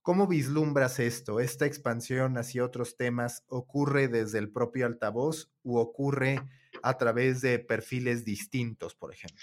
¿Cómo 0.01 0.27
vislumbras 0.27 0.99
esto? 0.99 1.41
¿Esta 1.41 1.65
expansión 1.65 2.37
hacia 2.37 2.63
otros 2.63 2.95
temas 2.95 3.43
ocurre 3.47 4.07
desde 4.07 4.37
el 4.37 4.49
propio 4.49 4.85
altavoz 4.85 5.51
o 5.65 5.81
ocurre 5.81 6.39
a 6.85 6.97
través 6.97 7.41
de 7.41 7.59
perfiles 7.59 8.23
distintos, 8.23 8.95
por 8.95 9.13
ejemplo? 9.13 9.37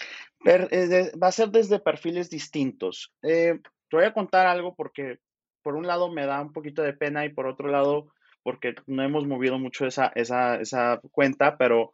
Eh, 0.45 1.11
va 1.21 1.27
a 1.27 1.31
ser 1.31 1.49
desde 1.49 1.79
perfiles 1.79 2.29
distintos. 2.29 3.13
Eh, 3.21 3.59
te 3.89 3.95
voy 3.95 4.05
a 4.05 4.13
contar 4.13 4.47
algo 4.47 4.75
porque 4.75 5.19
por 5.61 5.75
un 5.75 5.87
lado 5.87 6.11
me 6.11 6.25
da 6.25 6.41
un 6.41 6.53
poquito 6.53 6.81
de 6.81 6.93
pena 6.93 7.25
y 7.25 7.29
por 7.29 7.47
otro 7.47 7.69
lado 7.69 8.13
porque 8.43 8.75
no 8.87 9.03
hemos 9.03 9.25
movido 9.25 9.57
mucho 9.57 9.85
esa, 9.85 10.11
esa, 10.15 10.99
cuenta, 11.11 11.57
pero 11.57 11.93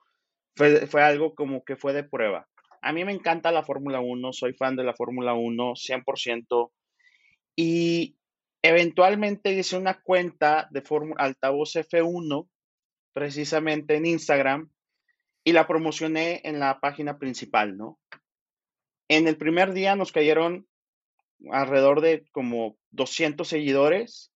fue, 0.55 0.87
fue, 0.87 1.03
algo 1.03 1.35
como 1.35 1.63
que 1.63 1.75
fue 1.75 1.93
de 1.93 2.03
prueba. 2.03 2.47
A 2.81 2.91
mí 2.93 3.05
me 3.05 3.11
encanta 3.11 3.51
la 3.51 3.63
Fórmula 3.63 3.99
1, 3.99 4.33
soy 4.33 4.53
fan 4.53 4.75
de 4.75 4.83
la 4.83 4.95
Fórmula 4.95 5.35
1 5.35 5.73
100%, 5.75 6.71
y 7.55 8.15
Eventualmente 8.61 9.53
hice 9.53 9.77
una 9.77 10.01
cuenta 10.01 10.67
de 10.71 10.83
altavoz 11.17 11.75
F1, 11.75 12.49
precisamente 13.13 13.95
en 13.95 14.05
Instagram, 14.05 14.69
y 15.43 15.53
la 15.53 15.67
promocioné 15.67 16.41
en 16.43 16.59
la 16.59 16.79
página 16.79 17.17
principal, 17.17 17.77
¿no? 17.77 17.99
En 19.07 19.27
el 19.27 19.37
primer 19.37 19.73
día 19.73 19.95
nos 19.95 20.11
cayeron 20.11 20.67
alrededor 21.51 22.01
de 22.01 22.25
como 22.31 22.77
200 22.91 23.47
seguidores, 23.47 24.31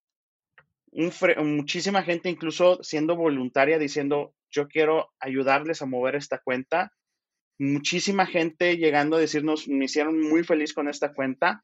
muchísima 0.91 2.03
gente 2.03 2.29
incluso 2.29 2.83
siendo 2.83 3.15
voluntaria 3.15 3.79
diciendo, 3.79 4.33
yo 4.49 4.67
quiero 4.67 5.11
ayudarles 5.19 5.81
a 5.81 5.85
mover 5.85 6.15
esta 6.15 6.39
cuenta. 6.39 6.93
Muchísima 7.57 8.25
gente 8.25 8.77
llegando 8.77 9.17
a 9.17 9.19
decirnos, 9.19 9.67
me 9.67 9.85
hicieron 9.85 10.21
muy 10.21 10.43
feliz 10.43 10.73
con 10.73 10.87
esta 10.87 11.13
cuenta. 11.13 11.63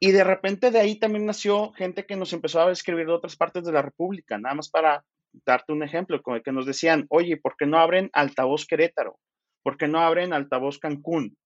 Y 0.00 0.12
de 0.12 0.24
repente 0.24 0.70
de 0.70 0.78
ahí 0.78 0.96
también 0.96 1.26
nació 1.26 1.72
gente 1.72 2.06
que 2.06 2.16
nos 2.16 2.32
empezó 2.32 2.60
a 2.60 2.70
escribir 2.70 3.06
de 3.06 3.12
otras 3.12 3.36
partes 3.36 3.64
de 3.64 3.72
la 3.72 3.82
República, 3.82 4.38
nada 4.38 4.54
más 4.54 4.68
para 4.68 5.04
darte 5.44 5.72
un 5.72 5.82
ejemplo, 5.82 6.22
como 6.22 6.40
que 6.42 6.52
nos 6.52 6.66
decían, 6.66 7.06
oye, 7.10 7.36
¿por 7.36 7.56
qué 7.56 7.66
no 7.66 7.78
abren 7.78 8.10
altavoz 8.12 8.66
Querétaro? 8.66 9.18
¿Por 9.62 9.76
qué 9.76 9.88
no 9.88 10.00
abren 10.00 10.32
altavoz 10.32 10.78
Cancún? 10.78 11.36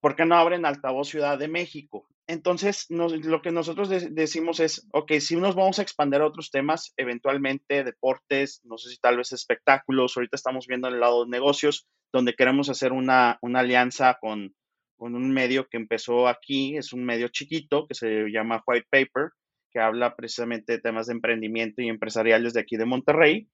¿Por 0.00 0.16
qué 0.16 0.24
no 0.24 0.36
abren 0.36 0.66
altavoz 0.66 1.08
Ciudad 1.08 1.38
de 1.38 1.48
México? 1.48 2.08
Entonces, 2.26 2.86
lo 2.88 3.42
que 3.42 3.50
nosotros 3.50 3.88
decimos 3.88 4.60
es, 4.60 4.86
ok, 4.92 5.12
si 5.18 5.36
nos 5.36 5.54
vamos 5.54 5.78
a 5.78 5.82
expandir 5.82 6.20
a 6.20 6.26
otros 6.26 6.50
temas, 6.50 6.92
eventualmente 6.96 7.84
deportes, 7.84 8.60
no 8.64 8.78
sé 8.78 8.90
si 8.90 8.98
tal 8.98 9.16
vez 9.16 9.32
espectáculos, 9.32 10.16
ahorita 10.16 10.36
estamos 10.36 10.66
viendo 10.66 10.88
el 10.88 11.00
lado 11.00 11.24
de 11.24 11.30
negocios, 11.30 11.86
donde 12.12 12.34
queremos 12.34 12.68
hacer 12.68 12.92
una, 12.92 13.38
una 13.42 13.60
alianza 13.60 14.18
con, 14.20 14.54
con 14.96 15.14
un 15.16 15.32
medio 15.32 15.66
que 15.68 15.76
empezó 15.76 16.28
aquí, 16.28 16.76
es 16.76 16.92
un 16.92 17.04
medio 17.04 17.28
chiquito 17.28 17.86
que 17.88 17.94
se 17.94 18.28
llama 18.30 18.62
White 18.66 18.86
Paper, 18.88 19.30
que 19.72 19.80
habla 19.80 20.14
precisamente 20.16 20.72
de 20.72 20.80
temas 20.80 21.06
de 21.06 21.14
emprendimiento 21.14 21.82
y 21.82 21.88
empresariales 21.88 22.54
de 22.54 22.60
aquí 22.60 22.76
de 22.76 22.84
Monterrey. 22.84 23.48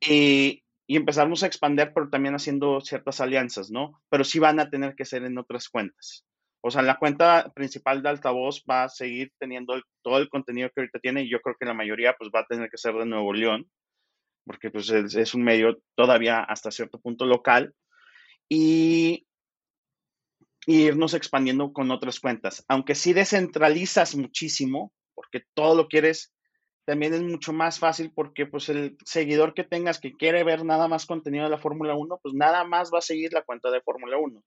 Y, 0.00 0.62
y 0.86 0.96
empezamos 0.96 1.42
a 1.42 1.46
expandir, 1.46 1.92
pero 1.94 2.10
también 2.10 2.34
haciendo 2.34 2.80
ciertas 2.80 3.20
alianzas, 3.20 3.70
¿no? 3.70 4.00
Pero 4.10 4.24
sí 4.24 4.38
van 4.38 4.60
a 4.60 4.70
tener 4.70 4.94
que 4.94 5.04
ser 5.04 5.24
en 5.24 5.38
otras 5.38 5.68
cuentas. 5.68 6.24
O 6.60 6.70
sea, 6.70 6.82
la 6.82 6.98
cuenta 6.98 7.50
principal 7.54 8.02
de 8.02 8.10
altavoz 8.10 8.62
va 8.70 8.84
a 8.84 8.88
seguir 8.88 9.32
teniendo 9.38 9.80
todo 10.02 10.18
el 10.18 10.28
contenido 10.28 10.68
que 10.68 10.80
ahorita 10.80 11.00
tiene 11.00 11.22
y 11.22 11.30
yo 11.30 11.40
creo 11.40 11.56
que 11.58 11.66
la 11.66 11.74
mayoría 11.74 12.14
pues 12.16 12.30
va 12.34 12.40
a 12.40 12.46
tener 12.46 12.70
que 12.70 12.78
ser 12.78 12.94
de 12.94 13.06
Nuevo 13.06 13.32
León, 13.32 13.68
porque 14.44 14.70
pues 14.70 14.88
es, 14.90 15.14
es 15.14 15.34
un 15.34 15.42
medio 15.42 15.82
todavía 15.96 16.40
hasta 16.40 16.70
cierto 16.70 17.00
punto 17.00 17.26
local. 17.26 17.74
Y 18.48 19.26
y 20.66 20.82
irnos 20.82 21.14
expandiendo 21.14 21.72
con 21.72 21.90
otras 21.90 22.20
cuentas. 22.20 22.64
Aunque 22.68 22.94
si 22.94 23.12
descentralizas 23.12 24.14
muchísimo, 24.14 24.92
porque 25.32 25.46
todo 25.54 25.74
lo 25.74 25.88
quieres, 25.88 26.32
también 26.84 27.14
es 27.14 27.22
mucho 27.22 27.52
más 27.52 27.78
fácil 27.78 28.12
porque 28.14 28.46
pues 28.46 28.68
el 28.68 28.96
seguidor 29.04 29.54
que 29.54 29.64
tengas 29.64 29.98
que 29.98 30.12
quiere 30.12 30.44
ver 30.44 30.64
nada 30.64 30.88
más 30.88 31.06
contenido 31.06 31.44
de 31.44 31.50
la 31.50 31.58
Fórmula 31.58 31.94
1, 31.94 32.18
pues 32.22 32.34
nada 32.34 32.64
más 32.64 32.90
va 32.92 32.98
a 32.98 33.02
seguir 33.02 33.32
la 33.32 33.42
cuenta 33.42 33.70
de 33.70 33.80
Fórmula 33.80 34.18
1. 34.18 34.42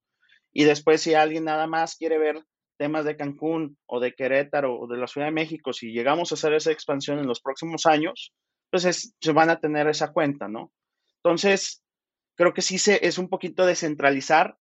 Y 0.53 0.63
después 0.65 1.01
si 1.01 1.15
alguien 1.15 1.45
nada 1.45 1.65
más 1.65 1.95
quiere 1.95 2.17
ver 2.17 2.43
temas 2.77 3.05
de 3.05 3.15
Cancún 3.15 3.77
o 3.87 3.99
de 3.99 4.13
Querétaro 4.13 4.79
o 4.79 4.87
de 4.87 4.97
la 4.97 5.07
Ciudad 5.07 5.27
de 5.27 5.33
México, 5.33 5.73
si 5.73 5.91
llegamos 5.91 6.31
a 6.31 6.35
hacer 6.35 6.53
esa 6.53 6.71
expansión 6.71 7.19
en 7.19 7.27
los 7.27 7.41
próximos 7.41 7.85
años, 7.85 8.33
pues 8.69 9.13
se 9.19 9.31
van 9.31 9.49
a 9.49 9.59
tener 9.59 9.87
esa 9.87 10.11
cuenta, 10.11 10.47
¿no? 10.47 10.71
Entonces, 11.23 11.81
creo 12.35 12.53
que 12.53 12.61
sí 12.61 12.77
se, 12.77 13.05
es 13.07 13.17
un 13.17 13.29
poquito 13.29 13.65
descentralizar 13.65 14.57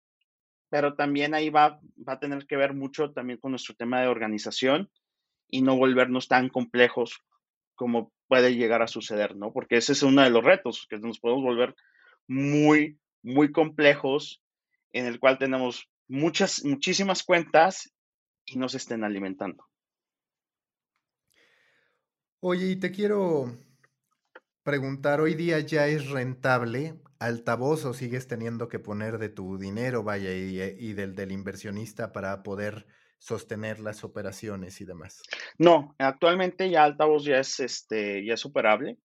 pero 0.74 0.96
también 0.96 1.34
ahí 1.34 1.50
va, 1.50 1.78
va 1.96 2.14
a 2.14 2.18
tener 2.18 2.46
que 2.48 2.56
ver 2.56 2.74
mucho 2.74 3.12
también 3.12 3.38
con 3.38 3.52
nuestro 3.52 3.76
tema 3.76 4.00
de 4.00 4.08
organización 4.08 4.90
y 5.54 5.62
no 5.62 5.76
volvernos 5.76 6.26
tan 6.26 6.48
complejos 6.48 7.20
como 7.76 8.12
puede 8.26 8.56
llegar 8.56 8.82
a 8.82 8.88
suceder, 8.88 9.36
¿no? 9.36 9.52
Porque 9.52 9.76
ese 9.76 9.92
es 9.92 10.02
uno 10.02 10.22
de 10.22 10.30
los 10.30 10.42
retos, 10.42 10.88
que 10.90 10.98
nos 10.98 11.20
podemos 11.20 11.44
volver 11.44 11.76
muy, 12.26 12.98
muy 13.22 13.52
complejos, 13.52 14.42
en 14.92 15.06
el 15.06 15.20
cual 15.20 15.38
tenemos 15.38 15.88
muchas, 16.08 16.64
muchísimas 16.64 17.22
cuentas 17.22 17.94
y 18.44 18.58
no 18.58 18.68
se 18.68 18.78
estén 18.78 19.04
alimentando. 19.04 19.64
Oye, 22.40 22.72
y 22.72 22.76
te 22.76 22.90
quiero 22.90 23.56
preguntar, 24.64 25.20
¿hoy 25.20 25.36
día 25.36 25.60
ya 25.60 25.86
es 25.86 26.10
rentable 26.10 27.00
altavoz 27.20 27.84
o 27.84 27.94
sigues 27.94 28.26
teniendo 28.26 28.68
que 28.68 28.80
poner 28.80 29.18
de 29.18 29.28
tu 29.28 29.56
dinero, 29.56 30.02
vaya, 30.02 30.34
y, 30.34 30.60
eh, 30.60 30.94
del, 30.94 31.14
del 31.14 31.30
inversionista 31.30 32.12
para 32.12 32.42
poder 32.42 32.88
sostener 33.18 33.80
las 33.80 34.04
operaciones 34.04 34.80
y 34.80 34.84
demás? 34.84 35.22
No, 35.58 35.94
actualmente 35.98 36.70
ya 36.70 36.84
altavoz 36.84 37.24
ya 37.24 37.38
es, 37.38 37.60
este, 37.60 38.24
ya 38.24 38.34
es 38.34 38.40
superable. 38.40 38.98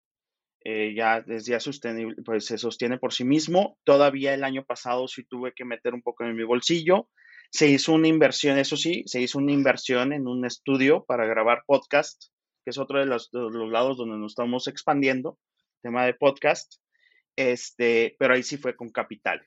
Eh, 0.66 0.94
ya 0.94 1.24
es 1.26 1.46
ya 1.46 1.62
sostenible, 1.62 2.18
pues 2.26 2.46
se 2.46 2.58
sostiene 2.58 2.98
por 2.98 3.14
sí 3.14 3.24
mismo. 3.24 3.78
Todavía 3.86 4.34
el 4.34 4.44
año 4.44 4.66
pasado 4.66 5.08
sí 5.08 5.24
tuve 5.24 5.54
que 5.56 5.64
meter 5.64 5.94
un 5.94 6.02
poco 6.02 6.26
en 6.26 6.36
mi 6.36 6.44
bolsillo. 6.44 7.10
Se 7.50 7.68
hizo 7.68 7.94
una 7.94 8.10
inversión, 8.10 8.58
eso 8.58 8.76
sí, 8.76 9.04
se 9.06 9.22
hizo 9.22 9.38
una 9.38 9.54
inversión 9.54 10.12
en 10.12 10.28
un 10.28 10.46
estudio 10.46 11.06
para 11.06 11.26
grabar 11.26 11.64
podcast, 11.66 12.26
que 12.66 12.72
es 12.72 12.78
otro 12.78 13.00
de 13.00 13.06
los, 13.06 13.30
los 13.32 13.72
lados 13.72 13.98
donde 13.98 14.18
nos 14.18 14.34
estamos 14.34 14.68
expandiendo, 14.68 15.40
tema 15.82 16.06
de 16.06 16.14
podcast 16.14 16.76
este, 17.40 18.18
pero 18.20 18.34
ahí 18.34 18.44
sí 18.44 18.58
fue 18.58 18.76
con 18.76 18.90
capital. 18.90 19.42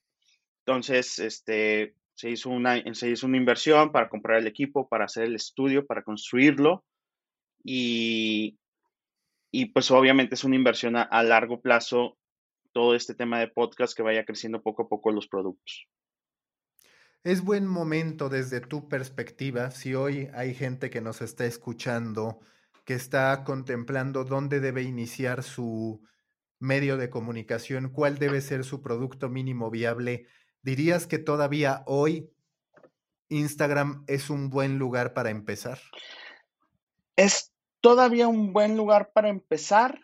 Entonces, 0.64 1.18
este, 1.18 1.94
se 2.14 2.31
hizo 2.31 2.51
una, 2.51 2.83
se 2.94 3.11
hizo 3.11 3.27
una 3.27 3.37
inversión 3.37 3.92
para 3.92 4.09
comprar 4.09 4.38
el 4.38 4.46
equipo, 4.46 4.88
para 4.88 5.07
hacer 5.07 5.25
el 5.25 5.35
estudio, 5.35 5.87
para 5.87 6.03
construirlo 6.03 6.85
y, 7.64 8.59
y 9.51 9.66
pues 9.66 9.90
obviamente 9.90 10.35
es 10.35 10.44
una 10.44 10.57
inversión 10.57 10.96
a, 10.96 11.03
a, 11.03 11.22
largo 11.22 11.61
plazo 11.61 12.18
todo 12.72 12.94
este 12.94 13.14
tema 13.14 13.38
de 13.38 13.48
podcast 13.48 13.96
que 13.96 14.03
vaya 14.03 14.25
creciendo 14.25 14.62
poco 14.62 14.83
a 14.83 14.88
poco 14.88 15.12
los 15.12 15.29
productos. 15.29 15.87
Es 17.22 17.44
buen 17.44 17.66
momento 17.66 18.29
desde 18.29 18.61
tu 18.61 18.88
perspectiva, 18.88 19.70
si 19.70 19.94
hoy 19.94 20.29
hay 20.35 20.55
gente 20.55 20.90
que 20.90 21.01
nos 21.01 21.22
está 21.22 21.44
escuchando, 21.44 22.40
que 22.85 22.94
está 22.94 23.44
contemplando 23.44 24.25
dónde 24.25 24.59
debe 24.59 24.83
iniciar 24.83 25.44
su, 25.44 26.03
medio 26.62 26.96
de 26.96 27.11
comunicación, 27.11 27.90
cuál 27.90 28.18
debe 28.18 28.40
ser 28.40 28.62
su 28.62 28.83
producto 28.83 29.29
mínimo 29.29 29.68
viable, 29.68 30.27
¿dirías 30.62 31.07
que 31.07 31.18
todavía 31.18 31.83
hoy 31.87 32.31
Instagram 33.29 34.05
es 34.07 34.31
un 34.31 34.51
buen 34.51 34.79
lugar 34.79 35.14
para 35.14 35.31
empezar? 35.31 35.79
Es 37.16 37.53
todavía 37.81 38.29
un 38.29 38.53
buen 38.53 38.77
lugar 38.77 39.12
para 39.12 39.29
empezar, 39.29 40.01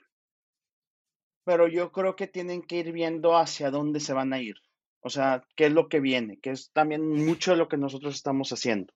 pero 1.44 1.68
yo 1.68 1.92
creo 1.92 2.16
que 2.16 2.27
tienen 2.27 2.62
que 2.62 2.77
ir 2.77 2.92
viendo 2.92 3.37
hacia 3.37 3.71
dónde 3.71 4.01
se 4.01 4.12
van 4.12 4.33
a 4.33 4.40
ir. 4.40 4.57
O 5.01 5.11
sea, 5.11 5.44
qué 5.57 5.66
es 5.66 5.73
lo 5.73 5.88
que 5.88 6.01
viene, 6.01 6.38
que 6.40 6.51
es 6.51 6.71
también 6.73 7.09
mucho 7.25 7.53
de 7.53 7.57
lo 7.57 7.68
que 7.68 7.77
nosotros 7.77 8.14
estamos 8.14 8.53
haciendo. 8.53 8.92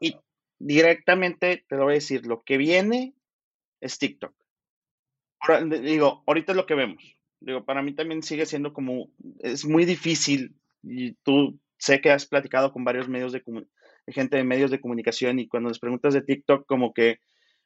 Y 0.00 0.16
directamente 0.58 1.64
te 1.68 1.76
lo 1.76 1.84
voy 1.84 1.92
a 1.92 1.94
decir, 1.94 2.26
lo 2.26 2.42
que 2.42 2.58
viene 2.58 3.14
es 3.80 3.98
TikTok 3.98 4.34
digo, 5.80 6.22
ahorita 6.26 6.52
es 6.52 6.56
lo 6.56 6.66
que 6.66 6.74
vemos. 6.74 7.16
Digo, 7.40 7.64
para 7.64 7.82
mí 7.82 7.92
también 7.92 8.22
sigue 8.22 8.46
siendo 8.46 8.72
como, 8.72 9.10
es 9.40 9.64
muy 9.64 9.84
difícil 9.84 10.56
y 10.86 11.14
tú 11.22 11.58
sé 11.78 12.00
que 12.00 12.10
has 12.10 12.26
platicado 12.26 12.72
con 12.72 12.84
varios 12.84 13.08
medios 13.08 13.32
de, 13.32 13.42
gente 14.08 14.36
de 14.36 14.44
medios 14.44 14.70
de 14.70 14.80
comunicación 14.80 15.38
y 15.38 15.48
cuando 15.48 15.68
les 15.68 15.78
preguntas 15.78 16.14
de 16.14 16.22
TikTok 16.22 16.66
como 16.66 16.92
que 16.92 17.18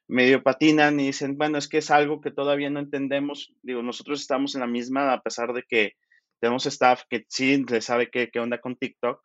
medio 0.09 0.43
patinan 0.43 0.99
y 0.99 1.07
dicen, 1.07 1.37
bueno, 1.39 1.59
es 1.59 1.69
que 1.69 1.79
es 1.79 1.91
algo 1.91 2.21
que 2.21 2.33
todavía 2.33 2.71
no 2.71 2.81
entendemos. 2.81 3.55
Digo, 3.63 3.83
nosotros 3.83 4.21
estamos 4.21 4.55
en 4.55 4.63
la 4.63 4.67
misma, 4.67 5.13
a 5.13 5.23
pesar 5.23 5.53
de 5.53 5.63
que 5.69 5.93
tenemos 6.41 6.67
staff 6.67 7.03
que 7.09 7.25
sí 7.29 7.65
le 7.69 7.81
sabe 7.81 8.11
qué, 8.11 8.29
qué 8.31 8.41
onda 8.41 8.61
con 8.61 8.77
TikTok, 8.77 9.21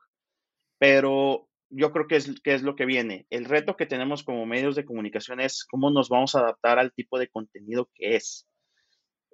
pero 0.78 1.48
yo 1.70 1.92
creo 1.92 2.08
que 2.08 2.18
es, 2.18 2.40
que 2.42 2.54
es 2.54 2.62
lo 2.62 2.76
que 2.76 2.86
viene. 2.86 3.26
El 3.30 3.46
reto 3.46 3.76
que 3.76 3.86
tenemos 3.86 4.24
como 4.24 4.46
medios 4.46 4.76
de 4.76 4.86
comunicación 4.86 5.40
es 5.40 5.66
cómo 5.66 5.90
nos 5.90 6.10
vamos 6.10 6.36
a 6.36 6.40
adaptar 6.40 6.78
al 6.78 6.94
tipo 6.94 7.18
de 7.18 7.30
contenido 7.30 7.90
que 7.96 8.16
es. 8.16 8.48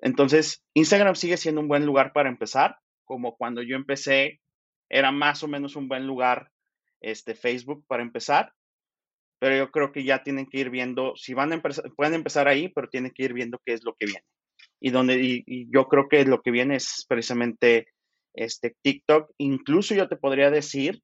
Entonces, 0.02 0.64
Instagram 0.74 1.16
sigue 1.16 1.38
siendo 1.38 1.62
un 1.62 1.68
buen 1.68 1.86
lugar 1.86 2.14
para 2.14 2.30
empezar, 2.30 2.78
como 3.04 3.36
cuando 3.36 3.62
yo 3.62 3.76
empecé, 3.76 4.40
era 4.92 5.12
más 5.12 5.42
o 5.42 5.48
menos 5.48 5.76
un 5.76 5.88
buen 5.88 6.06
lugar 6.06 6.52
este, 7.00 7.34
Facebook 7.34 7.86
para 7.88 8.04
empezar, 8.04 8.54
pero 9.40 9.56
yo 9.56 9.72
creo 9.72 9.92
que 9.92 10.04
ya 10.04 10.22
tienen 10.22 10.46
que 10.46 10.60
ir 10.60 10.70
viendo, 10.70 11.14
si 11.16 11.34
van 11.34 11.52
a 11.52 11.56
empezar, 11.56 11.92
pueden 11.96 12.14
empezar 12.14 12.48
ahí, 12.48 12.70
pero 12.70 12.90
tienen 12.90 13.12
que 13.12 13.24
ir 13.24 13.34
viendo 13.34 13.60
qué 13.66 13.74
es 13.74 13.84
lo 13.84 13.96
que 13.96 14.06
viene. 14.06 14.24
Y, 14.80 14.92
donde, 14.92 15.20
y, 15.20 15.68
yo 15.72 15.88
creo 15.88 16.08
que 16.10 16.26
lo 16.26 16.42
que 16.42 16.52
viene 16.52 16.76
es 16.76 17.06
precisamente 17.08 17.88
este 18.34 18.76
TikTok. 18.82 19.32
Incluso 19.38 19.96
yo 19.96 20.08
te 20.08 20.18
podría 20.18 20.52
decir 20.52 21.02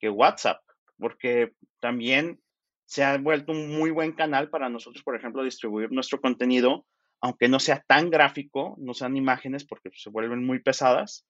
que 0.00 0.08
WhatsApp, 0.08 0.60
porque 0.98 1.52
también 1.80 2.40
se 2.86 3.04
ha 3.04 3.18
vuelto 3.18 3.52
un 3.52 3.76
muy 3.76 3.90
buen 3.90 4.12
canal 4.12 4.48
para 4.48 4.68
nosotros, 4.68 5.04
por 5.04 5.14
ejemplo, 5.14 5.44
distribuir 5.44 5.92
nuestro 5.92 6.20
contenido, 6.20 6.86
aunque 7.20 7.48
no 7.48 7.60
sea 7.60 7.84
tan 7.86 8.10
gráfico, 8.10 8.74
no 8.78 8.94
sean 8.94 9.16
imágenes 9.16 9.64
porque 9.64 9.90
se 9.94 10.10
vuelven 10.10 10.44
muy 10.44 10.60
pesadas. 10.60 11.26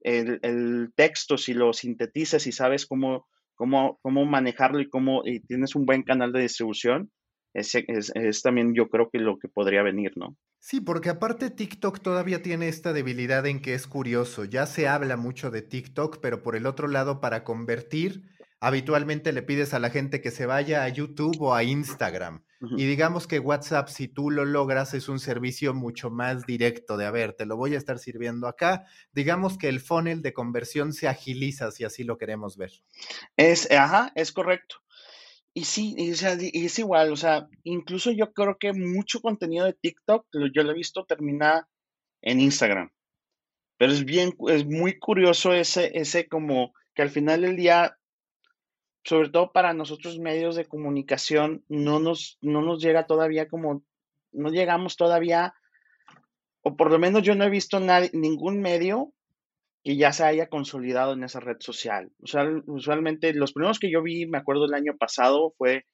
El, 0.00 0.38
el 0.42 0.92
texto, 0.94 1.36
si 1.38 1.54
lo 1.54 1.72
sintetizas 1.72 2.46
y 2.46 2.52
sabes 2.52 2.86
cómo 2.86 3.26
cómo, 3.56 3.98
cómo 4.02 4.24
manejarlo 4.24 4.80
y 4.80 4.88
cómo 4.88 5.22
y 5.24 5.40
tienes 5.40 5.74
un 5.74 5.84
buen 5.84 6.04
canal 6.04 6.30
de 6.30 6.42
distribución, 6.42 7.10
es, 7.52 7.74
es, 7.74 8.42
también 8.42 8.74
yo 8.74 8.88
creo 8.88 9.08
que 9.10 9.18
lo 9.18 9.38
que 9.38 9.48
podría 9.48 9.82
venir, 9.82 10.12
¿no? 10.14 10.36
Sí, 10.60 10.80
porque 10.80 11.08
aparte 11.08 11.50
TikTok 11.50 12.00
todavía 12.00 12.42
tiene 12.42 12.68
esta 12.68 12.92
debilidad 12.92 13.46
en 13.46 13.60
que 13.60 13.74
es 13.74 13.86
curioso. 13.86 14.44
Ya 14.44 14.66
se 14.66 14.88
habla 14.88 15.16
mucho 15.16 15.50
de 15.50 15.62
TikTok, 15.62 16.18
pero 16.20 16.42
por 16.42 16.54
el 16.54 16.66
otro 16.66 16.86
lado, 16.86 17.20
para 17.20 17.44
convertir, 17.44 18.24
habitualmente 18.60 19.32
le 19.32 19.42
pides 19.42 19.72
a 19.72 19.78
la 19.78 19.90
gente 19.90 20.20
que 20.20 20.30
se 20.30 20.44
vaya 20.44 20.84
a 20.84 20.88
YouTube 20.88 21.40
o 21.40 21.54
a 21.54 21.64
Instagram. 21.64 22.44
Y 22.60 22.86
digamos 22.86 23.26
que 23.26 23.38
WhatsApp, 23.38 23.88
si 23.88 24.08
tú 24.08 24.30
lo 24.30 24.44
logras, 24.44 24.94
es 24.94 25.08
un 25.08 25.18
servicio 25.18 25.74
mucho 25.74 26.10
más 26.10 26.46
directo 26.46 26.96
de, 26.96 27.04
a 27.04 27.10
ver, 27.10 27.34
te 27.34 27.44
lo 27.44 27.56
voy 27.56 27.74
a 27.74 27.78
estar 27.78 27.98
sirviendo 27.98 28.48
acá. 28.48 28.84
Digamos 29.12 29.58
que 29.58 29.68
el 29.68 29.80
funnel 29.80 30.22
de 30.22 30.32
conversión 30.32 30.92
se 30.92 31.08
agiliza 31.08 31.70
si 31.70 31.84
así 31.84 32.02
lo 32.02 32.16
queremos 32.16 32.56
ver. 32.56 32.72
Es, 33.36 33.70
ajá, 33.70 34.10
es 34.14 34.32
correcto. 34.32 34.76
Y 35.52 35.64
sí, 35.64 35.94
es 35.98 36.78
igual, 36.78 37.12
o 37.12 37.16
sea, 37.16 37.48
incluso 37.64 38.10
yo 38.10 38.32
creo 38.34 38.58
que 38.58 38.74
mucho 38.74 39.20
contenido 39.20 39.64
de 39.64 39.72
TikTok, 39.72 40.26
yo 40.54 40.62
lo 40.62 40.70
he 40.70 40.74
visto 40.74 41.06
terminar 41.06 41.66
en 42.20 42.40
Instagram. 42.40 42.90
Pero 43.78 43.92
es 43.92 44.04
bien, 44.04 44.34
es 44.48 44.66
muy 44.66 44.98
curioso 44.98 45.54
ese, 45.54 45.92
ese 45.98 46.28
como 46.28 46.74
que 46.94 47.02
al 47.02 47.10
final 47.10 47.42
del 47.42 47.56
día 47.56 47.96
sobre 49.06 49.28
todo 49.28 49.52
para 49.52 49.72
nosotros 49.72 50.18
medios 50.18 50.56
de 50.56 50.66
comunicación, 50.66 51.62
no 51.68 52.00
nos, 52.00 52.38
no 52.40 52.60
nos 52.60 52.82
llega 52.82 53.06
todavía 53.06 53.46
como, 53.46 53.84
no 54.32 54.50
llegamos 54.50 54.96
todavía, 54.96 55.54
o 56.62 56.76
por 56.76 56.90
lo 56.90 56.98
menos 56.98 57.22
yo 57.22 57.36
no 57.36 57.44
he 57.44 57.50
visto 57.50 57.78
ningún 58.12 58.60
medio 58.60 59.12
que 59.84 59.96
ya 59.96 60.12
se 60.12 60.24
haya 60.24 60.48
consolidado 60.48 61.12
en 61.12 61.22
esa 61.22 61.38
red 61.38 61.58
social. 61.60 62.10
Sea, 62.24 62.50
usualmente 62.66 63.32
los 63.32 63.52
primeros 63.52 63.78
que 63.78 63.92
yo 63.92 64.02
vi, 64.02 64.26
me 64.26 64.38
acuerdo 64.38 64.64
el 64.64 64.74
año 64.74 64.96
pasado, 64.96 65.54
fue 65.56 65.86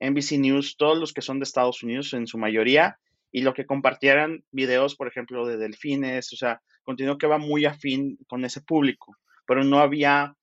NBC 0.00 0.38
News, 0.40 0.76
todos 0.76 0.98
los 0.98 1.12
que 1.12 1.22
son 1.22 1.38
de 1.38 1.44
Estados 1.44 1.84
Unidos 1.84 2.12
en 2.14 2.26
su 2.26 2.36
mayoría, 2.36 2.98
y 3.30 3.42
lo 3.42 3.54
que 3.54 3.66
compartieran 3.66 4.42
videos, 4.50 4.96
por 4.96 5.06
ejemplo, 5.06 5.46
de 5.46 5.56
delfines, 5.56 6.32
o 6.32 6.36
sea, 6.36 6.60
contenido 6.82 7.16
que 7.16 7.28
va 7.28 7.38
muy 7.38 7.64
afín 7.64 8.18
con 8.26 8.44
ese 8.44 8.60
público, 8.60 9.16
pero 9.46 9.62
no 9.62 9.78
había 9.78 10.34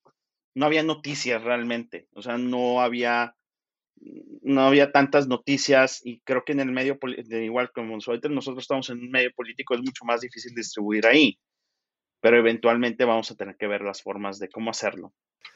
no 0.55 0.65
había 0.65 0.83
noticias 0.83 1.43
realmente, 1.43 2.07
o 2.13 2.21
sea, 2.21 2.37
no 2.37 2.81
había, 2.81 3.35
no 4.41 4.61
había 4.61 4.91
tantas 4.91 5.27
noticias 5.27 6.01
y 6.03 6.19
creo 6.21 6.43
que 6.45 6.51
en 6.51 6.59
el 6.59 6.71
medio, 6.71 6.97
de 7.25 7.45
igual 7.45 7.71
como 7.71 7.95
nosotros 7.95 8.57
estamos 8.57 8.89
en 8.89 8.99
un 8.99 9.11
medio 9.11 9.31
político, 9.33 9.73
es 9.73 9.81
mucho 9.81 10.05
más 10.05 10.21
difícil 10.21 10.53
distribuir 10.53 11.05
ahí, 11.07 11.39
pero 12.23 12.37
eventualmente 12.37 13.03
vamos 13.03 13.29
a 13.31 13.35
tener 13.35 13.57
que 13.57 13.67
ver 13.67 13.81
las 13.81 14.01
formas 14.01 14.39
de 14.39 14.47
cómo 14.47 14.71
hacerlo. 14.71 15.13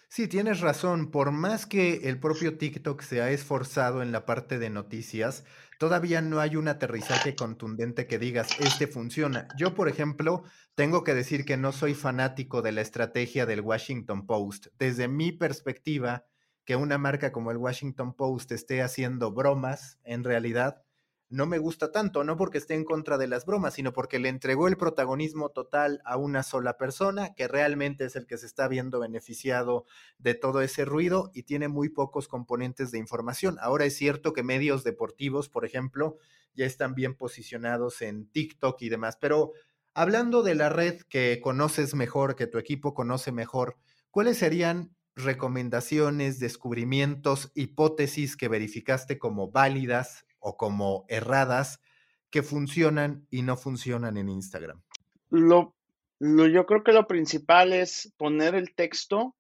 Sí, 0.10 0.28
tienes 0.28 0.60
razón. 0.60 1.12
Por 1.12 1.32
más 1.32 1.66
que 1.66 2.10
el 2.10 2.20
propio 2.20 2.58
TikTok 2.58 3.02
se 3.04 3.22
ha 3.22 3.32
esforzado 3.32 4.02
en 4.02 4.12
la 4.12 4.26
parte 4.26 4.60
de 4.60 4.70
noticias, 4.70 5.46
todavía 5.80 6.22
no 6.22 6.42
hay 6.42 6.58
un 6.58 6.68
aterrizaje 6.68 7.38
contundente 7.38 8.06
que 8.06 8.20
digas, 8.20 8.50
este 8.60 8.86
funciona. 8.86 9.48
Yo, 9.58 9.76
por 9.76 9.88
ejemplo, 9.88 10.44
tengo 10.76 11.06
que 11.06 11.14
decir 11.14 11.46
que 11.46 11.56
no 11.56 11.72
soy 11.72 11.94
fanático 11.94 12.62
de 12.62 12.74
la 12.74 12.82
estrategia 12.82 13.46
del 13.46 13.62
Washington 13.62 14.28
Post. 14.28 14.68
Desde 14.78 15.08
mi 15.08 15.32
perspectiva, 15.32 16.26
que 16.66 16.76
una 16.76 16.98
marca 16.98 17.32
como 17.32 17.52
el 17.52 17.58
Washington 17.58 18.14
Post 18.14 18.52
esté 18.52 18.82
haciendo 18.82 19.32
bromas, 19.32 20.00
en 20.04 20.26
realidad, 20.26 20.84
no 21.30 21.46
me 21.46 21.58
gusta 21.58 21.92
tanto, 21.92 22.24
no 22.24 22.38
porque 22.38 22.58
esté 22.58 22.74
en 22.74 22.86
contra 22.86 23.18
de 23.18 23.28
las 23.28 23.46
bromas, 23.46 23.74
sino 23.74 23.92
porque 23.92 24.18
le 24.18 24.30
entregó 24.30 24.68
el 24.68 24.78
protagonismo 24.78 25.50
total 25.50 26.02
a 26.06 26.16
una 26.16 26.42
sola 26.42 26.78
persona, 26.78 27.34
que 27.36 27.48
realmente 27.48 28.06
es 28.06 28.16
el 28.16 28.28
que 28.28 28.38
se 28.38 28.46
está 28.46 28.68
viendo 28.68 29.00
beneficiado 29.00 29.86
de 30.18 30.36
todo 30.36 30.62
ese 30.62 30.86
ruido 30.86 31.32
y 31.34 31.44
tiene 31.44 31.68
muy 31.68 31.90
pocos 31.90 32.28
componentes 32.28 32.92
de 32.92 33.00
información. 33.00 33.58
Ahora 33.60 33.86
es 33.86 33.98
cierto 33.98 34.32
que 34.32 34.44
medios 34.44 34.84
deportivos, 34.84 35.50
por 35.50 35.66
ejemplo, 35.66 36.18
ya 36.54 36.66
están 36.66 36.96
bien 36.96 37.16
posicionados 37.16 38.02
en 38.02 38.30
TikTok 38.32 38.82
y 38.82 38.90
demás, 38.90 39.18
pero 39.20 39.52
hablando 39.94 40.44
de 40.44 40.56
la 40.56 40.70
red 40.70 41.02
que 41.10 41.42
conoces 41.42 41.94
mejor, 41.94 42.36
que 42.36 42.48
tu 42.48 42.58
equipo 42.58 42.94
conoce 42.94 43.34
mejor, 43.34 43.78
¿cuáles 44.12 44.38
serían 44.38 44.96
recomendaciones, 45.18 46.40
descubrimientos, 46.40 47.52
hipótesis 47.56 48.38
que 48.38 48.48
verificaste 48.48 49.18
como 49.18 49.52
válidas 49.52 50.27
o 50.48 50.56
como 50.56 51.06
erradas 51.10 51.82
que 52.30 52.42
funcionan 52.42 53.28
y 53.30 53.42
no 53.42 53.58
funcionan 53.58 54.16
en 54.16 54.30
Instagram? 54.30 54.82
Lo, 55.30 55.76
yo 56.20 56.66
creo 56.66 56.84
que 56.84 56.94
lo 56.94 57.06
principal 57.06 57.74
es 57.74 58.14
poner 58.18 58.56
el 58.56 58.74
texto. 58.74 59.36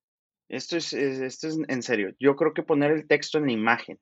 Esto 0.49 0.75
es, 0.75 0.91
esto 0.91 1.47
es 1.47 1.57
en 1.67 1.81
serio. 1.81 2.13
Yo 2.19 2.35
creo 2.35 2.53
que 2.53 2.63
poner 2.63 2.91
el 2.91 3.07
texto 3.07 3.37
en 3.37 3.45
la 3.45 3.51
imagen 3.53 3.99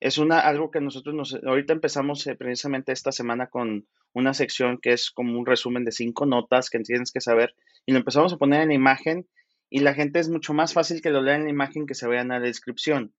es 0.00 0.18
una, 0.18 0.40
algo 0.40 0.70
que 0.70 0.82
nosotros 0.82 1.14
nos, 1.14 1.34
ahorita 1.34 1.72
empezamos 1.72 2.26
eh, 2.26 2.36
precisamente 2.36 2.92
esta 2.92 3.10
semana 3.10 3.46
con 3.46 3.86
una 4.12 4.34
sección 4.34 4.78
que 4.78 4.92
es 4.92 5.10
como 5.10 5.38
un 5.38 5.46
resumen 5.46 5.84
de 5.84 5.92
cinco 5.92 6.26
notas 6.26 6.68
que 6.68 6.78
tienes 6.80 7.10
que 7.10 7.22
saber 7.22 7.54
y 7.86 7.92
lo 7.92 7.98
empezamos 7.98 8.32
a 8.34 8.36
poner 8.36 8.60
en 8.60 8.68
la 8.68 8.74
imagen 8.74 9.26
y 9.70 9.80
la 9.80 9.94
gente 9.94 10.20
es 10.20 10.28
mucho 10.28 10.52
más 10.52 10.74
fácil 10.74 11.00
que 11.00 11.08
lo 11.08 11.22
lea 11.22 11.36
en 11.36 11.44
la 11.44 11.50
imagen 11.50 11.86
que 11.86 11.94
se 11.94 12.06
vea 12.06 12.20
en 12.20 12.28
la 12.28 12.38
descripción. 12.38 13.14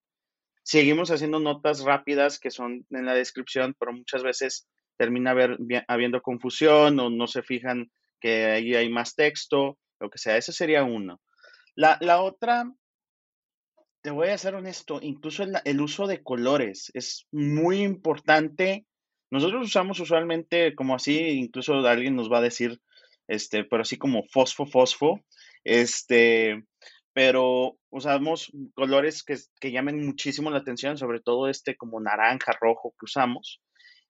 Seguimos 0.65 1.12
haciendo 1.12 1.39
notas 1.39 1.82
rápidas 1.82 2.39
que 2.39 2.49
son 2.49 2.88
en 2.89 3.06
la 3.06 3.13
descripción, 3.13 3.75
pero 3.78 3.93
muchas 3.93 4.23
veces 4.23 4.67
termina 4.97 5.30
haber, 5.30 5.60
habiendo 5.88 6.23
confusión 6.23 6.99
o 6.99 7.12
no 7.12 7.28
se 7.28 7.43
fijan 7.43 7.91
que 8.19 8.45
ahí 8.45 8.73
hay 8.73 8.89
más 8.89 9.13
texto, 9.13 9.78
lo 9.99 10.10
que 10.10 10.17
sea. 10.17 10.38
Ese 10.38 10.51
sería 10.51 10.84
uno. 10.84 11.21
La, 11.75 12.19
otra, 12.19 12.65
te 14.01 14.10
voy 14.10 14.30
a 14.30 14.38
ser 14.39 14.56
honesto, 14.56 14.97
incluso 15.04 15.43
el, 15.43 15.54
el, 15.65 15.82
uso 15.82 16.08
de 16.08 16.23
colores 16.23 16.89
es 16.95 17.28
muy 17.32 17.84
importante. 17.84 18.88
Nosotros 19.30 19.67
usamos 19.67 19.99
usualmente 19.99 20.73
como 20.73 20.95
así, 20.95 21.19
incluso 21.19 21.75
alguien 21.75 22.15
nos 22.15 22.32
va 22.32 22.39
a 22.39 22.49
decir, 22.49 22.82
este, 23.28 23.65
pero 23.65 23.84
así 23.84 23.97
como 23.97 24.23
fosfo, 24.32 24.65
fosfo, 24.65 25.21
este, 25.63 26.63
pero 27.15 27.78
usamos 27.91 28.51
colores 28.73 29.23
que, 29.23 29.38
que, 29.62 29.71
llamen 29.71 30.06
muchísimo 30.06 30.51
la 30.51 30.58
atención, 30.58 30.97
sobre 30.97 31.21
todo 31.21 31.47
este 31.47 31.78
como 31.78 32.01
naranja, 32.01 32.51
rojo 32.60 32.93
que 32.99 33.06
usamos. 33.06 33.62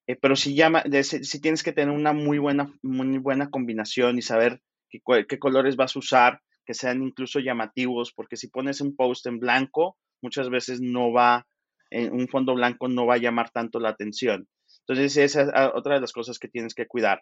Eh, 0.08 0.16
pero 0.20 0.36
si 0.36 0.56
llama, 0.56 0.82
tienes 0.82 1.62
que 1.62 1.72
tener 1.72 1.94
una 1.94 2.14
muy 2.14 2.40
buena, 2.40 2.74
muy 2.82 3.20
buena 3.20 3.52
combinación 3.52 4.18
y 4.18 4.24
saber 4.24 4.60
qué, 4.90 5.38
colores 5.38 5.76
vas 5.76 5.96
a 5.96 6.00
usar, 6.00 6.42
que 6.66 6.74
sean 6.74 7.04
incluso 7.04 7.40
llamativos, 7.40 8.12
porque 8.12 8.38
si 8.38 8.48
pones 8.48 8.82
un 8.82 8.96
post 8.96 9.28
en 9.28 9.40
blanco, 9.40 9.98
muchas 10.24 10.50
veces 10.50 10.82
no 10.82 11.12
va, 11.12 11.46
en 11.92 12.12
un 12.12 12.28
fondo 12.28 12.56
blanco 12.56 12.88
no 12.88 13.06
va 13.06 13.16
a 13.16 13.20
llamar 13.20 13.52
tanto 13.52 13.80
la 13.80 13.90
atención. 13.90 14.48
Entonces, 14.80 15.16
esa 15.18 15.42
es 15.44 15.50
otra 15.76 15.94
de 15.94 16.02
las 16.02 16.12
cosas 16.12 16.40
que 16.40 16.48
tienes 16.48 16.74
que 16.74 16.88
cuidar. 16.88 17.22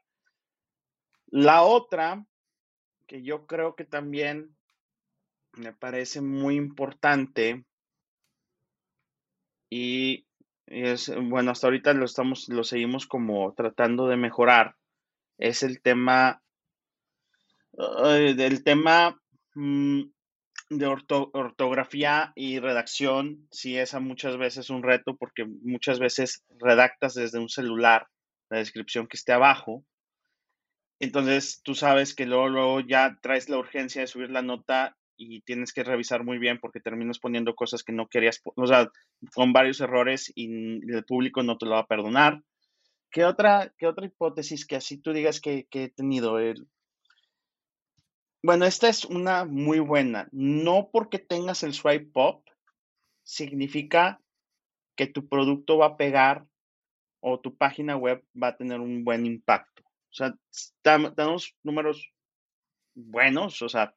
La 1.28 1.64
otra, 1.64 2.26
que 3.06 3.22
yo 3.22 3.48
creo 3.48 3.76
que 3.76 3.84
también 3.84 4.56
me 5.54 5.74
parece 5.74 6.22
muy 6.22 6.56
importante 6.56 7.66
y 9.70 10.26
es, 10.68 11.12
bueno, 11.16 11.52
hasta 11.52 11.68
ahorita 11.68 11.94
lo 11.94 12.06
estamos, 12.06 12.48
lo 12.50 12.64
seguimos 12.64 13.08
como 13.08 13.54
tratando 13.54 14.08
de 14.08 14.18
mejorar. 14.18 14.76
Es 15.38 15.64
el 15.64 15.82
tema, 15.82 16.42
del 17.74 18.64
tema, 18.64 19.20
mm, 19.56 20.04
de 20.70 20.88
ortografía 20.88 22.32
y 22.36 22.60
redacción 22.60 23.48
sí 23.52 23.78
es 23.78 23.94
a 23.94 24.00
muchas 24.00 24.38
veces 24.38 24.70
un 24.70 24.82
reto 24.82 25.16
porque 25.18 25.46
muchas 25.46 26.00
veces 26.00 26.44
redactas 26.60 27.14
desde 27.14 27.40
un 27.40 27.50
celular 27.50 28.08
la 28.50 28.60
descripción 28.60 29.08
que 29.08 29.18
esté 29.18 29.34
abajo. 29.34 29.84
Entonces 31.00 31.62
tú 31.64 31.76
sabes 31.76 32.16
que 32.16 32.26
luego 32.26 32.80
ya 32.80 33.18
traes 33.22 33.50
la 33.50 33.58
urgencia 33.58 34.02
de 34.02 34.08
subir 34.08 34.30
la 34.30 34.42
nota 34.42 34.96
y 35.18 35.42
tienes 35.42 35.74
que 35.74 35.84
revisar 35.84 36.24
muy 36.24 36.38
bien 36.38 36.60
porque 36.60 36.80
terminas 36.80 37.20
poniendo 37.20 37.56
cosas 37.56 37.84
que 37.84 37.94
no 37.94 38.08
querías, 38.08 38.42
o 38.44 38.68
sea, 38.68 38.90
con 39.34 39.54
varios 39.54 39.80
errores 39.82 40.32
y 40.36 40.46
el 40.92 41.06
público 41.06 41.44
no 41.44 41.58
te 41.58 41.66
lo 41.66 41.74
va 41.74 41.80
a 41.80 41.88
perdonar. 41.88 42.42
¿Qué 43.12 43.26
otra, 43.26 43.74
qué 43.78 43.86
otra 43.88 44.06
hipótesis 44.06 44.66
que 44.66 44.76
así 44.76 44.98
tú 44.98 45.14
digas 45.14 45.40
que, 45.40 45.68
he 45.72 45.90
tenido? 45.90 46.40
El, 46.40 46.68
bueno, 48.42 48.66
esta 48.66 48.90
es 48.90 49.06
una 49.06 49.46
muy 49.46 49.80
buena. 49.80 50.28
No 50.32 50.90
porque 50.92 51.20
tengas 51.20 51.64
el 51.64 51.74
swipe 51.74 52.10
pop 52.12 52.48
significa 53.24 54.20
que 54.96 55.08
tu 55.08 55.28
producto 55.28 55.78
va 55.78 55.88
a 55.88 55.98
pegar 55.98 56.46
o 57.20 57.40
tu 57.40 57.56
página 57.56 57.96
web 57.96 58.24
va 58.42 58.50
a 58.50 58.58
tener 58.58 58.80
un 58.80 59.04
buen 59.04 59.26
impacto. 59.26 59.84
O 59.84 60.16
sea, 60.16 60.36
tenemos 60.82 61.56
números 61.64 62.12
buenos, 62.96 63.62
o 63.62 63.70
sea, 63.70 63.96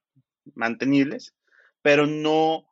mantenibles, 0.55 1.35
pero 1.83 2.07
no, 2.07 2.67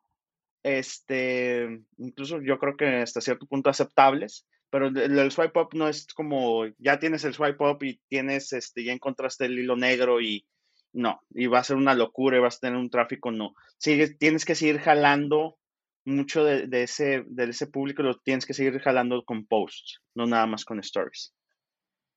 este, 0.63 1.83
incluso 1.97 2.41
yo 2.41 2.57
creo 2.59 2.75
que 2.75 2.85
hasta 2.97 3.21
cierto 3.21 3.45
punto 3.45 3.69
aceptables, 3.69 4.45
pero 4.69 4.87
el, 4.87 5.31
swipe 5.31 5.59
up 5.59 5.69
no 5.73 5.87
es 5.87 6.07
como, 6.13 6.65
ya 6.79 6.99
tienes 6.99 7.23
el 7.23 7.33
swipe 7.33 7.63
up 7.63 7.83
y 7.83 8.01
tienes, 8.09 8.51
este, 8.51 8.83
ya 8.83 8.93
encontraste 8.93 9.45
el 9.45 9.59
hilo 9.59 9.75
negro 9.75 10.21
y 10.21 10.45
no, 10.91 11.21
y 11.29 11.47
va 11.47 11.59
a 11.59 11.63
ser 11.63 11.75
una 11.75 11.93
locura 11.93 12.37
y 12.37 12.41
vas 12.41 12.57
a 12.57 12.61
tener 12.61 12.79
un 12.79 12.89
tráfico, 12.89 13.31
no. 13.31 13.53
Sigue, 13.77 14.09
tienes 14.15 14.45
que 14.45 14.55
seguir 14.55 14.79
jalando 14.79 15.57
mucho 16.05 16.43
de, 16.43 16.83
ese, 16.83 17.23
de 17.27 17.45
ese 17.45 17.67
público, 17.67 18.03
lo 18.03 18.17
tienes 18.19 18.45
que 18.45 18.53
seguir 18.53 18.79
jalando 18.79 19.23
con 19.25 19.45
posts, 19.45 20.01
no 20.13 20.25
nada 20.25 20.45
más 20.45 20.63
con 20.63 20.79
stories. 20.79 21.33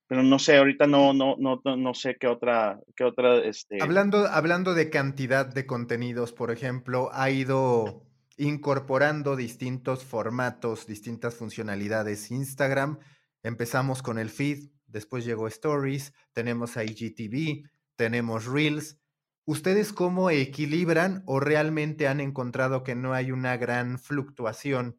Pero 0.09 0.23
no 0.23 0.39
sé, 0.39 0.57
ahorita 0.57 0.87
no, 0.87 1.13
no, 1.13 1.37
no, 1.39 1.61
no 1.65 1.95
sé 1.95 2.17
qué 2.19 2.27
otra, 2.27 2.81
qué 2.97 3.05
otra, 3.05 3.37
este... 3.45 3.83
Hablando, 3.83 4.27
hablando 4.27 4.73
de 4.75 4.89
cantidad 4.89 5.47
de 5.47 5.67
contenidos, 5.67 6.33
por 6.33 6.51
ejemplo, 6.51 7.11
ha 7.13 7.31
ido 7.31 8.09
incorporando 8.39 9.37
distintos 9.37 10.05
formatos, 10.05 10.87
distintas 10.87 11.35
funcionalidades 11.35 12.31
Instagram. 12.31 12.99
Empezamos 13.43 14.01
con 14.03 14.19
el 14.19 14.31
feed, 14.31 14.71
después 14.87 15.27
llegó 15.27 15.47
Stories, 15.47 16.15
tenemos 16.33 16.77
IGTV, 16.77 17.69
tenemos 17.97 18.47
Reels. 18.47 18.99
¿Ustedes 19.45 19.93
cómo 19.93 20.31
equilibran 20.31 21.23
o 21.27 21.41
realmente 21.41 22.09
han 22.09 22.21
encontrado 22.21 22.83
que 22.83 22.95
no 22.95 23.13
hay 23.13 23.31
una 23.31 23.57
gran 23.57 23.99
fluctuación 23.99 24.99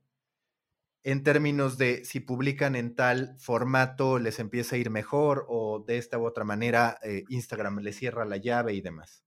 en 1.11 1.23
términos 1.23 1.77
de 1.77 2.03
si 2.05 2.19
publican 2.19 2.75
en 2.75 2.95
tal 2.95 3.35
formato 3.37 4.19
les 4.19 4.39
empieza 4.39 4.75
a 4.75 4.79
ir 4.79 4.89
mejor 4.89 5.45
o 5.49 5.83
de 5.85 5.97
esta 5.97 6.17
u 6.17 6.25
otra 6.25 6.43
manera 6.43 6.99
eh, 7.03 7.23
Instagram 7.29 7.79
les 7.79 7.95
cierra 7.95 8.25
la 8.25 8.37
llave 8.37 8.73
y 8.73 8.81
demás? 8.81 9.23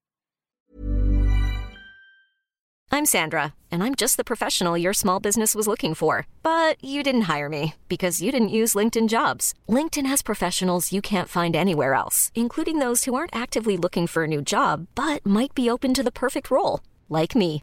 I'm 2.94 3.06
Sandra, 3.06 3.54
and 3.70 3.82
I'm 3.82 3.94
just 3.94 4.18
the 4.18 4.22
professional 4.22 4.76
your 4.76 4.92
small 4.92 5.18
business 5.18 5.54
was 5.54 5.66
looking 5.66 5.94
for. 5.94 6.26
But 6.42 6.76
you 6.84 7.02
didn't 7.02 7.22
hire 7.22 7.48
me 7.48 7.74
because 7.88 8.20
you 8.20 8.30
didn't 8.30 8.58
use 8.60 8.74
LinkedIn 8.74 9.08
jobs. 9.08 9.54
LinkedIn 9.66 10.04
has 10.04 10.20
professionals 10.20 10.92
you 10.92 11.00
can't 11.00 11.28
find 11.28 11.56
anywhere 11.56 11.94
else, 11.94 12.30
including 12.34 12.80
those 12.80 13.04
who 13.04 13.14
aren't 13.14 13.34
actively 13.34 13.78
looking 13.78 14.06
for 14.06 14.24
a 14.24 14.28
new 14.28 14.42
job 14.42 14.88
but 14.94 15.24
might 15.24 15.54
be 15.54 15.70
open 15.70 15.94
to 15.94 16.02
the 16.02 16.12
perfect 16.12 16.50
role, 16.50 16.80
like 17.08 17.34
me. 17.34 17.62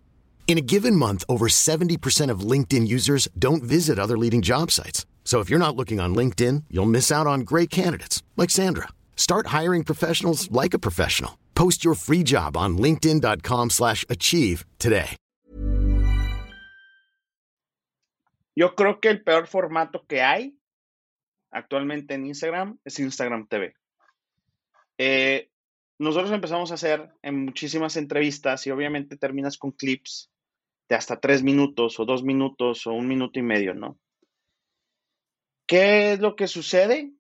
In 0.50 0.58
a 0.58 0.62
given 0.66 0.96
month, 0.96 1.24
over 1.30 1.46
70% 1.48 2.32
of 2.32 2.40
LinkedIn 2.40 2.88
users 2.88 3.28
don't 3.38 3.62
visit 3.62 4.00
other 4.00 4.18
leading 4.18 4.42
job 4.42 4.72
sites. 4.72 5.06
So 5.24 5.42
if 5.42 5.48
you're 5.48 5.60
not 5.60 5.76
looking 5.76 6.00
on 6.00 6.16
LinkedIn, 6.16 6.64
you'll 6.72 6.90
miss 6.90 7.12
out 7.12 7.28
on 7.28 7.42
great 7.42 7.70
candidates 7.70 8.24
like 8.36 8.50
Sandra. 8.50 8.88
Start 9.16 9.54
hiring 9.54 9.84
professionals 9.84 10.50
like 10.50 10.74
a 10.74 10.80
professional. 10.80 11.38
Post 11.54 11.86
your 11.86 11.94
free 11.94 12.24
job 12.24 12.58
on 12.58 12.80
linkedin.com/achieve 12.80 14.66
today. 14.80 15.16
Yo 18.56 18.74
creo 18.74 19.00
que 19.00 19.12
el 19.12 19.22
peor 19.22 19.46
formato 19.46 20.08
que 20.08 20.24
hay 20.24 20.58
actualmente 21.52 22.16
en 22.16 22.26
Instagram 22.26 22.80
es 22.84 22.98
Instagram 22.98 23.48
TV. 23.48 23.76
Eh, 24.98 25.52
nosotros 26.00 26.32
empezamos 26.32 26.72
a 26.72 26.74
hacer 26.74 27.12
en 27.22 27.46
muchísimas 27.46 27.98
entrevistas 27.98 28.66
y 28.66 28.72
obviamente 28.72 29.16
terminas 29.16 29.56
con 29.56 29.74
clips 29.74 30.32
de 30.90 30.96
hasta 30.96 31.20
tres 31.20 31.44
minutos 31.44 32.00
o 32.00 32.06
dos 32.06 32.24
minutos 32.24 32.86
o 32.88 32.94
un 32.94 33.08
minuto 33.08 33.40
y 33.40 33.44
medio, 33.44 33.74
¿no? 33.74 33.98
¿Qué 35.68 36.14
es 36.14 36.20
lo 36.20 36.36
que 36.36 36.48
sucede? 36.48 37.14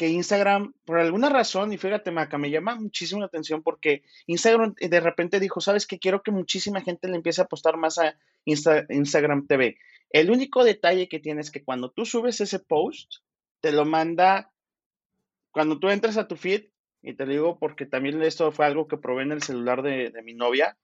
que 0.00 0.08
Instagram, 0.08 0.72
por 0.86 0.98
alguna 0.98 1.28
razón, 1.28 1.74
y 1.74 1.76
fíjate, 1.76 2.10
Maca, 2.10 2.38
me 2.38 2.50
llama 2.50 2.74
muchísimo 2.74 3.20
la 3.20 3.26
atención 3.26 3.62
porque 3.62 4.02
Instagram 4.26 4.74
de 4.80 4.98
repente 4.98 5.38
dijo, 5.38 5.60
sabes 5.60 5.86
que 5.86 5.98
quiero 5.98 6.22
que 6.22 6.30
muchísima 6.30 6.80
gente 6.80 7.06
le 7.06 7.16
empiece 7.16 7.42
a 7.42 7.44
apostar 7.44 7.76
más 7.76 7.98
a 7.98 8.16
Instagram 8.46 9.46
TV. 9.46 9.76
El 10.08 10.30
único 10.30 10.64
detalle 10.64 11.06
que 11.06 11.20
tienes 11.20 11.48
es 11.48 11.52
que 11.52 11.62
cuando 11.62 11.90
tú 11.90 12.06
subes 12.06 12.40
ese 12.40 12.60
post, 12.60 13.16
te 13.60 13.72
lo 13.72 13.84
manda, 13.84 14.50
cuando 15.50 15.78
tú 15.78 15.90
entras 15.90 16.16
a 16.16 16.26
tu 16.26 16.36
feed, 16.36 16.70
y 17.02 17.12
te 17.12 17.26
lo 17.26 17.32
digo 17.32 17.58
porque 17.58 17.84
también 17.84 18.22
esto 18.22 18.50
fue 18.52 18.64
algo 18.64 18.88
que 18.88 18.96
probé 18.96 19.24
en 19.24 19.32
el 19.32 19.42
celular 19.42 19.82
de, 19.82 20.12
mi 20.24 20.32
novia, 20.32 20.78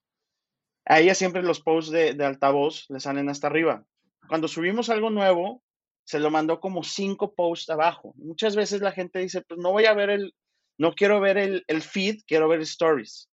a 0.86 1.00
ella 1.00 1.14
siempre 1.14 1.42
los 1.42 1.60
posts 1.60 1.90
de, 1.90 2.14
de 2.14 2.24
altavoz 2.24 2.86
le 2.88 3.00
salen 3.00 3.28
hasta 3.28 3.48
arriba. 3.48 3.84
Cuando 4.28 4.48
subimos 4.48 4.88
algo 4.88 5.10
nuevo, 5.10 5.62
se 6.04 6.20
lo 6.20 6.30
mandó 6.30 6.60
como 6.60 6.84
cinco 6.84 7.34
posts 7.34 7.68
abajo. 7.68 8.14
Muchas 8.16 8.54
veces 8.54 8.80
la 8.80 8.92
gente 8.92 9.18
dice, 9.18 9.42
pues 9.42 9.58
no 9.60 9.72
voy 9.72 9.86
a 9.86 9.94
ver 9.94 10.10
el, 10.10 10.34
no 10.78 10.94
quiero 10.94 11.20
ver 11.20 11.36
el, 11.36 11.82
feed, 11.82 12.20
quiero 12.26 12.48
ver 12.48 12.60
stories. 12.60 13.28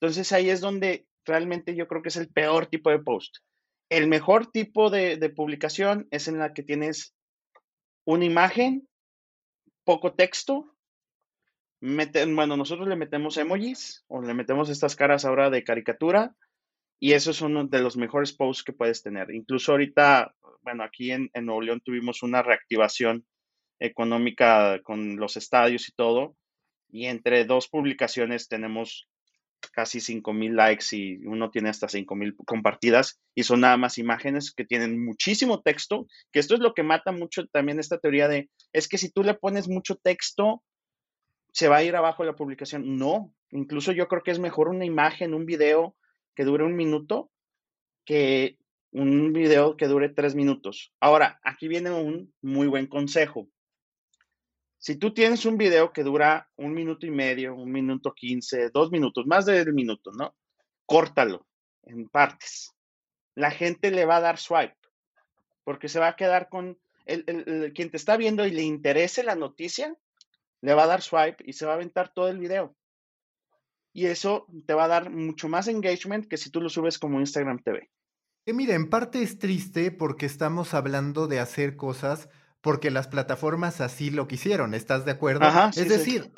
Entonces 0.00 0.30
ahí 0.32 0.48
es 0.48 0.60
donde 0.60 1.06
realmente 1.24 1.74
yo 1.74 1.88
creo 1.88 2.02
que 2.02 2.10
es 2.10 2.16
el 2.16 2.28
peor 2.28 2.66
tipo 2.66 2.90
de 2.90 3.00
post. 3.00 3.38
El 3.88 4.06
mejor 4.06 4.46
tipo 4.46 4.88
de, 4.88 5.18
publicación 5.34 6.06
es 6.10 6.28
en 6.28 6.38
la 6.38 6.54
que 6.54 6.62
tienes 6.62 7.14
una 8.04 8.24
imagen, 8.24 8.88
poco 9.84 10.14
texto. 10.14 10.72
bueno, 11.80 12.56
nosotros 12.56 12.86
le 12.86 12.96
metemos 12.96 13.36
emojis 13.36 14.04
o 14.06 14.22
le 14.22 14.34
metemos 14.34 14.70
estas 14.70 14.94
caras 14.94 15.24
ahora 15.24 15.50
de 15.50 15.64
caricatura 15.64 16.36
y 16.98 17.12
eso 17.12 17.30
es 17.30 17.40
uno 17.42 17.66
de 17.66 17.80
los 17.80 17.96
mejores 17.96 18.32
posts 18.32 18.64
que 18.64 18.72
puedes 18.72 19.02
tener. 19.02 19.30
Incluso 19.30 19.72
ahorita, 19.72 20.34
bueno, 20.62 20.82
aquí 20.82 21.12
en, 21.12 21.30
Nuevo 21.42 21.60
León 21.60 21.80
tuvimos 21.84 22.22
una 22.22 22.42
reactivación 22.42 23.26
económica 23.78 24.80
con 24.82 25.16
los 25.16 25.36
estadios 25.36 25.88
y 25.88 25.92
todo. 25.92 26.36
Y 26.88 27.06
entre 27.06 27.44
dos 27.44 27.68
publicaciones 27.68 28.48
tenemos 28.48 29.08
casi 29.72 30.00
5 30.00 30.32
mil 30.32 30.54
likes 30.54 30.86
y 30.92 31.16
uno 31.26 31.50
tiene 31.50 31.68
hasta 31.68 31.88
5 31.88 32.14
mil 32.14 32.36
compartidas 32.46 33.20
y 33.34 33.42
son 33.42 33.60
nada 33.60 33.76
más 33.76 33.98
imágenes 33.98 34.52
que 34.52 34.64
tienen 34.64 35.04
muchísimo 35.04 35.60
texto, 35.60 36.06
que 36.30 36.38
esto 36.38 36.54
es 36.54 36.60
lo 36.60 36.72
que 36.72 36.82
mata 36.82 37.10
mucho 37.10 37.46
también 37.48 37.80
esta 37.80 37.98
teoría 37.98 38.28
de, 38.28 38.48
es 38.72 38.86
que 38.86 38.96
si 38.96 39.10
tú 39.10 39.22
le 39.22 39.34
pones 39.34 39.68
mucho 39.68 39.96
texto, 39.96 40.62
se 41.52 41.68
va 41.68 41.78
a 41.78 41.82
ir 41.82 41.96
abajo 41.96 42.22
la 42.22 42.36
publicación. 42.36 42.96
No, 42.96 43.32
incluso 43.50 43.92
yo 43.92 44.08
creo 44.08 44.22
que 44.22 44.30
es 44.30 44.38
mejor 44.38 44.68
una 44.68 44.84
imagen, 44.84 45.34
un 45.34 45.46
video 45.46 45.96
que 46.36 46.44
dure 46.44 46.62
un 46.62 46.76
minuto 46.76 47.32
que 48.04 48.58
un 48.92 49.32
video 49.32 49.76
que 49.76 49.88
dure 49.88 50.10
tres 50.10 50.34
minutos. 50.34 50.92
Ahora, 51.00 51.40
aquí 51.42 51.66
viene 51.66 51.90
un 51.90 52.32
muy 52.40 52.68
buen 52.68 52.86
consejo. 52.86 53.48
Si 54.78 54.96
tú 54.96 55.12
tienes 55.12 55.44
un 55.44 55.56
video 55.56 55.92
que 55.92 56.04
dura 56.04 56.48
un 56.56 56.72
minuto 56.72 57.06
y 57.06 57.10
medio, 57.10 57.54
un 57.56 57.72
minuto 57.72 58.14
quince, 58.14 58.70
dos 58.70 58.92
minutos, 58.92 59.26
más 59.26 59.46
de 59.46 59.62
un 59.62 59.74
minuto, 59.74 60.12
¿no? 60.12 60.36
Córtalo 60.84 61.46
en 61.82 62.08
partes. 62.08 62.72
La 63.34 63.50
gente 63.50 63.90
le 63.90 64.04
va 64.04 64.16
a 64.16 64.20
dar 64.20 64.38
swipe 64.38 64.76
porque 65.64 65.88
se 65.88 65.98
va 65.98 66.08
a 66.08 66.16
quedar 66.16 66.48
con 66.48 66.78
el, 67.06 67.72
quien 67.74 67.90
te 67.90 67.96
está 67.96 68.16
viendo 68.16 68.46
y 68.46 68.50
le 68.50 68.62
interese 68.62 69.24
la 69.24 69.34
noticia, 69.34 69.96
le 70.60 70.74
va 70.74 70.84
a 70.84 70.86
dar 70.86 71.02
swipe 71.02 71.42
y 71.44 71.54
se 71.54 71.66
va 71.66 71.72
a 71.72 71.74
aventar 71.74 72.12
todo 72.12 72.28
el 72.28 72.38
video 72.38 72.76
y 73.96 74.06
eso 74.06 74.46
te 74.66 74.74
va 74.74 74.84
a 74.84 74.88
dar 74.88 75.10
mucho 75.10 75.48
más 75.48 75.68
engagement 75.68 76.26
que 76.28 76.36
si 76.36 76.50
tú 76.50 76.60
lo 76.60 76.68
subes 76.68 76.98
como 76.98 77.18
Instagram 77.18 77.62
TV. 77.62 77.88
Que 78.44 78.52
mira, 78.52 78.74
en 78.74 78.90
parte 78.90 79.22
es 79.22 79.38
triste 79.38 79.90
porque 79.90 80.26
estamos 80.26 80.74
hablando 80.74 81.28
de 81.28 81.40
hacer 81.40 81.76
cosas 81.76 82.28
porque 82.60 82.90
las 82.90 83.08
plataformas 83.08 83.80
así 83.80 84.10
lo 84.10 84.28
quisieron, 84.28 84.74
¿estás 84.74 85.06
de 85.06 85.12
acuerdo? 85.12 85.48
es 85.74 85.88
decir, 85.88 86.30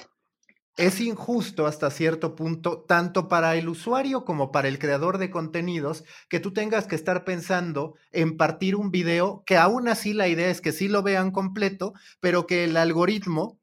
es 0.76 1.00
injusto 1.00 1.66
hasta 1.66 1.90
cierto 1.90 2.36
punto, 2.36 2.84
tanto 2.86 3.26
para 3.26 3.56
el 3.56 3.68
usuario 3.68 4.24
como 4.24 4.52
para 4.52 4.68
el 4.68 4.78
creador 4.78 5.18
de 5.18 5.30
contenidos, 5.30 6.04
que 6.28 6.38
tú 6.38 6.52
tengas 6.52 6.86
que 6.86 6.94
estar 6.94 7.24
pensando 7.24 7.96
en 8.12 8.36
partir 8.36 8.76
un 8.76 8.92
video 8.92 9.42
que 9.44 9.56
aún 9.56 9.88
así 9.88 10.12
la 10.12 10.28
idea 10.28 10.48
es 10.48 10.60
que 10.60 10.70
sí 10.70 10.86
lo 10.86 11.02
vean 11.02 11.32
completo, 11.32 11.92
pero 12.20 12.46
que 12.46 12.62
el 12.62 12.76
algoritmo, 12.76 13.58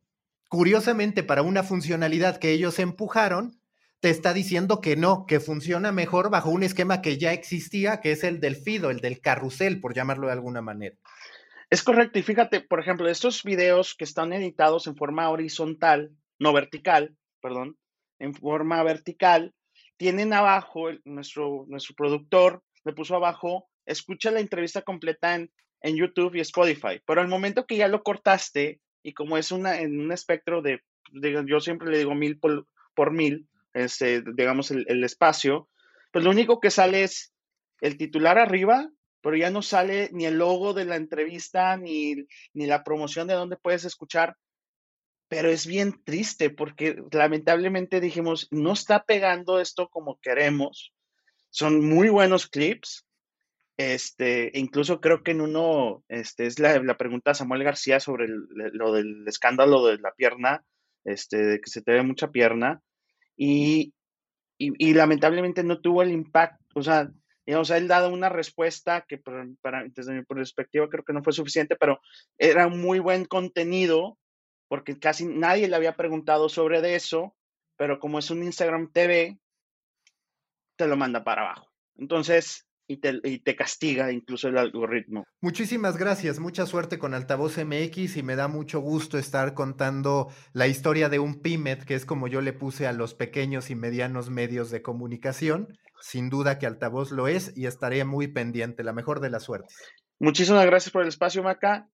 curiosamente 0.49 1.23
para 1.23 1.43
una 1.43 1.63
funcionalidad 1.63 2.39
que 2.39 2.51
ellos 2.51 2.77
empujaron, 2.79 3.57
te 4.05 4.11
está 4.11 4.35
diciendo 4.35 4.81
que 4.81 4.95
no, 4.95 5.25
que 5.25 5.39
funciona 5.39 5.91
mejor 5.91 6.29
bajo 6.29 6.51
un 6.51 6.61
esquema 6.61 7.01
que 7.01 7.17
ya 7.17 7.33
existía, 7.33 8.01
que 8.01 8.11
es 8.11 8.23
el 8.23 8.39
del 8.39 8.55
FIDO, 8.55 8.91
el 8.91 8.99
del 8.99 9.19
carrusel, 9.19 9.81
por 9.81 9.95
llamarlo 9.95 10.27
de 10.27 10.33
alguna 10.33 10.61
manera. 10.61 10.95
Es 11.71 11.81
correcto, 11.81 12.19
y 12.19 12.21
fíjate, 12.21 12.61
por 12.61 12.79
ejemplo, 12.79 13.09
estos 13.09 13.41
videos 13.41 13.95
que 13.95 14.03
están 14.03 14.31
editados 14.31 14.85
en 14.85 14.95
forma 14.95 15.27
horizontal, 15.31 16.11
no 16.37 16.53
vertical, 16.53 17.15
perdón, 17.41 17.79
en 18.19 18.35
forma 18.35 18.83
vertical, 18.83 19.55
tienen 19.97 20.33
abajo, 20.33 20.89
nuestro, 21.03 21.65
nuestro 21.67 21.95
productor 21.95 22.61
le 22.83 22.93
puso 22.93 23.15
abajo, 23.15 23.67
escucha 23.87 24.29
la 24.29 24.39
entrevista 24.39 24.83
completa 24.83 25.33
en, 25.33 25.49
en 25.81 25.95
YouTube 25.95 26.35
y 26.35 26.41
Spotify, 26.41 27.01
pero 27.07 27.21
al 27.21 27.27
momento 27.27 27.65
que 27.65 27.77
ya 27.77 27.87
lo 27.87 28.03
cortaste, 28.03 28.79
y 29.01 29.13
como 29.13 29.39
es 29.39 29.51
una, 29.51 29.79
en 29.79 29.99
un 29.99 30.11
espectro 30.11 30.61
de, 30.61 30.81
yo 31.47 31.59
siempre 31.59 31.89
le 31.89 31.97
digo 31.97 32.13
mil 32.13 32.37
por, 32.37 33.11
mil, 33.11 33.47
este, 33.75 34.23
digamos 34.33 34.71
el, 34.71 34.85
el, 34.87 35.03
espacio, 35.03 35.69
pues 36.11 36.25
lo 36.25 36.31
único 36.31 36.59
que 36.59 36.71
sale 36.71 37.03
es 37.03 37.33
el 37.81 37.97
titular 37.97 38.39
arriba, 38.39 38.89
pero 39.21 39.37
ya 39.37 39.51
no 39.51 39.61
sale 39.61 40.09
ni 40.11 40.25
el 40.25 40.39
logo 40.39 40.73
de 40.73 40.85
la 40.85 40.95
entrevista, 40.95 41.77
ni, 41.77 42.15
ni 42.53 42.65
la 42.65 42.83
promoción 42.83 43.27
de 43.27 43.35
dónde 43.35 43.57
puedes 43.57 43.85
escuchar 43.85 44.35
pero 45.27 45.49
es 45.49 45.65
bien 45.65 46.03
triste 46.03 46.49
porque 46.49 47.01
lamentablemente 47.11 47.99
dijimos, 47.99 48.47
no 48.51 48.73
está 48.73 49.03
pegando 49.03 49.59
esto 49.59 49.89
como 49.89 50.19
queremos. 50.21 50.93
Son 51.49 51.85
muy 51.85 52.09
buenos 52.09 52.47
clips. 52.47 53.05
Este, 53.77 54.51
incluso 54.53 55.01
creo 55.01 55.23
que 55.23 55.31
en 55.31 55.41
uno, 55.41 56.03
este, 56.07 56.45
es 56.45 56.59
la, 56.59 56.81
la 56.81 56.97
pregunta 56.97 57.31
de 57.31 57.35
Samuel 57.35 57.63
García 57.63 57.99
sobre 57.99 58.27
lo 58.29 58.93
del 58.93 59.27
escándalo 59.27 59.85
de 59.85 59.97
la 59.97 60.13
pierna, 60.13 60.63
este, 61.03 61.37
de 61.37 61.59
que 61.59 61.69
se 61.69 61.81
te 61.81 61.91
ve 61.91 62.03
mucha 62.03 62.31
pierna, 62.31 62.81
y, 63.37 63.93
y, 64.57 64.93
lamentablemente 64.93 65.63
no 65.63 65.81
tuvo 65.81 66.01
el 66.01 66.11
impacto, 66.11 66.63
o 66.75 66.83
sea, 66.83 67.09
digamos, 67.45 67.69
él 67.69 67.87
dado 67.87 68.09
una 68.09 68.29
respuesta 68.29 69.05
que 69.07 69.17
para, 69.17 69.83
desde 69.93 70.13
mi 70.13 70.23
perspectiva 70.23 70.89
creo 70.89 71.03
que 71.03 71.13
no 71.13 71.23
fue 71.23 71.33
suficiente, 71.33 71.75
pero 71.75 71.99
era 72.37 72.67
muy 72.67 72.99
buen 72.99 73.25
contenido 73.25 74.17
porque 74.67 74.97
casi 74.97 75.25
nadie 75.25 75.67
le 75.67 75.75
había 75.75 75.95
preguntado 75.95 76.49
sobre 76.49 76.81
de 76.81 76.95
eso, 76.95 77.35
pero 77.77 77.99
como 77.99 78.19
es 78.19 78.31
un 78.31 78.43
Instagram 78.43 78.91
TV, 78.91 79.37
te 80.75 80.87
lo 80.87 80.97
manda 80.97 81.23
para 81.23 81.43
abajo. 81.43 81.69
Entonces, 81.97 82.64
y 82.87 82.97
te, 82.97 83.55
castiga 83.55 84.11
incluso 84.11 84.47
el 84.47 84.57
algoritmo. 84.57 85.25
Muchísimas 85.41 85.97
gracias, 85.97 86.39
mucha 86.39 86.65
suerte 86.65 86.99
con 86.99 87.13
Altavoz 87.13 87.57
MX 87.57 88.17
y 88.17 88.23
me 88.23 88.35
da 88.35 88.47
mucho 88.47 88.79
gusto 88.79 89.17
estar 89.17 89.53
contando 89.53 90.29
la 90.53 90.67
historia 90.67 91.09
de 91.09 91.19
un 91.19 91.41
PYMED, 91.41 91.83
que 91.83 91.95
es 91.95 92.05
como 92.05 92.27
yo 92.27 92.41
le 92.41 92.53
puse 92.53 92.87
a 92.87 92.93
los 92.93 93.13
pequeños 93.13 93.69
y 93.69 93.75
medianos 93.75 94.29
medios 94.29 94.71
de 94.71 94.81
comunicación. 94.81 95.77
Sin 96.01 96.29
duda 96.29 96.59
que 96.59 96.67
Altavoz 96.67 97.11
lo 97.11 97.27
es 97.27 97.53
y 97.55 97.65
estaré 97.65 98.03
muy 98.03 98.27
pendiente. 98.27 98.83
La 98.83 98.93
mejor 98.93 99.21
de 99.21 99.29
las 99.29 99.43
suertes. 99.43 99.75
Muchísimas 100.19 100.65
gracias 100.65 100.91
por 100.91 101.01
el 101.01 101.07
espacio, 101.07 101.41
Maca. 101.41 101.89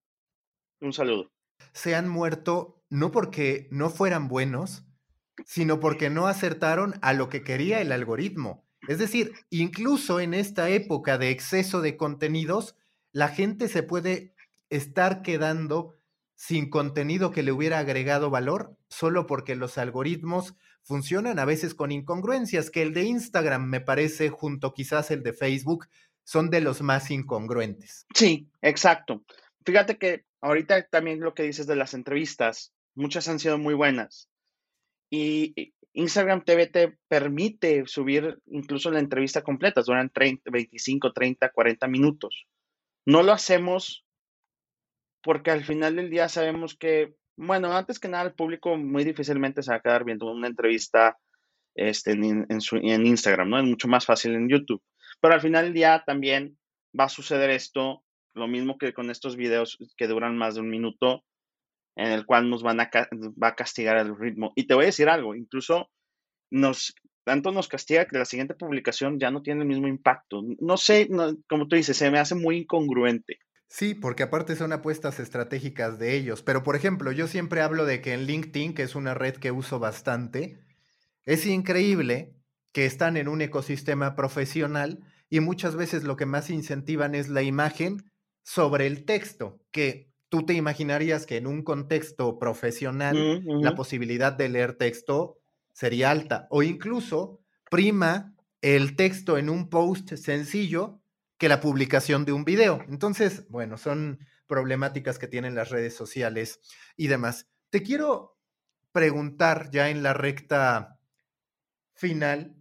Un 0.81 0.91
saludo 0.91 1.31
se 1.73 1.95
han 1.95 2.09
muerto 2.09 2.83
no 2.89 3.11
porque 3.11 3.67
no 3.71 3.89
fueran 3.89 4.27
buenos, 4.27 4.85
sino 5.45 5.79
porque 5.79 6.09
no 6.09 6.27
acertaron 6.27 6.95
a 7.01 7.13
lo 7.13 7.29
que 7.29 7.43
quería 7.43 7.81
el 7.81 7.91
algoritmo. 7.91 8.65
Es 8.87 8.97
decir, 8.97 9.33
incluso 9.49 10.19
en 10.19 10.33
esta 10.33 10.69
época 10.69 11.17
de 11.17 11.29
exceso 11.29 11.81
de 11.81 11.97
contenidos, 11.97 12.75
la 13.11 13.27
gente 13.27 13.67
se 13.67 13.83
puede 13.83 14.33
estar 14.69 15.21
quedando 15.21 15.95
sin 16.35 16.69
contenido 16.69 17.31
que 17.31 17.43
le 17.43 17.51
hubiera 17.51 17.79
agregado 17.79 18.29
valor 18.29 18.75
solo 18.89 19.27
porque 19.27 19.55
los 19.55 19.77
algoritmos 19.77 20.55
funcionan 20.81 21.37
a 21.37 21.45
veces 21.45 21.75
con 21.75 21.91
incongruencias, 21.91 22.71
que 22.71 22.81
el 22.81 22.93
de 22.93 23.03
Instagram 23.03 23.65
me 23.65 23.81
parece, 23.81 24.29
junto 24.29 24.73
quizás 24.73 25.11
el 25.11 25.21
de 25.21 25.33
Facebook, 25.33 25.87
son 26.23 26.49
de 26.49 26.61
los 26.61 26.81
más 26.81 27.11
incongruentes. 27.11 28.07
Sí, 28.15 28.49
exacto. 28.61 29.23
Fíjate 29.63 29.97
que 29.97 30.25
ahorita 30.41 30.87
también 30.87 31.19
lo 31.19 31.33
que 31.35 31.43
dices 31.43 31.67
de 31.67 31.75
las 31.75 31.93
entrevistas, 31.93 32.73
muchas 32.95 33.27
han 33.27 33.39
sido 33.39 33.57
muy 33.57 33.75
buenas. 33.75 34.27
Y 35.11 35.73
Instagram 35.93 36.43
TV 36.43 36.67
te 36.67 36.97
permite 37.07 37.85
subir 37.85 38.39
incluso 38.47 38.91
la 38.91 38.99
entrevista 38.99 39.41
completa, 39.41 39.81
duran 39.81 40.09
30, 40.09 40.49
25, 40.51 41.11
30, 41.11 41.49
40 41.49 41.87
minutos. 41.87 42.47
No 43.05 43.23
lo 43.23 43.31
hacemos 43.31 44.05
porque 45.21 45.51
al 45.51 45.63
final 45.63 45.95
del 45.95 46.09
día 46.09 46.29
sabemos 46.29 46.75
que, 46.75 47.15
bueno, 47.35 47.75
antes 47.75 47.99
que 47.99 48.07
nada 48.07 48.23
el 48.23 48.33
público 48.33 48.77
muy 48.77 49.03
difícilmente 49.03 49.63
se 49.63 49.71
va 49.71 49.77
a 49.77 49.81
quedar 49.81 50.03
viendo 50.03 50.31
una 50.31 50.47
entrevista 50.47 51.17
este, 51.75 52.11
en, 52.11 52.47
en 52.49 53.05
Instagram, 53.05 53.49
¿no? 53.49 53.59
Es 53.59 53.65
mucho 53.65 53.87
más 53.87 54.05
fácil 54.05 54.33
en 54.35 54.49
YouTube. 54.49 54.81
Pero 55.19 55.33
al 55.33 55.41
final 55.41 55.65
del 55.65 55.73
día 55.73 56.03
también 56.05 56.57
va 56.97 57.05
a 57.05 57.09
suceder 57.09 57.49
esto 57.49 58.03
lo 58.33 58.47
mismo 58.47 58.77
que 58.77 58.93
con 58.93 59.09
estos 59.09 59.35
videos 59.35 59.77
que 59.97 60.07
duran 60.07 60.37
más 60.37 60.55
de 60.55 60.61
un 60.61 60.69
minuto, 60.69 61.23
en 61.95 62.11
el 62.11 62.25
cual 62.25 62.49
nos 62.49 62.63
van 62.63 62.79
a, 62.79 62.89
va 63.41 63.49
a 63.49 63.55
castigar 63.55 63.97
el 63.97 64.17
ritmo. 64.17 64.53
Y 64.55 64.67
te 64.67 64.73
voy 64.73 64.83
a 64.83 64.87
decir 64.87 65.09
algo, 65.09 65.35
incluso 65.35 65.89
nos, 66.49 66.95
tanto 67.23 67.51
nos 67.51 67.67
castiga 67.67 68.05
que 68.05 68.17
la 68.17 68.25
siguiente 68.25 68.55
publicación 68.55 69.19
ya 69.19 69.31
no 69.31 69.41
tiene 69.41 69.61
el 69.61 69.67
mismo 69.67 69.87
impacto. 69.87 70.41
No 70.59 70.77
sé, 70.77 71.07
como 71.47 71.67
tú 71.67 71.75
dices, 71.75 71.97
se 71.97 72.11
me 72.11 72.19
hace 72.19 72.35
muy 72.35 72.57
incongruente. 72.57 73.39
Sí, 73.67 73.93
porque 73.93 74.23
aparte 74.23 74.57
son 74.57 74.73
apuestas 74.73 75.19
estratégicas 75.19 75.97
de 75.97 76.15
ellos. 76.15 76.43
Pero, 76.43 76.61
por 76.61 76.75
ejemplo, 76.75 77.13
yo 77.13 77.27
siempre 77.27 77.61
hablo 77.61 77.85
de 77.85 78.01
que 78.01 78.13
en 78.13 78.25
LinkedIn, 78.25 78.73
que 78.73 78.83
es 78.83 78.95
una 78.95 79.13
red 79.13 79.35
que 79.35 79.51
uso 79.51 79.79
bastante, 79.79 80.59
es 81.23 81.45
increíble 81.45 82.35
que 82.73 82.85
están 82.85 83.15
en 83.15 83.29
un 83.29 83.41
ecosistema 83.41 84.15
profesional 84.15 84.99
y 85.29 85.39
muchas 85.39 85.77
veces 85.77 86.03
lo 86.03 86.17
que 86.17 86.25
más 86.25 86.49
incentivan 86.49 87.15
es 87.15 87.29
la 87.29 87.43
imagen 87.43 88.11
sobre 88.43 88.87
el 88.87 89.05
texto, 89.05 89.61
que 89.71 90.10
tú 90.31 90.45
te 90.45 90.53
imaginarías 90.53 91.25
que 91.25 91.35
en 91.35 91.45
un 91.45 91.61
contexto 91.61 92.39
profesional 92.39 93.43
la 93.45 93.75
posibilidad 93.75 94.31
de 94.31 94.47
leer 94.47 94.77
texto 94.77 95.39
sería 95.73 96.09
alta 96.09 96.47
o 96.49 96.63
incluso 96.63 97.41
prima 97.69 98.33
el 98.61 98.95
texto 98.95 99.37
en 99.37 99.49
un 99.49 99.69
post 99.69 100.13
sencillo 100.15 101.01
que 101.37 101.49
la 101.49 101.59
publicación 101.59 102.23
de 102.23 102.31
un 102.31 102.45
video. 102.45 102.79
Entonces, 102.87 103.45
bueno, 103.49 103.77
son 103.77 104.19
problemáticas 104.47 105.19
que 105.19 105.27
tienen 105.27 105.53
las 105.53 105.69
redes 105.69 105.95
sociales 105.95 106.61
y 106.95 107.07
demás. 107.07 107.49
Te 107.69 107.83
quiero 107.83 108.37
preguntar 108.93 109.69
ya 109.69 109.89
en 109.89 110.01
la 110.01 110.13
recta 110.13 110.97
final, 111.93 112.55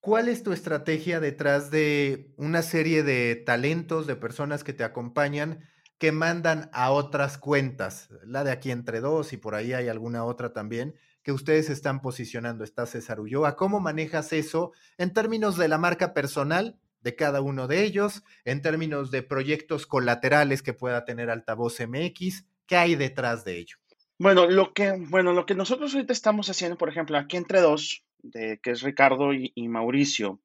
¿Cuál 0.00 0.28
es 0.28 0.44
tu 0.44 0.52
estrategia 0.52 1.18
detrás 1.18 1.70
de 1.70 2.32
una 2.36 2.62
serie 2.62 3.02
de 3.02 3.34
talentos, 3.34 4.06
de 4.06 4.14
personas 4.14 4.62
que 4.62 4.72
te 4.72 4.84
acompañan, 4.84 5.68
que 5.98 6.12
mandan 6.12 6.70
a 6.72 6.90
otras 6.90 7.38
cuentas? 7.38 8.08
La 8.24 8.44
de 8.44 8.52
aquí 8.52 8.70
entre 8.70 9.00
dos 9.00 9.32
y 9.32 9.36
por 9.36 9.54
ahí 9.54 9.72
hay 9.72 9.88
alguna 9.88 10.24
otra 10.24 10.52
también 10.52 10.94
que 11.22 11.32
ustedes 11.32 11.68
están 11.68 12.00
posicionando. 12.00 12.64
Está 12.64 12.86
César 12.86 13.20
Ulloa. 13.20 13.56
¿Cómo 13.56 13.80
manejas 13.80 14.32
eso 14.32 14.72
en 14.96 15.12
términos 15.12 15.56
de 15.56 15.68
la 15.68 15.78
marca 15.78 16.14
personal 16.14 16.78
de 17.00 17.14
cada 17.16 17.40
uno 17.40 17.68
de 17.68 17.84
ellos, 17.84 18.22
en 18.44 18.62
términos 18.62 19.10
de 19.10 19.22
proyectos 19.22 19.86
colaterales 19.86 20.62
que 20.62 20.72
pueda 20.72 21.04
tener 21.04 21.30
Altavoz 21.30 21.80
MX? 21.80 22.46
¿Qué 22.66 22.76
hay 22.76 22.94
detrás 22.94 23.44
de 23.44 23.58
ello? 23.58 23.76
Bueno, 24.18 24.46
lo 24.46 24.72
que, 24.72 24.92
bueno, 24.92 25.32
lo 25.32 25.46
que 25.46 25.54
nosotros 25.54 25.94
ahorita 25.94 26.12
estamos 26.12 26.50
haciendo, 26.50 26.76
por 26.76 26.88
ejemplo, 26.88 27.16
aquí 27.16 27.36
entre 27.36 27.60
dos, 27.60 28.04
de, 28.22 28.58
que 28.60 28.72
es 28.72 28.82
Ricardo 28.82 29.32
y, 29.32 29.68
Mauricio, 29.68 30.40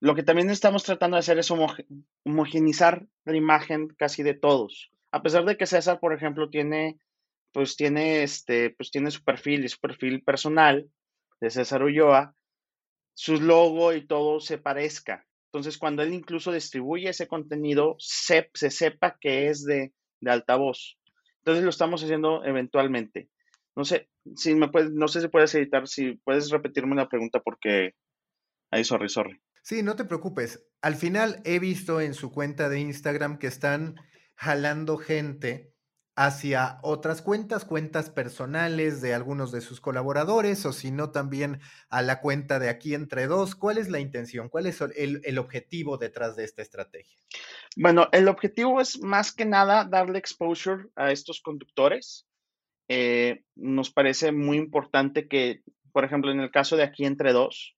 lo 0.00 0.14
que 0.14 0.22
también 0.22 0.48
estamos 0.48 0.82
tratando 0.82 1.16
de 1.16 1.20
hacer 1.20 1.38
es 1.38 1.50
homogenizar 1.50 3.06
la 3.24 3.36
imagen 3.36 3.88
casi 3.98 4.22
de 4.22 4.34
todos. 4.34 4.90
A 5.12 5.22
pesar 5.22 5.44
de 5.44 5.56
que 5.56 5.66
César, 5.66 6.00
por 6.00 6.14
ejemplo, 6.14 6.48
tiene, 6.48 6.98
pues 7.52 7.76
tiene, 7.76 8.22
este, 8.22 8.70
pues 8.70 8.90
tiene 8.90 9.10
su 9.10 9.22
perfil 9.22 9.64
y 9.64 9.68
su 9.68 9.78
perfil 9.78 10.22
personal 10.22 10.90
de 11.40 11.50
César 11.50 11.82
Ulloa, 11.82 12.34
su 13.14 13.40
logo 13.40 13.92
y 13.92 14.06
todo 14.06 14.40
se 14.40 14.56
parezca. 14.56 15.26
Entonces, 15.48 15.76
cuando 15.76 16.02
él 16.02 16.14
incluso 16.14 16.50
distribuye 16.50 17.10
ese 17.10 17.28
contenido, 17.28 17.96
se, 17.98 18.50
se 18.54 18.70
sepa 18.70 19.18
que 19.20 19.48
es 19.48 19.64
de, 19.64 19.92
de 20.20 20.30
altavoz. 20.30 20.96
Entonces, 21.38 21.62
lo 21.62 21.70
estamos 21.70 22.02
haciendo 22.02 22.42
eventualmente. 22.44 23.28
No 23.76 23.84
sé, 23.84 24.08
si 24.36 24.54
me 24.54 24.68
puedes, 24.68 24.92
no 24.92 25.08
sé 25.08 25.20
si 25.20 25.28
puedes 25.28 25.54
editar, 25.54 25.86
si 25.86 26.12
puedes 26.24 26.50
repetirme 26.50 26.96
la 26.96 27.08
pregunta 27.08 27.40
porque 27.40 27.94
ahí 28.70 28.84
sorry, 28.84 29.08
sorry. 29.08 29.40
Sí, 29.62 29.82
no 29.82 29.96
te 29.96 30.04
preocupes. 30.04 30.66
Al 30.82 30.96
final 30.96 31.40
he 31.44 31.58
visto 31.58 32.00
en 32.00 32.14
su 32.14 32.32
cuenta 32.32 32.68
de 32.68 32.80
Instagram 32.80 33.38
que 33.38 33.46
están 33.46 33.96
jalando 34.34 34.96
gente 34.96 35.74
hacia 36.16 36.78
otras 36.82 37.22
cuentas, 37.22 37.64
cuentas 37.64 38.10
personales 38.10 39.00
de 39.00 39.14
algunos 39.14 39.52
de 39.52 39.60
sus 39.60 39.80
colaboradores, 39.80 40.66
o 40.66 40.72
si 40.72 40.90
no, 40.90 41.10
también 41.10 41.60
a 41.88 42.02
la 42.02 42.20
cuenta 42.20 42.58
de 42.58 42.68
aquí 42.68 42.94
entre 42.94 43.26
dos. 43.26 43.54
¿Cuál 43.54 43.78
es 43.78 43.88
la 43.88 44.00
intención? 44.00 44.48
¿Cuál 44.48 44.66
es 44.66 44.80
el, 44.80 45.38
objetivo 45.38 45.98
detrás 45.98 46.36
de 46.36 46.44
esta 46.44 46.62
estrategia? 46.62 47.16
Bueno, 47.76 48.08
el 48.12 48.28
objetivo 48.28 48.80
es 48.80 49.00
más 49.00 49.32
que 49.32 49.46
nada 49.46 49.84
darle 49.84 50.18
exposure 50.18 50.88
a 50.96 51.10
estos 51.10 51.40
conductores. 51.40 52.26
Eh, 52.88 53.44
nos 53.54 53.90
parece 53.90 54.32
muy 54.32 54.56
importante 54.56 55.28
que 55.28 55.62
por 55.92 56.04
ejemplo, 56.04 56.30
en 56.30 56.40
el 56.40 56.50
caso 56.50 56.76
de 56.76 56.82
aquí 56.82 57.04
entre 57.04 57.32
dos, 57.32 57.76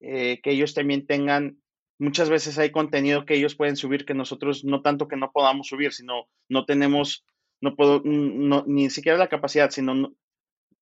eh, 0.00 0.40
que 0.42 0.50
ellos 0.52 0.74
también 0.74 1.06
tengan, 1.06 1.60
muchas 1.98 2.30
veces 2.30 2.58
hay 2.58 2.70
contenido 2.70 3.26
que 3.26 3.34
ellos 3.34 3.54
pueden 3.54 3.76
subir 3.76 4.04
que 4.04 4.14
nosotros 4.14 4.64
no 4.64 4.82
tanto 4.82 5.08
que 5.08 5.16
no 5.16 5.30
podamos 5.32 5.68
subir, 5.68 5.92
sino 5.92 6.28
no 6.48 6.64
tenemos, 6.64 7.24
no 7.60 7.76
puedo, 7.76 8.02
ni 8.04 8.90
siquiera 8.90 9.18
la 9.18 9.28
capacidad, 9.28 9.70
sino 9.70 10.14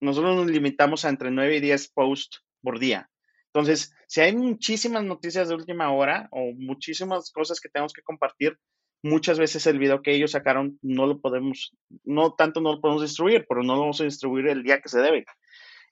nosotros 0.00 0.36
nos 0.36 0.46
limitamos 0.46 1.04
a 1.04 1.08
entre 1.08 1.30
9 1.30 1.56
y 1.56 1.60
10 1.60 1.88
posts 1.92 2.44
por 2.62 2.78
día. 2.78 3.10
Entonces, 3.52 3.92
si 4.06 4.20
hay 4.20 4.34
muchísimas 4.36 5.04
noticias 5.04 5.48
de 5.48 5.54
última 5.54 5.92
hora 5.92 6.28
o 6.30 6.52
muchísimas 6.54 7.30
cosas 7.32 7.60
que 7.60 7.68
tenemos 7.68 7.92
que 7.92 8.02
compartir, 8.02 8.58
muchas 9.02 9.38
veces 9.38 9.66
el 9.66 9.78
video 9.78 10.02
que 10.02 10.12
ellos 10.12 10.32
sacaron 10.32 10.78
no 10.82 11.06
lo 11.06 11.20
podemos, 11.20 11.74
no 12.04 12.34
tanto 12.34 12.60
no 12.60 12.74
lo 12.74 12.80
podemos 12.80 13.02
distribuir, 13.02 13.46
pero 13.48 13.62
no 13.62 13.74
lo 13.74 13.80
vamos 13.80 14.00
a 14.00 14.04
distribuir 14.04 14.48
el 14.48 14.62
día 14.62 14.80
que 14.80 14.88
se 14.88 15.00
debe. 15.00 15.24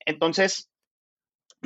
Entonces, 0.04 0.70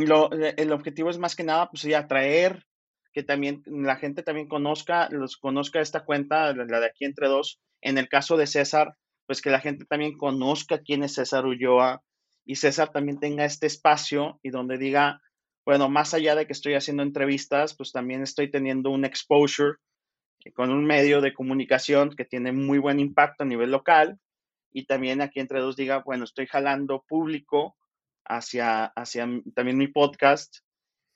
lo, 0.07 0.31
el 0.33 0.73
objetivo 0.73 1.11
es 1.11 1.19
más 1.19 1.37
que 1.37 1.45
nada, 1.45 1.69
pues, 1.71 1.85
atraer, 1.95 2.65
que 3.13 3.23
también 3.23 3.63
la 3.67 3.97
gente 3.97 4.23
también 4.23 4.49
conozca, 4.49 5.09
los 5.11 5.37
conozca 5.37 5.81
esta 5.81 6.05
cuenta, 6.05 6.53
la 6.53 6.81
de 6.81 6.87
aquí 6.87 7.05
entre 7.05 7.29
dos. 7.29 7.61
En 7.81 7.99
el 7.99 8.09
caso 8.09 8.37
de 8.37 8.47
César, 8.47 8.95
pues 9.27 9.43
que 9.43 9.51
la 9.51 9.61
gente 9.61 9.85
también 9.85 10.17
conozca 10.17 10.81
quién 10.81 11.03
es 11.03 11.15
César 11.15 11.47
Ulloa 11.47 12.03
y 12.45 12.57
César 12.57 12.91
también 12.91 13.19
tenga 13.19 13.45
este 13.45 13.67
espacio 13.67 14.39
y 14.43 14.51
donde 14.51 14.79
diga, 14.79 15.21
bueno, 15.65 15.89
más 15.89 16.15
allá 16.15 16.35
de 16.35 16.47
que 16.47 16.53
estoy 16.53 16.75
haciendo 16.75 17.03
entrevistas, 17.03 17.77
pues 17.77 17.93
también 17.93 18.23
estoy 18.23 18.51
teniendo 18.51 18.91
un 18.91 19.05
exposure 19.05 19.79
con 20.55 20.71
un 20.71 20.85
medio 20.85 21.21
de 21.21 21.35
comunicación 21.35 22.11
que 22.17 22.25
tiene 22.25 22.53
muy 22.53 22.79
buen 22.79 22.99
impacto 22.99 23.45
a 23.45 23.47
nivel 23.47 23.71
local 23.71 24.19
y 24.73 24.87
también 24.87 25.21
aquí 25.21 25.41
entre 25.41 25.61
dos 25.61 25.77
diga, 25.77 26.03
bueno, 26.05 26.25
estoy 26.25 26.47
jalando 26.47 27.05
público 27.07 27.77
hacia, 28.25 28.87
hacia 28.87 29.29
también 29.55 29.79
mi 29.79 29.89
podcast 29.89 30.59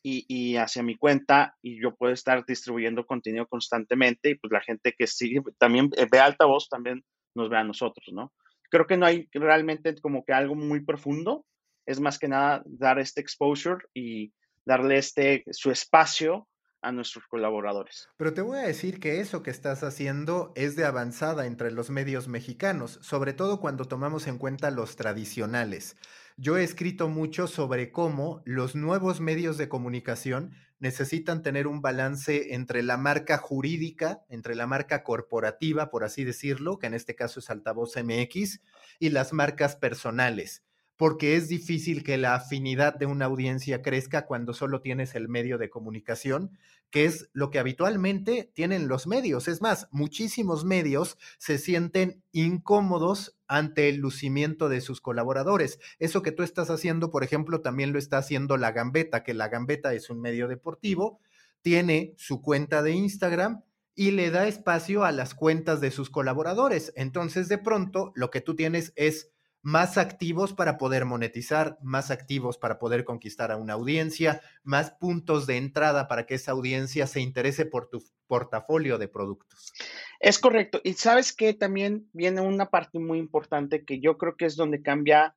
y, 0.03 0.25
y, 0.29 0.57
hacia 0.57 0.83
mi 0.83 0.97
cuenta 0.97 1.57
y 1.63 1.81
yo 1.81 1.95
puedo 1.95 2.13
estar 2.13 2.45
distribuyendo 2.45 3.07
contenido 3.07 3.47
constantemente 3.47 4.31
y 4.31 4.35
pues 4.35 4.53
la 4.53 4.61
gente 4.61 4.95
que 4.97 5.07
sigue 5.07 5.41
también 5.59 5.91
ve 6.11 6.19
altavoz 6.19 6.69
también 6.69 7.03
nos 7.35 7.49
ve 7.49 7.57
a 7.57 7.65
nosotros, 7.65 8.07
¿no? 8.13 8.33
Creo 8.71 8.87
que 8.87 8.97
no 8.97 9.07
hay 9.07 9.29
realmente 9.33 9.95
como 10.01 10.25
que 10.25 10.33
algo 10.33 10.55
muy 10.55 10.85
profundo, 10.85 11.47
es 11.87 12.01
más 12.01 12.19
que 12.19 12.29
nada 12.29 12.63
dar 12.67 12.99
este 12.99 13.21
exposure 13.21 13.85
y 13.95 14.33
darle 14.65 14.99
este 14.99 15.45
su 15.51 15.71
espacio 15.71 16.49
a 16.85 16.93
nuestros 16.93 17.27
colaboradores. 17.27 18.09
Pero 18.17 18.35
te 18.35 18.43
voy 18.43 18.59
a 18.59 18.63
decir 18.63 19.01
que 19.01 19.21
eso 19.21 19.43
que 19.43 19.51
estás 19.51 19.83
haciendo 19.83 20.53
es 20.55 20.77
de 20.77 20.85
avanzada 20.85 21.47
entre 21.47 21.71
los 21.71 21.91
medios 21.91 22.29
mexicanos, 22.29 22.99
sobre 23.03 23.33
todo 23.33 23.59
cuando 23.59 23.87
tomamos 23.87 24.27
en 24.27 24.39
cuenta 24.39 24.71
los 24.71 24.97
tradicionales. 24.97 25.97
Yo 26.37 26.57
he 26.57 26.65
escrito 26.65 27.09
mucho 27.09 27.47
sobre 27.47 27.93
cómo 27.93 28.43
los 28.45 28.75
nuevos 28.75 29.21
medios 29.21 29.57
de 29.57 29.69
comunicación 29.69 30.53
necesitan 30.81 31.43
tener 31.43 31.69
un 31.69 31.81
balance 31.81 32.55
entre 32.55 32.83
la 32.83 32.97
marca 32.97 33.39
jurídica, 33.39 34.25
entre 34.29 34.57
la 34.57 34.67
marca 34.67 35.05
corporativa, 35.05 35.91
por 35.91 36.03
así 36.03 36.25
decirlo, 36.25 36.81
que 36.81 36.89
en 36.89 36.95
este 36.95 37.15
caso 37.15 37.39
es 37.39 37.51
Altavoz 37.51 37.95
MX, 37.97 38.61
y 38.99 39.11
las 39.11 39.33
marcas 39.33 39.77
personales 39.77 40.65
porque 41.05 41.37
es 41.37 41.49
difícil 41.49 42.03
que 42.03 42.17
la 42.17 42.35
afinidad 42.35 42.95
de 42.95 43.05
una 43.05 43.27
audiencia 43.27 43.83
crezca 43.83 44.25
cuando 44.25 44.55
solo 44.55 44.81
tienes 44.81 45.15
el 45.15 45.29
medio 45.29 45.59
de 45.59 45.69
comunicación, 45.69 46.57
que 46.89 47.05
es 47.05 47.29
lo 47.35 47.51
que 47.51 47.59
habitualmente 47.59 48.51
tienen 48.55 48.89
los 48.89 49.07
medios. 49.07 49.47
Es 49.47 49.61
más, 49.61 49.87
muchísimos 49.91 50.65
medios 50.65 51.19
se 51.37 51.59
sienten 51.59 52.23
incómodos 52.33 53.37
ante 53.47 53.91
el 53.91 53.97
lucimiento 53.97 54.71
de 54.71 54.81
sus 54.81 55.03
colaboradores. 55.03 55.79
Eso 55.99 56.23
que 56.23 56.33
tú 56.33 56.43
estás 56.43 56.71
haciendo, 56.71 57.11
por 57.11 57.23
ejemplo, 57.23 57.61
también 57.61 57.93
lo 57.93 57.99
está 57.99 58.17
haciendo 58.17 58.57
La 58.57 58.73
Gambeta, 58.73 59.25
que 59.25 59.35
La 59.35 59.49
Gambeta 59.49 59.93
es 59.93 60.09
un 60.09 60.23
medio 60.23 60.49
deportivo, 60.49 61.21
tiene 61.61 62.15
su 62.17 62.41
cuenta 62.41 62.83
de 62.83 62.93
Instagram 62.93 63.61
y 63.95 64.13
le 64.13 64.31
da 64.31 64.49
espacio 64.49 65.05
a 65.05 65.13
las 65.13 65.35
cuentas 65.35 65.83
de 65.83 65.91
sus 65.91 66.09
colaboradores. 66.09 66.95
Entonces, 66.97 67.51
de 67.51 67.59
pronto, 67.59 68.11
lo 68.15 68.31
que 68.31 68.41
tú 68.41 68.57
tienes 68.57 68.95
es 68.97 69.34
más 69.65 69.97
activos 69.97 70.53
para 70.53 70.77
poder 70.77 71.07
monetizar, 71.07 71.79
más 71.83 72.11
activos 72.11 72.59
para 72.59 72.79
poder 72.79 73.03
conquistar 73.05 73.51
a 73.51 73.57
una 73.57 73.73
audiencia, 73.73 74.43
más 74.63 74.91
puntos 74.91 75.47
de 75.47 75.57
entrada 75.57 76.07
para 76.07 76.27
que 76.27 76.35
esa 76.35 76.53
audiencia 76.53 77.07
se 77.07 77.23
interese 77.23 77.65
por 77.65 77.89
tu 77.89 78.05
portafolio 78.27 78.99
de 78.99 79.09
productos. 79.09 79.73
Es 80.21 80.39
correcto. 80.39 80.83
Y 80.85 80.93
sabes 80.93 81.35
que 81.35 81.55
también 81.55 82.11
viene 82.13 82.43
una 82.43 82.69
parte 82.69 82.99
muy 82.99 83.19
importante 83.19 83.85
que 83.85 84.01
yo 84.01 84.19
creo 84.19 84.37
que 84.37 84.45
es 84.45 84.55
donde 84.55 84.83
cambia 84.83 85.35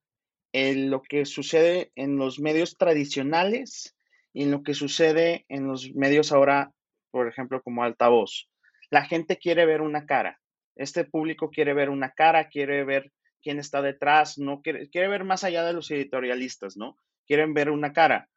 lo 0.54 1.02
que 1.04 1.26
sucede 1.26 1.92
en 1.96 2.18
los 2.18 2.40
medios 2.40 2.78
tradicionales 2.78 3.96
y 4.34 4.44
en 4.44 4.52
lo 4.52 4.62
que 4.62 4.74
sucede 4.74 5.46
en 5.48 5.68
los 5.68 5.94
medios 5.94 6.34
ahora, 6.34 6.74
por 7.12 7.30
ejemplo, 7.30 7.62
como 7.62 7.84
altavoz. 7.84 8.50
La 8.90 9.06
gente 9.06 9.38
quiere 9.38 9.66
ver 9.66 9.82
una 9.82 10.06
cara. 10.06 10.42
Este 10.76 11.06
público 11.06 11.50
quiere 11.50 11.74
ver 11.74 11.90
una 11.90 12.12
cara, 12.12 12.50
quiere 12.50 12.84
ver 12.84 13.14
quién 13.42 13.60
está 13.60 13.82
detrás, 13.82 14.38
no 14.38 14.62
quiere, 14.62 14.90
quiere 14.90 15.08
ver 15.08 15.24
más 15.24 15.44
allá 15.44 15.64
de 15.64 15.74
los 15.74 15.90
editorialistas, 15.92 16.78
¿no? 16.78 16.98
Quieren 17.26 17.54
ver 17.54 17.70
una 17.70 17.94
cara. 17.94 18.30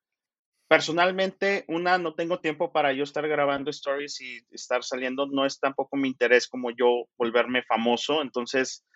Personalmente, 0.69 1.65
una, 1.67 1.99
no 1.99 2.15
tengo 2.15 2.41
tiempo 2.41 2.73
para 2.73 2.93
yo 2.93 3.03
estar 3.03 3.27
grabando 3.27 3.71
stories 3.71 4.21
y 4.21 4.39
estar 4.51 4.85
saliendo, 4.85 5.27
no 5.27 5.45
es 5.45 5.59
tampoco 5.59 5.97
mi 5.97 6.09
interés 6.09 6.47
como 6.47 6.71
yo 6.71 7.07
volverme 7.19 7.65
famoso, 7.65 8.23
entonces, 8.23 8.87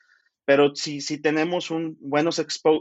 pero 0.44 0.74
si, 0.76 1.00
si 1.00 1.20
tenemos 1.20 1.72
un 1.72 1.96
buenos 2.00 2.38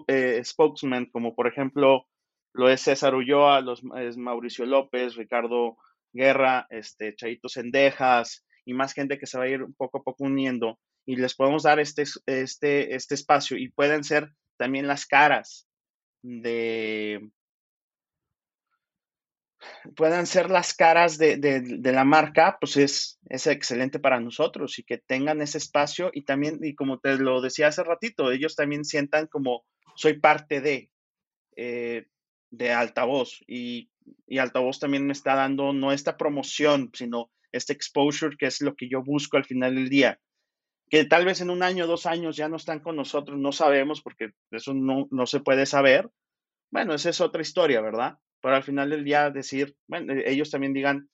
eh, 0.07 0.41
spokesman, 0.43 1.07
como 1.07 1.33
por 1.33 1.47
ejemplo 1.47 2.05
lo 2.53 2.69
es 2.69 2.81
César 2.81 3.15
Ulloa, 3.15 3.61
los, 3.61 3.81
es 3.97 4.15
Mauricio 4.15 4.65
López, 4.65 5.15
Ricardo 5.15 5.77
Guerra, 6.13 6.67
este, 6.69 7.15
Chaito 7.15 7.49
Sendejas 7.49 8.45
y 8.63 8.73
más 8.73 8.93
gente 8.93 9.17
que 9.17 9.25
se 9.25 9.37
va 9.37 9.45
a 9.45 9.49
ir 9.49 9.65
poco 9.75 9.97
a 9.97 10.03
poco 10.03 10.25
uniendo, 10.25 10.79
y 11.05 11.15
les 11.15 11.35
podemos 11.35 11.63
dar 11.63 11.79
este, 11.79 12.03
este, 12.25 12.95
este 12.95 13.15
espacio 13.15 13.57
y 13.57 13.69
pueden 13.69 14.03
ser 14.03 14.33
también 14.57 14.87
las 14.87 15.05
caras 15.05 15.67
de, 16.21 17.29
ser 20.25 20.49
las 20.49 20.73
caras 20.73 21.17
de, 21.17 21.37
de, 21.37 21.91
la 21.91 22.05
marca, 22.05 22.57
pues 22.59 22.77
es, 22.77 23.19
es, 23.29 23.47
excelente 23.47 23.99
para 23.99 24.19
nosotros 24.19 24.79
y 24.79 24.83
que 24.83 24.97
tengan 24.97 25.41
ese 25.41 25.57
espacio 25.57 26.11
y 26.13 26.23
también, 26.23 26.59
y 26.61 26.75
como 26.75 26.99
te 26.99 27.17
lo 27.17 27.41
decía 27.41 27.67
hace 27.67 27.83
ratito, 27.83 28.31
ellos 28.31 28.55
también 28.55 28.85
sientan 28.85 29.27
como 29.27 29.65
soy 29.95 30.19
parte 30.19 30.61
de, 30.61 30.89
eh, 31.55 32.07
de 32.51 32.71
altavoz 32.71 33.41
y, 33.47 33.89
y 34.27 34.37
altavoz 34.37 34.79
también 34.79 35.05
me 35.05 35.13
está 35.13 35.35
dando 35.35 35.73
no 35.73 35.91
esta 35.91 36.17
promoción, 36.17 36.89
sino 36.93 37.31
este 37.51 37.73
exposure 37.73 38.37
que 38.37 38.47
es 38.47 38.61
lo 38.61 38.75
que 38.75 38.89
yo 38.89 39.03
busco 39.03 39.37
al 39.37 39.45
final 39.45 39.75
del 39.75 39.89
día 39.89 40.19
que 40.93 41.05
tal 41.05 41.25
vez 41.25 41.41
en 41.41 41.49
un 41.49 41.63
año, 41.63 41.87
dos 41.87 42.05
años 42.05 42.35
ya 42.35 42.47
no 42.47 42.57
están 42.57 42.79
con 42.79 42.95
nosotros, 42.95 43.35
no 43.39 43.51
sabemos 43.51 44.03
porque 44.03 44.33
eso 44.51 44.75
no, 44.75 45.07
no 45.09 45.25
se 45.25 45.39
puede 45.39 45.65
saber. 45.65 46.07
Bueno, 46.69 46.93
esa 46.93 47.09
es 47.09 47.19
otra 47.19 47.41
historia, 47.41 47.81
¿verdad? 47.81 48.19
Pero 48.43 48.55
al 48.57 48.61
final 48.61 48.91
del 48.91 49.03
día 49.03 49.31
decir, 49.31 49.75
bueno, 49.87 50.13
e, 50.13 50.31
ellos 50.31 50.51
también 50.51 50.71
digan, 50.71 51.09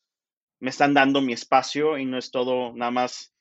me 0.59 0.69
están 0.69 0.93
dando 0.93 1.21
mi 1.21 1.31
espacio 1.31 1.97
y 1.97 2.03
no 2.03 2.17
es 2.17 2.29
todo 2.29 2.73
nada 2.75 2.91
más 2.91 3.33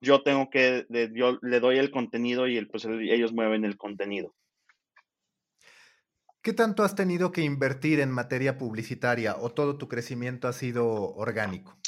yo 0.00 0.24
tengo 0.24 0.50
que, 0.50 0.88
yo 1.14 1.38
le 1.40 1.60
doy 1.60 1.78
el 1.78 1.92
contenido 1.92 2.48
y 2.48 2.56
el, 2.56 2.66
pues 2.66 2.84
ellos 2.84 3.32
mueven 3.32 3.64
el 3.64 3.76
contenido. 3.76 4.34
¿Qué 6.42 6.52
tanto 6.52 6.82
has 6.82 6.96
tenido 6.96 7.30
que 7.30 7.42
invertir 7.42 8.00
en 8.00 8.10
materia 8.10 8.58
publicitaria 8.58 9.36
o 9.36 9.52
todo 9.52 9.78
tu 9.78 9.86
crecimiento 9.86 10.48
ha 10.48 10.52
sido 10.52 11.14
orgánico? 11.14 11.78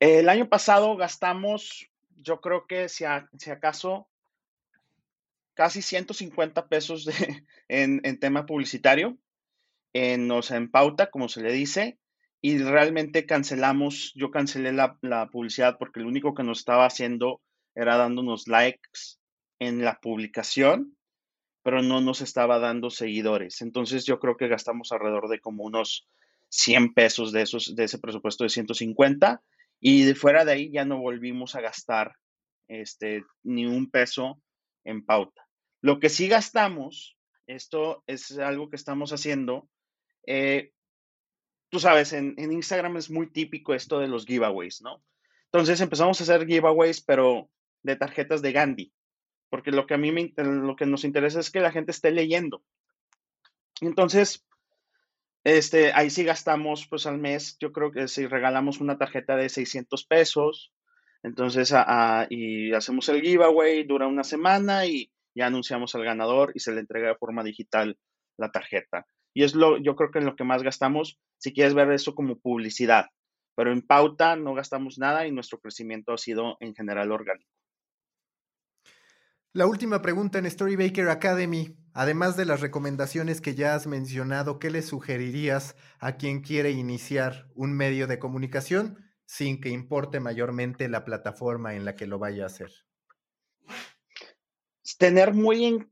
El 0.00 0.30
año 0.30 0.48
pasado 0.48 0.96
gastamos 0.96 1.90
yo 2.16 2.40
creo 2.40 2.66
que 2.66 2.88
si, 2.88 3.04
acaso 3.04 4.08
casi 5.54 5.82
150 5.82 6.68
pesos 6.68 7.04
de, 7.04 7.14
en, 7.68 8.00
en, 8.04 8.18
tema 8.18 8.46
publicitario, 8.46 9.18
en, 9.92 10.30
o 10.30 10.42
sea, 10.42 10.60
pauta, 10.70 11.10
como 11.10 11.28
se 11.28 11.42
le 11.42 11.52
dice, 11.52 11.98
y 12.40 12.58
realmente 12.58 13.24
cancelamos, 13.24 14.12
yo 14.14 14.30
cancelé 14.30 14.72
la, 14.72 14.98
la, 15.00 15.30
publicidad 15.30 15.78
porque 15.78 16.00
lo 16.00 16.08
único 16.08 16.34
que 16.34 16.42
nos 16.42 16.58
estaba 16.58 16.84
haciendo 16.84 17.40
era 17.74 17.96
dándonos 17.96 18.48
likes 18.48 19.18
en 19.58 19.82
la 19.82 19.98
publicación, 20.00 20.96
pero 21.62 21.82
no 21.82 22.02
nos 22.02 22.20
estaba 22.20 22.58
dando 22.58 22.90
seguidores. 22.90 23.62
Entonces 23.62 24.04
yo 24.04 24.20
creo 24.20 24.36
que 24.36 24.48
gastamos 24.48 24.92
alrededor 24.92 25.28
de 25.28 25.40
como 25.40 25.64
unos 25.64 26.06
100 26.50 26.92
pesos 26.92 27.32
de, 27.32 27.42
esos, 27.42 27.74
de 27.74 27.84
ese 27.84 27.98
presupuesto 27.98 28.44
de 28.44 28.50
150 28.50 29.42
y 29.86 30.04
de 30.04 30.14
fuera 30.14 30.46
de 30.46 30.52
ahí 30.52 30.70
ya 30.70 30.86
no 30.86 30.98
volvimos 30.98 31.54
a 31.54 31.60
gastar 31.60 32.16
este, 32.68 33.22
ni 33.42 33.66
un 33.66 33.90
peso 33.90 34.40
en 34.82 35.04
pauta. 35.04 35.46
Lo 35.82 36.00
que 36.00 36.08
sí 36.08 36.26
gastamos, 36.26 37.18
esto 37.46 38.02
es 38.06 38.38
algo 38.38 38.70
que 38.70 38.76
estamos 38.76 39.12
haciendo, 39.12 39.68
eh, 40.26 40.72
tú 41.68 41.80
sabes, 41.80 42.14
en, 42.14 42.34
en, 42.38 42.50
Instagram 42.50 42.96
es 42.96 43.10
muy 43.10 43.30
típico 43.30 43.74
esto 43.74 43.98
de 43.98 44.08
los 44.08 44.24
giveaways, 44.24 44.80
¿no? 44.80 45.04
Entonces 45.52 45.78
empezamos 45.82 46.18
a 46.18 46.24
hacer 46.24 46.46
giveaways, 46.46 47.02
pero 47.02 47.50
de 47.82 47.96
tarjetas 47.96 48.40
de 48.40 48.52
Gandhi, 48.52 48.92
porque 49.50 49.70
lo 49.70 49.86
que 49.86 49.92
a 49.92 49.98
mí 49.98 50.12
me, 50.12 50.32
lo 50.38 50.76
que 50.76 50.86
nos 50.86 51.04
interesa 51.04 51.40
es 51.40 51.50
que 51.50 51.60
la 51.60 51.72
gente 51.72 51.90
esté 51.90 52.10
leyendo. 52.10 52.64
Entonces, 53.82 54.46
Este, 55.44 55.92
ahí 55.92 56.08
sí 56.08 56.24
gastamos 56.24 56.86
pues 56.88 57.06
al 57.06 57.18
mes, 57.18 57.58
yo 57.60 57.70
creo 57.70 57.92
que 57.92 58.08
si 58.08 58.26
regalamos 58.26 58.80
una 58.80 58.96
tarjeta 58.96 59.36
de 59.36 59.50
600 59.50 60.06
pesos, 60.06 60.72
entonces 61.22 61.72
y 62.30 62.72
hacemos 62.72 63.08
el 63.10 63.20
giveaway, 63.20 63.84
dura 63.84 64.06
una 64.06 64.24
semana 64.24 64.86
y 64.86 65.10
ya 65.34 65.46
anunciamos 65.46 65.94
al 65.94 66.04
ganador 66.04 66.52
y 66.54 66.60
se 66.60 66.72
le 66.72 66.80
entrega 66.80 67.08
de 67.08 67.16
forma 67.16 67.44
digital 67.44 67.98
la 68.38 68.50
tarjeta. 68.50 69.06
Y 69.34 69.42
es 69.42 69.54
lo, 69.54 69.76
yo 69.76 69.96
creo 69.96 70.10
que 70.10 70.20
en 70.20 70.26
lo 70.26 70.36
que 70.36 70.44
más 70.44 70.62
gastamos, 70.62 71.18
si 71.38 71.52
quieres 71.52 71.74
ver 71.74 71.90
eso 71.90 72.14
como 72.14 72.38
publicidad, 72.38 73.06
pero 73.54 73.70
en 73.70 73.82
pauta 73.82 74.36
no 74.36 74.54
gastamos 74.54 74.98
nada 74.98 75.26
y 75.26 75.32
nuestro 75.32 75.58
crecimiento 75.60 76.14
ha 76.14 76.18
sido 76.18 76.56
en 76.60 76.74
general 76.74 77.12
orgánico. 77.12 77.50
La 79.56 79.68
última 79.68 80.02
pregunta 80.02 80.40
en 80.40 80.50
Storybaker 80.50 81.08
Academy. 81.08 81.76
Además 81.92 82.36
de 82.36 82.44
las 82.44 82.60
recomendaciones 82.60 83.40
que 83.40 83.54
ya 83.54 83.76
has 83.76 83.86
mencionado, 83.86 84.58
¿qué 84.58 84.68
le 84.68 84.82
sugerirías 84.82 85.76
a 86.00 86.16
quien 86.16 86.40
quiere 86.40 86.72
iniciar 86.72 87.46
un 87.54 87.72
medio 87.72 88.08
de 88.08 88.18
comunicación 88.18 88.98
sin 89.26 89.60
que 89.60 89.68
importe 89.68 90.18
mayormente 90.18 90.88
la 90.88 91.04
plataforma 91.04 91.76
en 91.76 91.84
la 91.84 91.94
que 91.94 92.08
lo 92.08 92.18
vaya 92.18 92.42
a 92.42 92.46
hacer? 92.46 92.72
Tener 94.98 95.34
muy 95.34 95.66
en... 95.66 95.88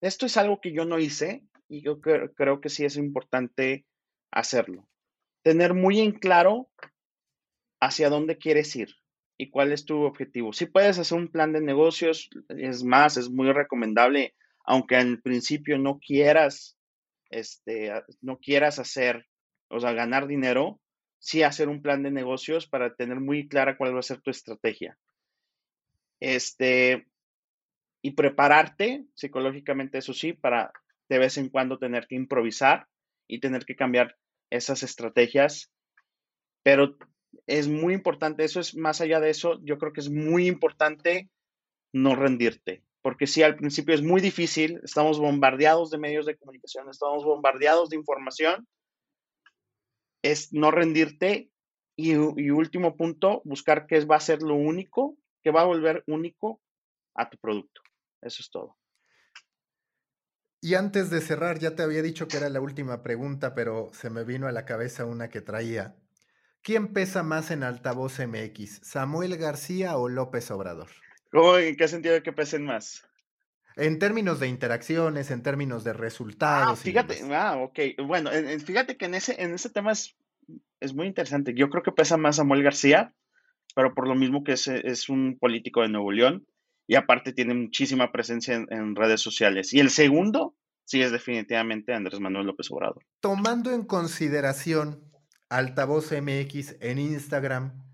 Esto 0.00 0.26
es 0.26 0.36
algo 0.36 0.60
que 0.60 0.72
yo 0.72 0.84
no 0.84 0.98
hice 0.98 1.44
y 1.68 1.80
yo 1.80 2.00
creo 2.00 2.60
que 2.60 2.70
sí 2.70 2.84
es 2.84 2.96
importante 2.96 3.86
hacerlo. 4.32 4.88
Tener 5.44 5.74
muy 5.74 6.00
en 6.00 6.10
claro 6.10 6.68
hacia 7.78 8.10
dónde 8.10 8.36
quieres 8.36 8.74
ir 8.74 8.96
y 9.36 9.50
cuál 9.50 9.72
es 9.72 9.84
tu 9.84 10.02
objetivo. 10.02 10.52
Si 10.52 10.66
puedes 10.66 10.98
hacer 10.98 11.18
un 11.18 11.28
plan 11.28 11.52
de 11.52 11.60
negocios, 11.60 12.30
es 12.48 12.84
más, 12.84 13.16
es 13.16 13.30
muy 13.30 13.50
recomendable, 13.52 14.34
aunque 14.64 14.96
al 14.96 15.20
principio 15.20 15.78
no 15.78 15.98
quieras, 15.98 16.78
este, 17.30 17.92
no 18.20 18.38
quieras 18.38 18.78
hacer, 18.78 19.26
o 19.68 19.80
sea, 19.80 19.92
ganar 19.92 20.26
dinero, 20.26 20.80
sí 21.18 21.42
hacer 21.42 21.68
un 21.68 21.82
plan 21.82 22.02
de 22.02 22.10
negocios 22.10 22.66
para 22.68 22.94
tener 22.94 23.20
muy 23.20 23.48
clara 23.48 23.76
cuál 23.76 23.94
va 23.94 24.00
a 24.00 24.02
ser 24.02 24.20
tu 24.20 24.30
estrategia. 24.30 24.96
Este, 26.20 27.06
y 28.02 28.12
prepararte 28.12 29.04
psicológicamente, 29.14 29.98
eso 29.98 30.12
sí, 30.12 30.32
para 30.32 30.72
de 31.08 31.18
vez 31.18 31.38
en 31.38 31.48
cuando 31.48 31.78
tener 31.78 32.06
que 32.06 32.14
improvisar 32.14 32.86
y 33.26 33.40
tener 33.40 33.64
que 33.64 33.76
cambiar 33.76 34.16
esas 34.50 34.82
estrategias. 34.82 35.72
Pero 36.62 36.96
es 37.46 37.68
muy 37.68 37.94
importante, 37.94 38.44
eso 38.44 38.60
es 38.60 38.76
más 38.76 39.00
allá 39.00 39.20
de 39.20 39.30
eso, 39.30 39.60
yo 39.62 39.78
creo 39.78 39.92
que 39.92 40.00
es 40.00 40.10
muy 40.10 40.46
importante 40.46 41.30
no 41.92 42.16
rendirte, 42.16 42.82
porque 43.02 43.26
si 43.26 43.42
al 43.42 43.56
principio 43.56 43.94
es 43.94 44.02
muy 44.02 44.20
difícil, 44.20 44.80
estamos 44.82 45.18
bombardeados 45.18 45.90
de 45.90 45.98
medios 45.98 46.26
de 46.26 46.36
comunicación, 46.36 46.88
estamos 46.88 47.24
bombardeados 47.24 47.90
de 47.90 47.96
información, 47.96 48.66
es 50.22 50.52
no 50.52 50.70
rendirte 50.70 51.50
y, 51.96 52.14
último 52.14 52.96
punto, 52.96 53.42
buscar 53.44 53.86
qué 53.86 54.04
va 54.04 54.16
a 54.16 54.20
ser 54.20 54.42
lo 54.42 54.54
único, 54.54 55.16
que 55.42 55.50
va 55.50 55.60
a 55.60 55.66
volver 55.66 56.02
único 56.06 56.60
a 57.14 57.28
tu 57.30 57.38
producto. 57.38 57.82
Eso 58.22 58.40
es 58.40 58.50
todo. 58.50 58.76
Y 60.60 60.74
antes 60.74 61.10
de 61.10 61.20
cerrar, 61.20 61.58
ya 61.58 61.76
te 61.76 61.82
había 61.82 62.02
dicho 62.02 62.26
que 62.26 62.38
era 62.38 62.48
la 62.48 62.60
última 62.60 63.02
pregunta, 63.02 63.54
pero 63.54 63.90
se 63.92 64.08
me 64.08 64.24
vino 64.24 64.48
a 64.48 64.52
la 64.52 64.64
cabeza 64.64 65.04
una 65.04 65.28
que 65.28 65.42
traía. 65.42 65.94
¿Quién 66.64 66.94
pesa 66.94 67.22
más 67.22 67.50
en 67.50 67.62
Altavoz 67.62 68.20
MX, 68.20 68.80
Samuel 68.82 69.36
García 69.36 69.98
o 69.98 70.08
López 70.08 70.50
Obrador? 70.50 70.88
¿En 71.30 71.76
qué 71.76 71.88
sentido 71.88 72.14
de 72.14 72.22
que 72.22 72.32
pesen 72.32 72.64
más? 72.64 73.06
En 73.76 73.98
términos 73.98 74.40
de 74.40 74.48
interacciones, 74.48 75.30
en 75.30 75.42
términos 75.42 75.84
de 75.84 75.92
resultados. 75.92 76.80
Ah, 76.80 76.82
fíjate, 76.82 77.20
ah, 77.34 77.58
ok. 77.58 77.78
Bueno, 78.06 78.30
fíjate 78.64 78.96
que 78.96 79.04
en 79.04 79.14
ese, 79.14 79.42
en 79.42 79.52
ese 79.52 79.68
tema 79.68 79.92
es, 79.92 80.16
es, 80.80 80.94
muy 80.94 81.06
interesante. 81.06 81.52
Yo 81.54 81.68
creo 81.68 81.82
que 81.82 81.92
pesa 81.92 82.16
más 82.16 82.36
Samuel 82.36 82.62
García, 82.62 83.12
pero 83.74 83.92
por 83.92 84.08
lo 84.08 84.14
mismo 84.14 84.42
que 84.42 84.52
es, 84.52 84.66
es 84.66 85.10
un 85.10 85.36
político 85.38 85.82
de 85.82 85.90
Nuevo 85.90 86.12
León 86.12 86.46
y 86.86 86.94
aparte 86.94 87.34
tiene 87.34 87.52
muchísima 87.52 88.10
presencia 88.10 88.54
en, 88.54 88.66
en 88.70 88.96
redes 88.96 89.20
sociales. 89.20 89.74
Y 89.74 89.80
el 89.80 89.90
segundo, 89.90 90.54
sí, 90.84 91.02
es 91.02 91.12
definitivamente 91.12 91.92
Andrés 91.92 92.20
Manuel 92.20 92.46
López 92.46 92.70
Obrador. 92.70 93.04
Tomando 93.20 93.70
en 93.70 93.84
consideración 93.84 95.12
Altavoz 95.54 96.10
MX 96.10 96.78
en 96.80 96.98
Instagram, 96.98 97.88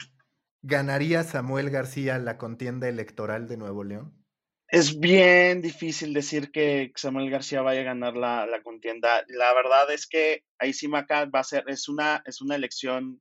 ¿ganaría 0.62 1.24
Samuel 1.24 1.68
García 1.68 2.18
la 2.18 2.38
contienda 2.38 2.88
electoral 2.88 3.48
de 3.48 3.58
Nuevo 3.58 3.84
León? 3.84 4.24
Es 4.66 4.98
bien 4.98 5.60
difícil 5.60 6.14
decir 6.14 6.52
que 6.52 6.90
Samuel 6.96 7.28
García 7.28 7.60
vaya 7.60 7.82
a 7.82 7.84
ganar 7.84 8.16
la, 8.16 8.48
contienda. 8.64 9.26
La 9.28 9.52
verdad 9.52 9.92
es 9.92 10.06
que 10.06 10.42
ahí 10.58 10.72
sí 10.72 10.88
Maca 10.88 11.26
va 11.26 11.40
a 11.40 11.44
ser, 11.44 11.64
es 11.66 11.86
una, 11.86 12.22
es 12.24 12.40
una 12.40 12.56
elección 12.56 13.20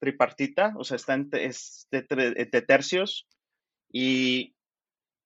tripartita, 0.00 0.74
o 0.76 0.84
sea, 0.84 0.96
está 0.96 1.14
en, 1.14 1.30
es 1.32 1.88
de, 1.90 2.02
tercios 2.66 3.26
y 3.90 4.54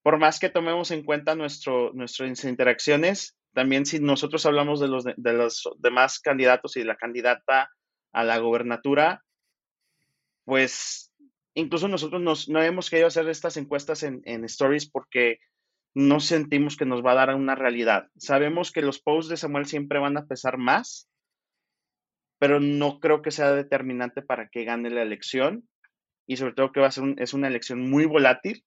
por 0.05 0.21
más 0.21 0.39
que 0.39 0.51
tomemos 0.51 0.93
en 0.93 1.03
cuenta 1.03 1.35
nuestro, 1.35 1.93
nuestras 1.95 2.45
interacciones, 2.45 3.37
también 3.55 3.87
si 3.87 3.99
nosotros 3.99 4.47
hablamos 4.47 4.79
de 4.79 4.87
los, 4.87 5.03
de 5.05 5.33
los 5.33 5.69
demás 5.79 6.21
candidatos 6.21 6.77
y 6.77 6.85
la 6.85 6.95
candidata 6.95 7.71
a 8.17 8.25
la 8.25 8.39
gobernatura, 8.39 9.23
pues 10.47 11.13
incluso 11.53 11.87
nosotros 11.87 12.49
no 12.49 12.63
hemos 12.63 12.89
querido 12.89 13.09
hacer 13.09 13.29
estas 13.29 13.59
encuestas 13.59 14.03
en, 14.03 14.45
stories 14.47 14.91
porque 14.91 15.39
no 15.95 16.21
sentimos 16.21 16.79
que 16.79 16.87
nos 16.87 17.05
va 17.05 17.13
a 17.13 17.27
dar 17.27 17.35
una 17.35 17.55
realidad. 17.55 18.09
Sabemos 18.17 18.73
que 18.73 18.81
los 18.81 19.03
posts 19.03 19.29
de 19.29 19.37
Samuel 19.37 19.67
siempre 19.67 19.99
van 19.99 20.17
a 20.17 20.25
pesar 20.25 20.57
más, 20.57 21.11
pero 22.39 22.59
no 22.59 23.01
creo 23.01 23.21
que 23.21 23.31
sea 23.31 23.53
determinante 23.53 24.23
para 24.23 24.49
que 24.49 24.65
gane 24.65 24.89
la 24.89 25.03
elección 25.03 25.69
y 26.27 26.39
sobre 26.39 26.55
todo 26.55 26.73
que 26.73 26.81
va 26.81 26.87
a 26.87 26.93
ser 26.93 27.05
es 27.19 27.35
una 27.35 27.49
elección 27.49 27.81
muy 27.81 28.07
volátil, 28.07 28.65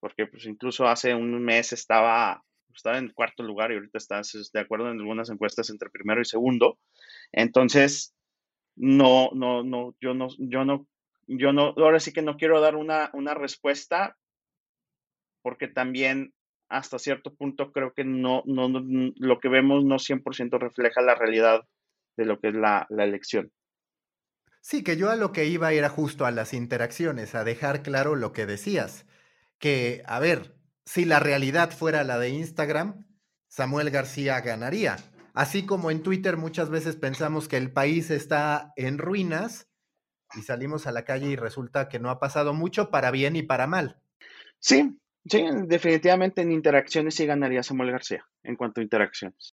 porque 0.00 0.26
pues 0.26 0.46
incluso 0.46 0.88
hace 0.88 1.14
un 1.14 1.44
mes 1.44 1.74
estaba, 1.74 2.42
estaba 2.74 2.96
en 2.96 3.12
cuarto 3.12 3.42
lugar 3.42 3.72
y 3.72 3.74
ahorita 3.74 3.98
está 3.98 4.22
de 4.54 4.60
acuerdo 4.60 4.90
en 4.90 5.00
algunas 5.00 5.28
encuestas 5.28 5.68
entre 5.68 5.90
primero 5.90 6.22
y 6.22 6.24
segundo. 6.24 6.78
Entonces, 7.32 8.15
no, 8.76 9.30
no, 9.32 9.62
no, 9.62 9.94
yo 10.00 10.14
no, 10.14 10.28
yo 10.38 10.64
no, 10.64 10.86
yo 11.26 11.52
no, 11.52 11.74
ahora 11.76 11.98
sí 11.98 12.12
que 12.12 12.22
no 12.22 12.36
quiero 12.36 12.60
dar 12.60 12.76
una, 12.76 13.10
una 13.14 13.34
respuesta 13.34 14.16
porque 15.42 15.68
también 15.68 16.34
hasta 16.68 16.98
cierto 16.98 17.34
punto 17.34 17.72
creo 17.72 17.92
que 17.92 18.04
no, 18.04 18.42
no, 18.46 18.68
lo 19.16 19.40
que 19.40 19.48
vemos 19.48 19.84
no 19.84 19.96
100% 19.96 20.58
refleja 20.58 21.00
la 21.00 21.14
realidad 21.14 21.62
de 22.16 22.24
lo 22.24 22.40
que 22.40 22.48
es 22.48 22.54
la, 22.54 22.86
la 22.90 23.04
elección. 23.04 23.52
Sí, 24.60 24.82
que 24.82 24.96
yo 24.96 25.10
a 25.10 25.16
lo 25.16 25.30
que 25.30 25.46
iba 25.46 25.72
era 25.72 25.88
justo 25.88 26.26
a 26.26 26.32
las 26.32 26.52
interacciones, 26.52 27.36
a 27.36 27.44
dejar 27.44 27.82
claro 27.82 28.16
lo 28.16 28.32
que 28.32 28.46
decías, 28.46 29.06
que, 29.58 30.02
a 30.06 30.18
ver, 30.18 30.56
si 30.84 31.04
la 31.04 31.20
realidad 31.20 31.70
fuera 31.70 32.02
la 32.02 32.18
de 32.18 32.30
Instagram, 32.30 33.06
Samuel 33.46 33.90
García 33.90 34.40
ganaría, 34.40 34.96
Así 35.36 35.66
como 35.66 35.90
en 35.90 36.02
Twitter 36.02 36.38
muchas 36.38 36.70
veces 36.70 36.96
pensamos 36.96 37.46
que 37.46 37.58
el 37.58 37.70
país 37.70 38.10
está 38.10 38.72
en 38.74 38.96
ruinas 38.96 39.68
y 40.34 40.40
salimos 40.40 40.86
a 40.86 40.92
la 40.92 41.04
calle 41.04 41.28
y 41.28 41.36
resulta 41.36 41.90
que 41.90 41.98
no 41.98 42.08
ha 42.08 42.18
pasado 42.18 42.54
mucho 42.54 42.90
para 42.90 43.10
bien 43.10 43.36
y 43.36 43.42
para 43.42 43.66
mal. 43.66 44.00
Sí, 44.60 44.98
sí, 45.26 45.44
definitivamente 45.66 46.40
en 46.40 46.52
interacciones 46.52 47.16
sí 47.16 47.26
ganaría 47.26 47.62
Samuel 47.62 47.90
García 47.90 48.26
en 48.44 48.56
cuanto 48.56 48.80
a 48.80 48.84
interacciones. 48.84 49.54